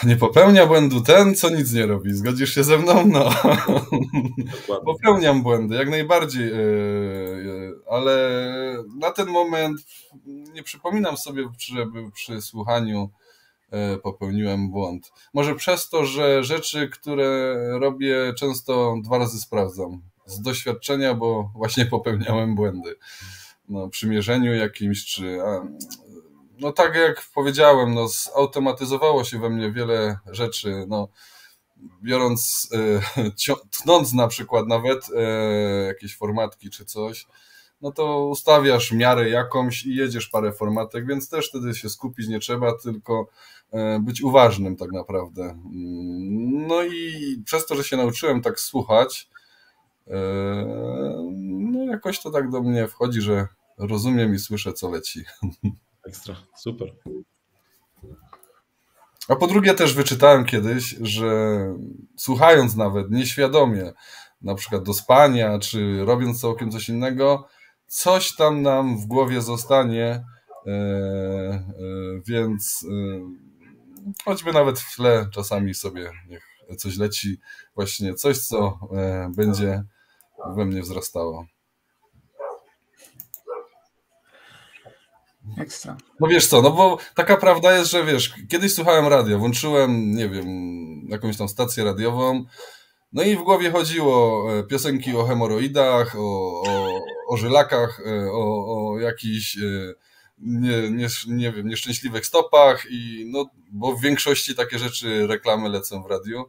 Nie 0.04 0.16
popełnia 0.16 0.66
błędu 0.66 1.00
ten, 1.00 1.34
co 1.34 1.50
nic 1.50 1.72
nie 1.72 1.86
robi. 1.86 2.14
Zgodzisz 2.14 2.54
się 2.54 2.64
ze 2.64 2.78
mną? 2.78 3.06
No. 3.06 3.30
Popełniam 4.84 5.42
błędy, 5.42 5.74
jak 5.74 5.90
najbardziej, 5.90 6.52
e, 6.52 6.56
e, 6.56 7.72
ale 7.90 8.42
na 8.98 9.10
ten 9.10 9.28
moment 9.28 9.80
nie 10.26 10.62
przypominam 10.62 11.16
sobie, 11.16 11.48
żeby 11.58 12.10
przy 12.10 12.42
słuchaniu 12.42 13.10
e, 13.70 13.96
popełniłem 13.96 14.70
błąd. 14.70 15.12
Może 15.34 15.54
przez 15.54 15.88
to, 15.88 16.04
że 16.04 16.44
rzeczy, 16.44 16.88
które 16.88 17.56
robię, 17.78 18.32
często 18.38 18.96
dwa 19.02 19.18
razy 19.18 19.40
sprawdzam 19.40 20.02
z 20.26 20.40
doświadczenia, 20.40 21.14
bo 21.14 21.50
właśnie 21.54 21.86
popełniałem 21.86 22.54
błędy. 22.54 22.94
No, 23.68 23.88
przy 23.88 24.08
mierzeniu 24.08 24.54
jakimś, 24.54 25.04
czy. 25.04 25.42
A, 25.42 25.68
no 26.58 26.72
tak 26.72 26.94
jak 26.94 27.22
powiedziałem, 27.34 27.94
no, 27.94 28.08
zautomatyzowało 28.08 29.24
się 29.24 29.38
we 29.38 29.50
mnie 29.50 29.72
wiele 29.72 30.18
rzeczy. 30.26 30.84
No, 30.88 31.08
biorąc, 32.02 32.68
e, 32.72 33.22
tnąc 33.82 34.12
na 34.12 34.28
przykład 34.28 34.66
nawet 34.66 35.06
e, 35.16 35.22
jakieś 35.86 36.16
formatki 36.16 36.70
czy 36.70 36.84
coś, 36.84 37.26
no 37.80 37.92
to 37.92 38.26
ustawiasz 38.26 38.92
miarę 38.92 39.30
jakąś 39.30 39.84
i 39.84 39.94
jedziesz 39.94 40.28
parę 40.28 40.52
formatek, 40.52 41.06
więc 41.06 41.28
też 41.28 41.48
wtedy 41.48 41.74
się 41.74 41.88
skupić 41.88 42.28
nie 42.28 42.40
trzeba, 42.40 42.78
tylko 42.78 43.28
e, 43.72 43.98
być 44.00 44.22
uważnym 44.22 44.76
tak 44.76 44.92
naprawdę. 44.92 45.42
Mm, 45.42 46.66
no 46.66 46.82
i 46.84 47.42
przez 47.44 47.66
to, 47.66 47.76
że 47.76 47.84
się 47.84 47.96
nauczyłem 47.96 48.42
tak 48.42 48.60
słuchać, 48.60 49.28
no 51.70 51.84
jakoś 51.84 52.20
to 52.20 52.30
tak 52.30 52.50
do 52.50 52.62
mnie 52.62 52.88
wchodzi, 52.88 53.20
że 53.20 53.48
rozumiem 53.78 54.34
i 54.34 54.38
słyszę, 54.38 54.72
co 54.72 54.90
leci. 54.90 55.24
Ekstra, 56.08 56.36
super. 56.56 56.94
A 59.28 59.36
po 59.36 59.46
drugie 59.46 59.74
też 59.74 59.94
wyczytałem 59.94 60.44
kiedyś, 60.44 60.96
że 61.00 61.26
słuchając 62.16 62.76
nawet 62.76 63.10
nieświadomie, 63.10 63.92
na 64.42 64.54
przykład 64.54 64.82
do 64.82 64.94
spania, 64.94 65.58
czy 65.58 66.04
robiąc 66.04 66.40
całkiem 66.40 66.70
coś 66.70 66.88
innego, 66.88 67.48
coś 67.86 68.36
tam 68.36 68.62
nam 68.62 68.98
w 68.98 69.06
głowie 69.06 69.42
zostanie, 69.42 70.24
e, 70.66 70.70
e, 70.70 71.64
więc 72.26 72.86
e, 72.90 73.20
choćby 74.24 74.52
nawet 74.52 74.80
w 74.80 74.96
tle 74.96 75.28
czasami 75.32 75.74
sobie 75.74 76.10
niech 76.28 76.46
coś 76.78 76.96
leci, 76.96 77.40
właśnie 77.74 78.14
coś, 78.14 78.38
co 78.38 78.78
będzie 79.36 79.84
we 80.54 80.64
mnie 80.64 80.82
wzrastało. 80.82 81.46
Ekstra. 85.58 85.96
No 86.20 86.28
wiesz 86.28 86.46
co, 86.46 86.62
no 86.62 86.70
bo 86.70 86.98
taka 87.14 87.36
prawda 87.36 87.76
jest, 87.78 87.90
że 87.90 88.04
wiesz, 88.04 88.34
kiedyś 88.48 88.74
słuchałem 88.74 89.06
radio, 89.06 89.38
włączyłem, 89.38 90.10
nie 90.10 90.28
wiem, 90.28 90.46
jakąś 91.08 91.36
tam 91.36 91.48
stację 91.48 91.84
radiową, 91.84 92.44
no 93.12 93.22
i 93.22 93.36
w 93.36 93.42
głowie 93.42 93.70
chodziło 93.70 94.46
e, 94.58 94.62
piosenki 94.62 95.16
o 95.16 95.24
hemoroidach, 95.24 96.16
o, 96.18 96.62
o, 96.66 97.00
o 97.28 97.36
żylakach, 97.36 98.00
e, 98.06 98.32
o, 98.32 98.66
o 98.68 98.98
jakichś, 98.98 99.58
e, 99.58 99.94
nie, 100.38 100.90
nie, 100.90 101.08
nie 101.28 101.52
wiem, 101.52 101.68
nieszczęśliwych 101.68 102.26
stopach, 102.26 102.86
i 102.90 103.30
no, 103.32 103.50
bo 103.72 103.96
w 103.96 104.00
większości 104.00 104.54
takie 104.54 104.78
rzeczy, 104.78 105.26
reklamy 105.26 105.68
lecą 105.68 106.02
w 106.02 106.06
radiu. 106.06 106.44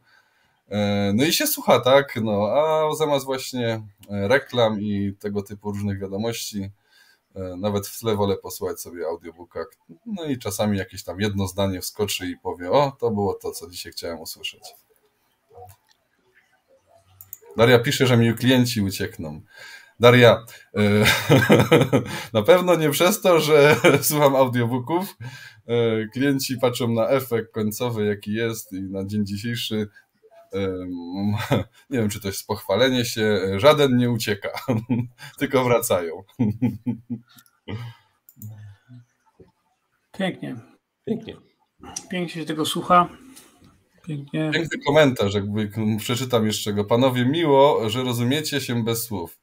No 1.13 1.25
i 1.25 1.33
się 1.33 1.47
słucha, 1.47 1.79
tak? 1.79 2.15
No, 2.23 2.47
a 2.47 2.95
zamiast 2.95 3.25
właśnie 3.25 3.81
reklam 4.09 4.81
i 4.81 5.13
tego 5.19 5.41
typu 5.41 5.71
różnych 5.71 5.99
wiadomości, 5.99 6.71
nawet 7.57 7.87
w 7.87 7.99
tle 7.99 8.15
wolę 8.15 8.37
posłuchać 8.37 8.81
sobie 8.81 9.05
audiobooka. 9.05 9.65
No 10.05 10.25
i 10.25 10.37
czasami 10.37 10.77
jakieś 10.77 11.03
tam 11.03 11.21
jedno 11.21 11.47
zdanie 11.47 11.81
wskoczy 11.81 12.27
i 12.27 12.37
powie, 12.37 12.71
o, 12.71 12.91
to 12.99 13.11
było 13.11 13.33
to, 13.33 13.51
co 13.51 13.69
dzisiaj 13.69 13.91
chciałem 13.91 14.19
usłyszeć. 14.19 14.61
Daria 17.57 17.79
pisze, 17.79 18.07
że 18.07 18.17
mi 18.17 18.33
klienci 18.33 18.81
uciekną. 18.81 19.41
Daria, 19.99 20.45
e, 20.75 21.05
na 22.33 22.41
pewno 22.41 22.75
nie 22.75 22.89
przez 22.89 23.21
to, 23.21 23.39
że 23.39 23.75
słucham 24.01 24.35
audiobooków. 24.35 25.15
E, 25.67 26.07
klienci 26.13 26.57
patrzą 26.57 26.87
na 26.87 27.09
efekt 27.09 27.53
końcowy, 27.53 28.05
jaki 28.05 28.33
jest 28.33 28.73
i 28.73 28.81
na 28.81 29.05
dzień 29.05 29.25
dzisiejszy 29.25 29.87
nie 31.89 31.99
wiem, 31.99 32.09
czy 32.09 32.21
to 32.21 32.27
jest 32.27 32.47
pochwalenie 32.47 33.05
się, 33.05 33.39
żaden 33.57 33.97
nie 33.97 34.11
ucieka, 34.11 34.49
tylko 35.39 35.63
wracają. 35.63 36.23
Pięknie. 40.17 40.55
Pięknie. 41.05 41.35
Pięknie 42.09 42.29
się 42.41 42.45
tego 42.45 42.65
słucha. 42.65 43.09
Pięknie. 44.07 44.51
Piękny 44.53 44.79
komentarz, 44.85 45.33
jakby 45.33 45.71
przeczytam 45.97 46.45
jeszcze 46.45 46.73
go. 46.73 46.85
Panowie, 46.85 47.25
miło, 47.25 47.89
że 47.89 48.03
rozumiecie 48.03 48.61
się 48.61 48.83
bez 48.83 49.03
słów. 49.03 49.39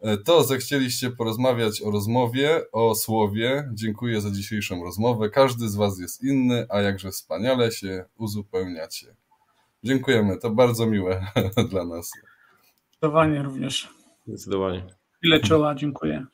E, 0.00 0.16
to 0.16 0.44
zechcieliście 0.44 1.10
porozmawiać 1.10 1.82
o 1.82 1.90
rozmowie, 1.90 2.62
o 2.72 2.94
słowie. 2.94 3.70
Dziękuję 3.72 4.20
za 4.20 4.30
dzisiejszą 4.30 4.84
rozmowę. 4.84 5.30
Każdy 5.30 5.68
z 5.68 5.76
Was 5.76 5.98
jest 5.98 6.22
inny, 6.22 6.66
a 6.68 6.80
jakże 6.80 7.10
wspaniale 7.10 7.72
się 7.72 8.04
uzupełniacie. 8.16 9.16
Dziękujemy, 9.84 10.38
to 10.38 10.50
bardzo 10.50 10.86
miłe 10.86 11.26
dla 11.70 11.84
nas. 11.84 12.10
Zdecydowanie 12.90 13.42
również. 13.42 13.88
Zdecydowanie. 14.26 14.86
Ile 15.22 15.40
czoła, 15.40 15.74
dziękuję. 15.74 16.26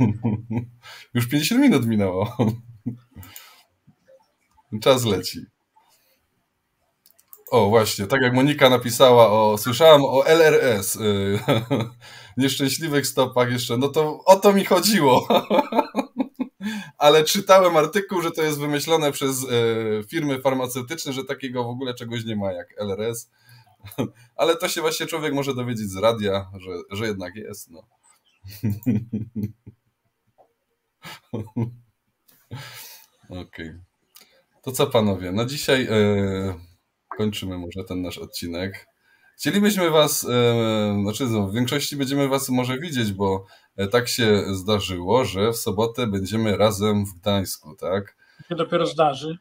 Już 1.14 1.28
50 1.28 1.60
minut 1.60 1.86
minęło. 1.86 2.36
Czas 4.82 5.04
leci. 5.04 5.40
O, 7.50 7.68
właśnie, 7.68 8.06
tak 8.06 8.22
jak 8.22 8.34
Monika 8.34 8.70
napisała, 8.70 9.30
o, 9.30 9.58
słyszałam 9.58 10.04
o 10.04 10.26
LRS, 10.26 10.96
y, 10.96 11.38
nieszczęśliwych 12.36 13.06
stopach 13.06 13.52
jeszcze, 13.52 13.76
no 13.76 13.88
to 13.88 14.24
o 14.24 14.36
to 14.36 14.52
mi 14.52 14.64
chodziło. 14.64 15.28
Ale 16.98 17.24
czytałem 17.24 17.76
artykuł, 17.76 18.22
że 18.22 18.30
to 18.30 18.42
jest 18.42 18.58
wymyślone 18.58 19.12
przez 19.12 19.44
y, 19.44 20.04
firmy 20.08 20.40
farmaceutyczne, 20.40 21.12
że 21.12 21.24
takiego 21.24 21.64
w 21.64 21.68
ogóle 21.68 21.94
czegoś 21.94 22.24
nie 22.24 22.36
ma 22.36 22.52
jak 22.52 22.74
LRS. 22.78 23.30
Ale 24.36 24.56
to 24.56 24.68
się 24.68 24.80
właśnie 24.80 25.06
człowiek 25.06 25.34
może 25.34 25.54
dowiedzieć 25.54 25.90
z 25.90 25.96
radia, 25.96 26.50
że, 26.58 26.70
że 26.90 27.06
jednak 27.06 27.34
jest. 27.36 27.70
No. 27.70 27.82
Okej. 33.28 33.40
Okay. 33.40 33.80
To 34.62 34.72
co 34.72 34.86
panowie, 34.86 35.32
na 35.32 35.44
dzisiaj... 35.44 35.88
Y, 35.90 36.54
kończymy 37.16 37.58
może 37.58 37.84
ten 37.84 38.02
nasz 38.02 38.18
odcinek. 38.18 38.86
Chcielibyśmy 39.40 39.90
Was, 39.90 40.24
e, 40.24 41.00
znaczy 41.02 41.26
no, 41.26 41.46
w 41.46 41.54
większości 41.54 41.96
będziemy 41.96 42.28
Was 42.28 42.48
może 42.48 42.78
widzieć, 42.78 43.12
bo 43.12 43.44
e, 43.76 43.88
tak 43.88 44.08
się 44.08 44.54
zdarzyło, 44.54 45.24
że 45.24 45.52
w 45.52 45.56
sobotę 45.56 46.06
będziemy 46.06 46.56
razem 46.56 47.06
w 47.06 47.20
Gdańsku, 47.20 47.74
tak? 47.74 48.16
Się 48.48 48.54
dopiero 48.54 48.86
zdarzy. 48.86 49.38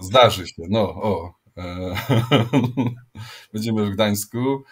Zdarzy 0.00 0.46
się, 0.46 0.62
no, 0.68 0.80
o. 0.80 1.34
E, 1.56 1.94
będziemy 3.52 3.86
w 3.86 3.90
Gdańsku. 3.90 4.62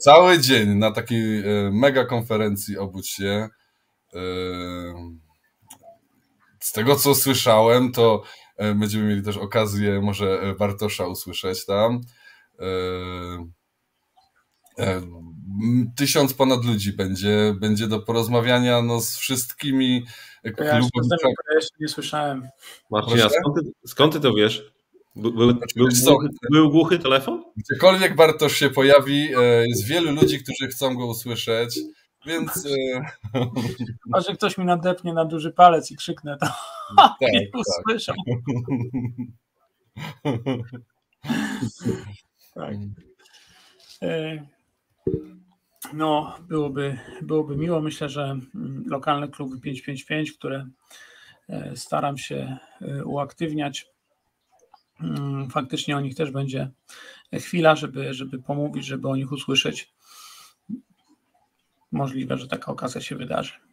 Cały 0.00 0.38
dzień 0.38 0.68
na 0.68 0.90
takiej 0.90 1.42
mega 1.72 2.04
konferencji 2.04 2.78
obudź 2.78 3.10
się. 3.10 3.48
Z 6.60 6.72
tego 6.72 6.96
co 6.96 7.14
słyszałem, 7.14 7.92
to 7.92 8.22
będziemy 8.58 9.04
mieli 9.04 9.22
też 9.22 9.36
okazję 9.36 10.00
może 10.00 10.54
Bartosza 10.58 11.06
usłyszeć 11.06 11.66
tam. 11.66 12.00
E, 12.60 12.66
tysiąc 15.96 16.34
ponad 16.34 16.64
ludzi 16.64 16.92
będzie, 16.92 17.54
będzie 17.60 17.86
do 17.86 18.00
porozmawiania 18.00 18.82
no, 18.82 19.00
z 19.00 19.16
wszystkimi 19.16 20.04
klubami. 20.42 20.88
Ja 21.50 21.54
jeszcze 21.54 21.76
nie 21.80 21.88
słyszałem. 21.88 22.48
Marcin, 22.90 23.18
skąd 23.18 23.56
ty, 23.56 23.60
skąd 23.86 24.12
ty 24.12 24.20
to 24.20 24.34
wiesz? 24.34 24.72
Był, 25.16 25.32
był, 25.32 25.50
znaczy, 25.50 25.74
był, 25.76 25.86
głuchy, 25.86 26.28
był, 26.50 26.70
głuchy, 26.70 26.98
telefon? 26.98 27.44
Gdziekolwiek 27.56 28.16
Bartosz 28.16 28.56
się 28.56 28.70
pojawi, 28.70 29.28
jest 29.66 29.86
wielu 29.86 30.12
ludzi, 30.12 30.42
którzy 30.42 30.68
chcą 30.70 30.96
go 30.96 31.06
usłyszeć, 31.06 31.78
więc... 32.26 32.68
A 34.14 34.20
że 34.20 34.34
ktoś 34.34 34.58
mi 34.58 34.64
nadepnie 34.64 35.12
na 35.12 35.24
duży 35.24 35.52
palec 35.52 35.90
i 35.90 35.96
krzyknę, 35.96 36.38
to 36.40 36.46
tak, 36.96 37.12
nie 37.32 37.48
tak. 37.50 37.62
tak. 42.54 42.74
E, 44.02 44.46
no, 45.92 46.38
byłoby, 46.48 46.98
byłoby 47.22 47.56
miło. 47.56 47.80
Myślę, 47.80 48.08
że 48.08 48.22
mm, 48.22 48.84
lokalne 48.86 49.28
kluby 49.28 49.60
555, 49.60 50.32
które 50.32 50.68
e, 51.48 51.76
staram 51.76 52.18
się 52.18 52.56
e, 52.80 53.04
uaktywniać, 53.04 53.86
mm, 55.00 55.50
faktycznie 55.50 55.96
o 55.96 56.00
nich 56.00 56.14
też 56.14 56.30
będzie 56.30 56.70
chwila, 57.32 57.76
żeby, 57.76 58.14
żeby 58.14 58.38
pomówić, 58.42 58.86
żeby 58.86 59.08
o 59.08 59.16
nich 59.16 59.32
usłyszeć 59.32 59.94
możliwe, 61.92 62.38
że 62.38 62.48
taka 62.48 62.72
okazja 62.72 63.00
się 63.00 63.16
wydarzy. 63.16 63.63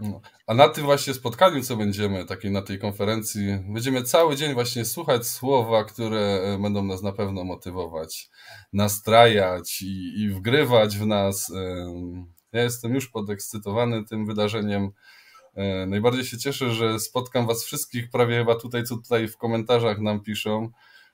No. 0.00 0.20
A 0.46 0.54
na 0.54 0.68
tym 0.68 0.84
właśnie 0.84 1.14
spotkaniu, 1.14 1.62
co 1.62 1.76
będziemy, 1.76 2.24
takiej 2.24 2.50
na 2.50 2.62
tej 2.62 2.78
konferencji, 2.78 3.58
będziemy 3.68 4.02
cały 4.02 4.36
dzień 4.36 4.54
właśnie 4.54 4.84
słuchać 4.84 5.26
słowa, 5.26 5.84
które 5.84 6.20
e, 6.20 6.58
będą 6.58 6.84
nas 6.84 7.02
na 7.02 7.12
pewno 7.12 7.44
motywować, 7.44 8.30
nastrajać 8.72 9.82
i, 9.82 10.20
i 10.20 10.30
wgrywać 10.30 10.98
w 10.98 11.06
nas. 11.06 11.52
Ja 12.52 12.62
jestem 12.62 12.94
już 12.94 13.08
podekscytowany 13.08 14.04
tym 14.04 14.26
wydarzeniem. 14.26 14.90
E, 15.54 15.86
najbardziej 15.86 16.24
się 16.24 16.38
cieszę, 16.38 16.70
że 16.70 16.98
spotkam 16.98 17.46
Was 17.46 17.64
wszystkich, 17.64 18.10
prawie 18.10 18.38
chyba 18.38 18.54
tutaj, 18.54 18.84
co 18.84 18.96
tutaj 18.96 19.28
w 19.28 19.36
komentarzach 19.36 19.98
nam 19.98 20.20
piszą. 20.20 20.70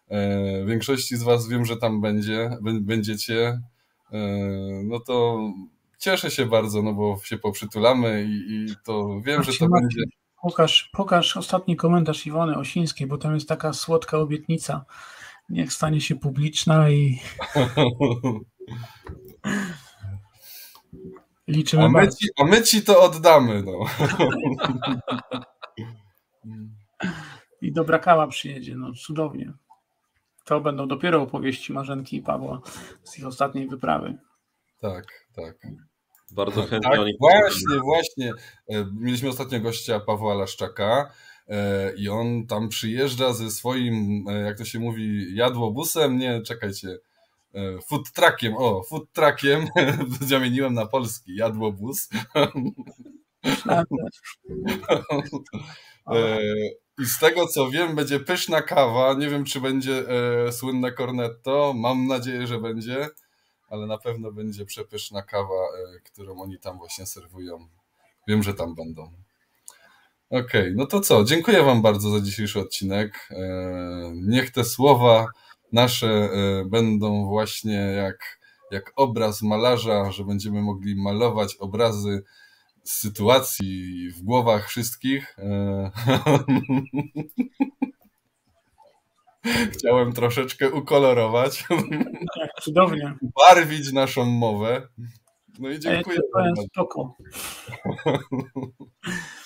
E, 0.08 0.64
większości 0.66 1.16
z 1.16 1.22
Was 1.22 1.48
wiem, 1.48 1.64
że 1.64 1.76
tam 1.76 2.00
będzie, 2.00 2.50
będziecie. 2.80 3.60
E, 4.12 4.18
no 4.84 5.00
to 5.00 5.38
cieszę 6.04 6.30
się 6.30 6.46
bardzo, 6.46 6.82
no 6.82 6.92
bo 6.92 7.20
się 7.24 7.38
poprzytulamy 7.38 8.24
i, 8.28 8.54
i 8.54 8.66
to 8.84 9.20
wiem, 9.20 9.42
że 9.42 9.52
to 9.52 9.68
będzie... 9.68 10.02
Pokaż, 10.42 10.90
pokaż 10.92 11.36
ostatni 11.36 11.76
komentarz 11.76 12.26
Iwony 12.26 12.56
Osińskiej, 12.56 13.06
bo 13.06 13.18
tam 13.18 13.34
jest 13.34 13.48
taka 13.48 13.72
słodka 13.72 14.18
obietnica. 14.18 14.84
Niech 15.48 15.72
stanie 15.72 16.00
się 16.00 16.16
publiczna 16.16 16.90
i... 16.90 17.20
Liczymy 21.48 21.84
A 21.84 21.88
my, 21.88 22.08
ci, 22.08 22.28
a 22.40 22.44
my 22.44 22.62
ci 22.62 22.82
to 22.82 23.02
oddamy. 23.02 23.62
No. 23.62 23.78
I 27.60 27.72
dobra 27.72 27.98
kawa 27.98 28.26
przyjedzie, 28.26 28.76
no 28.76 28.92
cudownie. 28.92 29.52
To 30.44 30.60
będą 30.60 30.88
dopiero 30.88 31.22
opowieści 31.22 31.72
Marzenki 31.72 32.16
i 32.16 32.22
Pawła 32.22 32.60
z 33.02 33.18
ich 33.18 33.26
ostatniej 33.26 33.68
wyprawy. 33.68 34.18
Tak, 34.80 35.04
tak. 35.36 35.56
Bardzo 36.34 36.62
chętnie 36.62 36.90
Tak, 36.90 37.00
o 37.00 37.04
nich 37.04 37.16
właśnie, 37.20 37.76
właśnie. 37.84 38.32
E, 38.68 38.86
Mieliśmy 39.00 39.28
ostatnio 39.28 39.60
gościa 39.60 40.00
Pawła 40.00 40.34
Laszczaka 40.34 41.12
e, 41.48 41.92
i 41.96 42.08
on 42.08 42.46
tam 42.46 42.68
przyjeżdża 42.68 43.32
ze 43.32 43.50
swoim, 43.50 44.24
e, 44.28 44.40
jak 44.40 44.58
to 44.58 44.64
się 44.64 44.78
mówi, 44.78 45.36
jadłobusem, 45.36 46.18
nie, 46.18 46.42
czekajcie, 46.42 46.98
food 47.88 48.12
truckiem, 48.12 48.54
o, 48.56 48.82
food 48.82 49.12
truckiem, 49.12 49.66
zamieniłem 50.20 50.74
na 50.74 50.86
polski, 50.86 51.36
jadłobus. 51.36 52.08
I 56.98 57.06
z 57.06 57.18
tego 57.18 57.46
co 57.46 57.70
wiem, 57.70 57.94
będzie 57.94 58.20
pyszna 58.20 58.62
kawa. 58.62 59.14
Nie 59.14 59.28
wiem, 59.28 59.44
czy 59.44 59.60
będzie 59.60 60.04
e, 60.08 60.52
słynne 60.52 60.92
cornetto. 60.92 61.74
Mam 61.76 62.06
nadzieję, 62.06 62.46
że 62.46 62.60
będzie, 62.60 63.08
ale 63.74 63.86
na 63.86 63.98
pewno 63.98 64.32
będzie 64.32 64.64
przepyszna 64.64 65.22
kawa, 65.22 65.54
e, 65.54 66.00
którą 66.04 66.40
oni 66.40 66.58
tam 66.58 66.78
właśnie 66.78 67.06
serwują. 67.06 67.68
Wiem, 68.28 68.42
że 68.42 68.54
tam 68.54 68.74
będą. 68.74 69.12
Okej, 70.30 70.72
no 70.76 70.86
to 70.86 71.00
co? 71.00 71.24
Dziękuję 71.24 71.62
Wam 71.62 71.82
bardzo 71.82 72.10
za 72.10 72.20
dzisiejszy 72.20 72.60
odcinek. 72.60 73.28
E, 73.30 74.12
niech 74.14 74.50
te 74.50 74.64
słowa 74.64 75.26
nasze 75.72 76.08
e, 76.08 76.64
będą 76.64 77.26
właśnie 77.26 77.74
jak, 77.74 78.40
jak 78.70 78.92
obraz 78.96 79.42
malarza, 79.42 80.10
że 80.10 80.24
będziemy 80.24 80.62
mogli 80.62 80.96
malować 80.96 81.56
obrazy 81.56 82.22
sytuacji 82.84 84.10
w 84.10 84.22
głowach 84.22 84.68
wszystkich. 84.68 85.36
E, 89.46 89.66
Chciałem 89.72 90.12
troszeczkę 90.12 90.70
ukolorować, 90.70 91.64
Tak, 92.40 92.50
cudownie. 92.62 93.14
barwić 93.40 93.92
naszą 93.92 94.24
mowę. 94.24 94.88
No 95.58 95.68
i 95.68 95.72
Ej, 95.72 95.80
dziękuję. 95.80 96.16
To 96.16 96.38
wam 96.38 96.44
jest 96.46 96.56
bardzo. 96.56 96.62
spoko. 96.62 97.14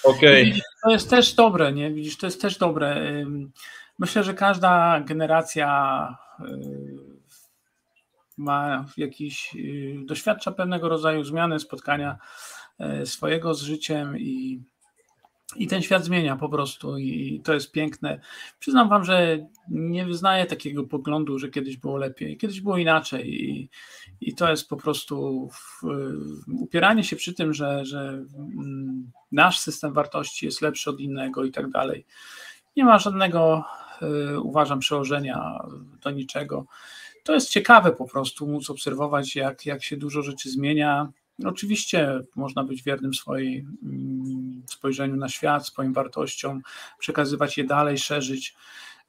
Okej, 0.04 0.62
To 0.84 0.90
jest 0.90 1.10
też 1.10 1.34
dobre, 1.34 1.72
nie? 1.72 1.90
Widzisz, 1.90 2.16
to 2.18 2.26
jest 2.26 2.40
też 2.42 2.58
dobre. 2.58 3.14
Myślę, 3.98 4.24
że 4.24 4.34
każda 4.34 5.00
generacja 5.00 6.08
y, 6.40 6.44
ma 8.36 8.84
jakiś, 8.96 9.54
y, 9.56 9.94
doświadcza 10.06 10.52
pewnego 10.52 10.88
rodzaju 10.88 11.24
zmiany, 11.24 11.58
spotkania 11.60 12.18
y, 13.02 13.06
swojego 13.06 13.54
z 13.54 13.62
życiem 13.62 14.18
i, 14.18 14.62
i 15.56 15.66
ten 15.66 15.82
świat 15.82 16.04
zmienia 16.04 16.36
po 16.36 16.48
prostu 16.48 16.98
i 16.98 17.40
to 17.44 17.54
jest 17.54 17.72
piękne. 17.72 18.20
Przyznam 18.58 18.88
wam, 18.88 19.04
że 19.04 19.46
nie 19.68 20.06
wyznaję 20.06 20.46
takiego 20.46 20.84
poglądu, 20.84 21.38
że 21.38 21.48
kiedyś 21.48 21.76
było 21.76 21.96
lepiej, 21.96 22.36
kiedyś 22.36 22.60
było 22.60 22.78
inaczej 22.78 23.44
i, 23.44 23.70
i 24.20 24.34
to 24.34 24.50
jest 24.50 24.68
po 24.68 24.76
prostu 24.76 25.48
w, 25.52 25.82
upieranie 26.60 27.04
się 27.04 27.16
przy 27.16 27.34
tym, 27.34 27.54
że, 27.54 27.84
że 27.84 28.24
mm, 28.38 29.10
nasz 29.32 29.58
system 29.58 29.92
wartości 29.92 30.46
jest 30.46 30.62
lepszy 30.62 30.90
od 30.90 31.00
innego 31.00 31.44
i 31.44 31.50
tak 31.50 31.70
dalej. 31.70 32.06
Nie 32.76 32.84
ma 32.84 32.98
żadnego, 32.98 33.64
y, 34.02 34.40
uważam, 34.40 34.78
przełożenia 34.78 35.58
do 36.02 36.10
niczego. 36.10 36.66
To 37.24 37.34
jest 37.34 37.50
ciekawe 37.50 37.92
po 37.92 38.04
prostu 38.08 38.46
móc 38.46 38.70
obserwować, 38.70 39.36
jak, 39.36 39.66
jak 39.66 39.82
się 39.82 39.96
dużo 39.96 40.22
rzeczy 40.22 40.50
zmienia. 40.50 41.08
Oczywiście 41.44 42.20
można 42.36 42.64
być 42.64 42.82
wiernym 42.82 43.14
swojej 43.14 43.66
mm, 43.82 44.62
spojrzeniu 44.66 45.16
na 45.16 45.28
świat, 45.28 45.66
swoim 45.66 45.92
wartościom, 45.92 46.62
przekazywać 46.98 47.58
je 47.58 47.64
dalej, 47.64 47.98
szerzyć. 47.98 48.54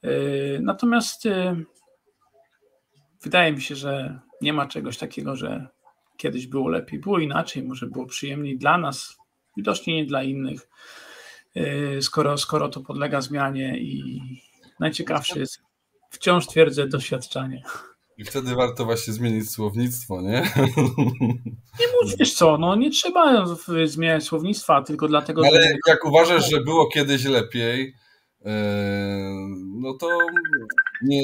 Y, 0.05 0.59
Natomiast 0.63 1.25
y, 1.25 1.65
wydaje 3.21 3.51
mi 3.51 3.61
się, 3.61 3.75
że 3.75 4.19
nie 4.41 4.53
ma 4.53 4.67
czegoś 4.67 4.97
takiego, 4.97 5.35
że 5.35 5.67
kiedyś 6.17 6.47
było 6.47 6.69
lepiej, 6.69 6.99
było 6.99 7.19
inaczej, 7.19 7.63
może 7.63 7.87
było 7.87 8.05
przyjemniej 8.05 8.57
dla 8.57 8.77
nas, 8.77 9.17
widocznie 9.57 9.95
nie 9.95 10.05
dla 10.05 10.23
innych, 10.23 10.69
yy, 11.55 12.01
skoro, 12.01 12.37
skoro 12.37 12.69
to 12.69 12.81
podlega 12.81 13.21
zmianie 13.21 13.79
i 13.79 14.21
najciekawsze 14.79 15.39
jest, 15.39 15.61
wciąż 16.09 16.47
twierdzę, 16.47 16.87
doświadczanie. 16.87 17.63
I 18.19 18.25
wtedy 18.25 18.55
warto 18.55 18.85
właśnie 18.85 19.13
zmienić 19.13 19.51
słownictwo, 19.51 20.21
nie? 20.21 20.51
No, 21.79 22.15
wiesz 22.19 22.33
co, 22.33 22.57
no 22.57 22.75
nie 22.75 22.91
trzeba 22.91 23.45
zmieniać 23.85 24.23
słownictwa 24.23 24.81
tylko 24.81 25.07
dlatego, 25.07 25.41
Ale 25.47 25.61
że 25.61 25.69
jak 25.87 26.05
uważasz, 26.05 26.49
że 26.49 26.61
było 26.61 26.87
kiedyś 26.87 27.25
lepiej, 27.25 27.95
e, 28.45 28.53
no 29.81 29.93
to 29.93 30.07
nie, 31.01 31.21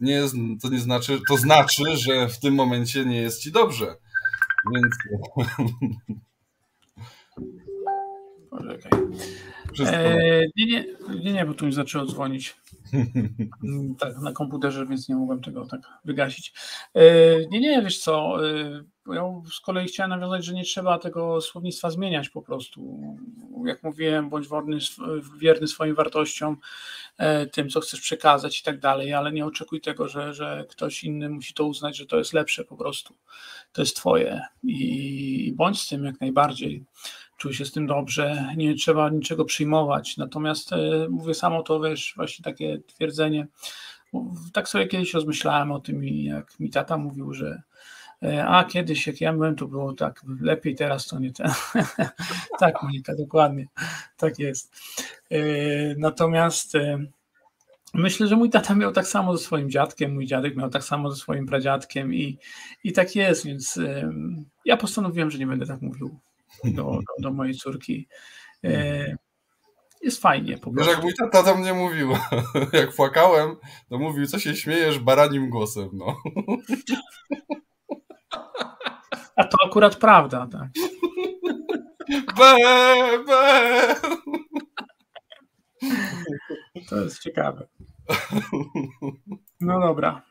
nie 0.00 0.12
jest, 0.12 0.34
to 0.62 0.68
nie 0.68 0.78
znaczy, 0.78 1.20
to 1.28 1.36
znaczy, 1.36 1.96
że 1.96 2.28
w 2.28 2.40
tym 2.40 2.54
momencie 2.54 3.04
nie 3.04 3.20
jest 3.20 3.42
ci 3.42 3.52
dobrze. 3.52 3.96
Więc 4.74 4.94
Poczekaj. 8.50 8.92
Eee, 9.86 10.50
nie, 10.56 10.66
nie, 10.66 10.84
nie, 11.24 11.32
nie, 11.32 11.46
bo 11.46 11.54
tu 11.54 11.66
mi 11.66 11.72
zaczęło 11.72 12.06
dzwonić. 12.06 12.56
Tak, 13.98 14.18
na 14.18 14.32
komputerze, 14.32 14.86
więc 14.86 15.08
nie 15.08 15.16
mogłem 15.16 15.42
tego 15.42 15.66
tak 15.66 15.80
wygasić. 16.04 16.52
Eee, 16.94 17.48
nie, 17.50 17.60
nie, 17.60 17.82
wiesz 17.82 17.98
co, 17.98 18.46
eee, 18.48 18.84
ja 19.12 19.22
z 19.52 19.60
kolei 19.60 19.86
chciałem 19.86 20.10
nawiązać, 20.10 20.44
że 20.44 20.54
nie 20.54 20.64
trzeba 20.64 20.98
tego 20.98 21.40
słownictwa 21.40 21.90
zmieniać 21.90 22.28
po 22.28 22.42
prostu. 22.42 22.98
Jak 23.64 23.82
mówiłem, 23.82 24.30
bądź 24.30 24.48
wierny, 25.38 25.66
swoim 25.66 25.94
wartościom, 25.94 26.56
e, 27.18 27.46
tym, 27.46 27.68
co 27.68 27.80
chcesz 27.80 28.00
przekazać 28.00 28.60
i 28.60 28.62
tak 28.62 28.80
dalej, 28.80 29.12
ale 29.12 29.32
nie 29.32 29.46
oczekuj 29.46 29.80
tego, 29.80 30.08
że, 30.08 30.34
że 30.34 30.64
ktoś 30.70 31.04
inny 31.04 31.28
musi 31.28 31.54
to 31.54 31.64
uznać, 31.64 31.96
że 31.96 32.06
to 32.06 32.18
jest 32.18 32.32
lepsze 32.32 32.64
po 32.64 32.76
prostu. 32.76 33.14
To 33.72 33.82
jest 33.82 33.96
twoje 33.96 34.42
i 34.62 35.52
bądź 35.56 35.80
z 35.80 35.88
tym 35.88 36.04
jak 36.04 36.20
najbardziej 36.20 36.84
czuj 37.44 37.54
się 37.54 37.64
z 37.64 37.72
tym 37.72 37.86
dobrze, 37.86 38.54
nie 38.56 38.74
trzeba 38.74 39.10
niczego 39.10 39.44
przyjmować. 39.44 40.16
Natomiast 40.16 40.72
e, 40.72 41.08
mówię 41.10 41.34
samo 41.34 41.62
to, 41.62 41.80
wiesz, 41.80 42.12
właśnie 42.16 42.42
takie 42.42 42.80
twierdzenie. 42.86 43.46
Tak 44.52 44.68
sobie 44.68 44.86
kiedyś 44.86 45.14
rozmyślałem 45.14 45.72
o 45.72 45.80
tym 45.80 46.04
i 46.04 46.24
jak 46.24 46.60
mi 46.60 46.70
tata 46.70 46.96
mówił, 46.96 47.32
że 47.32 47.62
e, 48.22 48.46
a 48.46 48.64
kiedyś 48.64 49.06
jak 49.06 49.20
ja 49.20 49.32
byłem, 49.32 49.56
to 49.56 49.66
było 49.66 49.92
tak 49.92 50.20
lepiej, 50.40 50.74
teraz 50.74 51.06
to 51.06 51.18
nie 51.18 51.32
ten. 51.32 51.50
tak, 52.60 52.82
Monika, 52.82 53.14
dokładnie. 53.16 53.66
Tak 54.16 54.38
jest. 54.38 54.74
E, 55.30 55.38
Natomiast 55.96 56.72
Myślę, 57.94 58.26
że 58.26 58.36
mój 58.36 58.50
tata 58.50 58.74
miał 58.74 58.92
tak 58.92 59.06
samo 59.06 59.36
ze 59.36 59.44
swoim 59.44 59.70
dziadkiem, 59.70 60.14
mój 60.14 60.26
dziadek 60.26 60.56
miał 60.56 60.70
tak 60.70 60.84
samo 60.84 61.10
ze 61.10 61.16
swoim 61.16 61.46
pradziadkiem 61.46 62.14
i, 62.14 62.38
i 62.84 62.92
tak 62.92 63.16
jest, 63.16 63.46
więc 63.46 63.80
ja 64.64 64.76
postanowiłem, 64.76 65.30
że 65.30 65.38
nie 65.38 65.46
będę 65.46 65.66
tak 65.66 65.82
mówił 65.82 66.18
do, 66.64 66.82
do, 66.82 67.00
do 67.18 67.32
mojej 67.32 67.54
córki. 67.54 68.08
E, 68.64 69.16
Jest 70.02 70.20
fajnie 70.22 70.58
po 70.58 70.70
Wiesz, 70.70 70.74
prostu. 70.76 70.92
jak 70.92 71.02
mój 71.02 71.14
tata 71.14 71.42
do 71.42 71.54
mnie 71.54 71.74
mówił, 71.74 72.12
jak 72.72 72.94
płakałem, 72.94 73.56
to 73.88 73.98
mówił, 73.98 74.26
co 74.26 74.38
się 74.38 74.56
śmiejesz 74.56 74.98
baranim 74.98 75.50
głosem, 75.50 75.88
no. 75.92 76.16
A 79.36 79.44
to 79.44 79.56
akurat 79.66 79.96
prawda, 79.96 80.48
tak. 80.52 80.68
Be, 82.38 82.56
be. 83.26 83.96
To 86.88 86.96
jest 87.00 87.22
ciekawe. 87.22 87.66
No 89.60 89.80
dobra. 89.80 90.22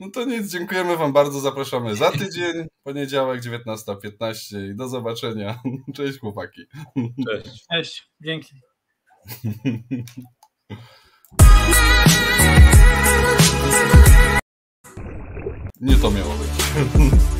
No 0.00 0.10
to 0.10 0.24
nic, 0.24 0.52
dziękujemy 0.52 0.96
wam 0.96 1.12
bardzo, 1.12 1.40
zapraszamy 1.40 1.96
za 1.96 2.10
tydzień, 2.12 2.66
poniedziałek 2.82 3.42
19.15 3.42 4.70
i 4.70 4.76
do 4.76 4.88
zobaczenia. 4.88 5.60
Cześć 5.96 6.18
chłopaki. 6.18 6.62
cześć. 7.28 7.66
Cześć, 7.72 8.10
dzięki. 8.20 8.54
Nie 15.80 15.96
to 15.96 16.10
miało 16.10 16.34
być. 16.34 16.50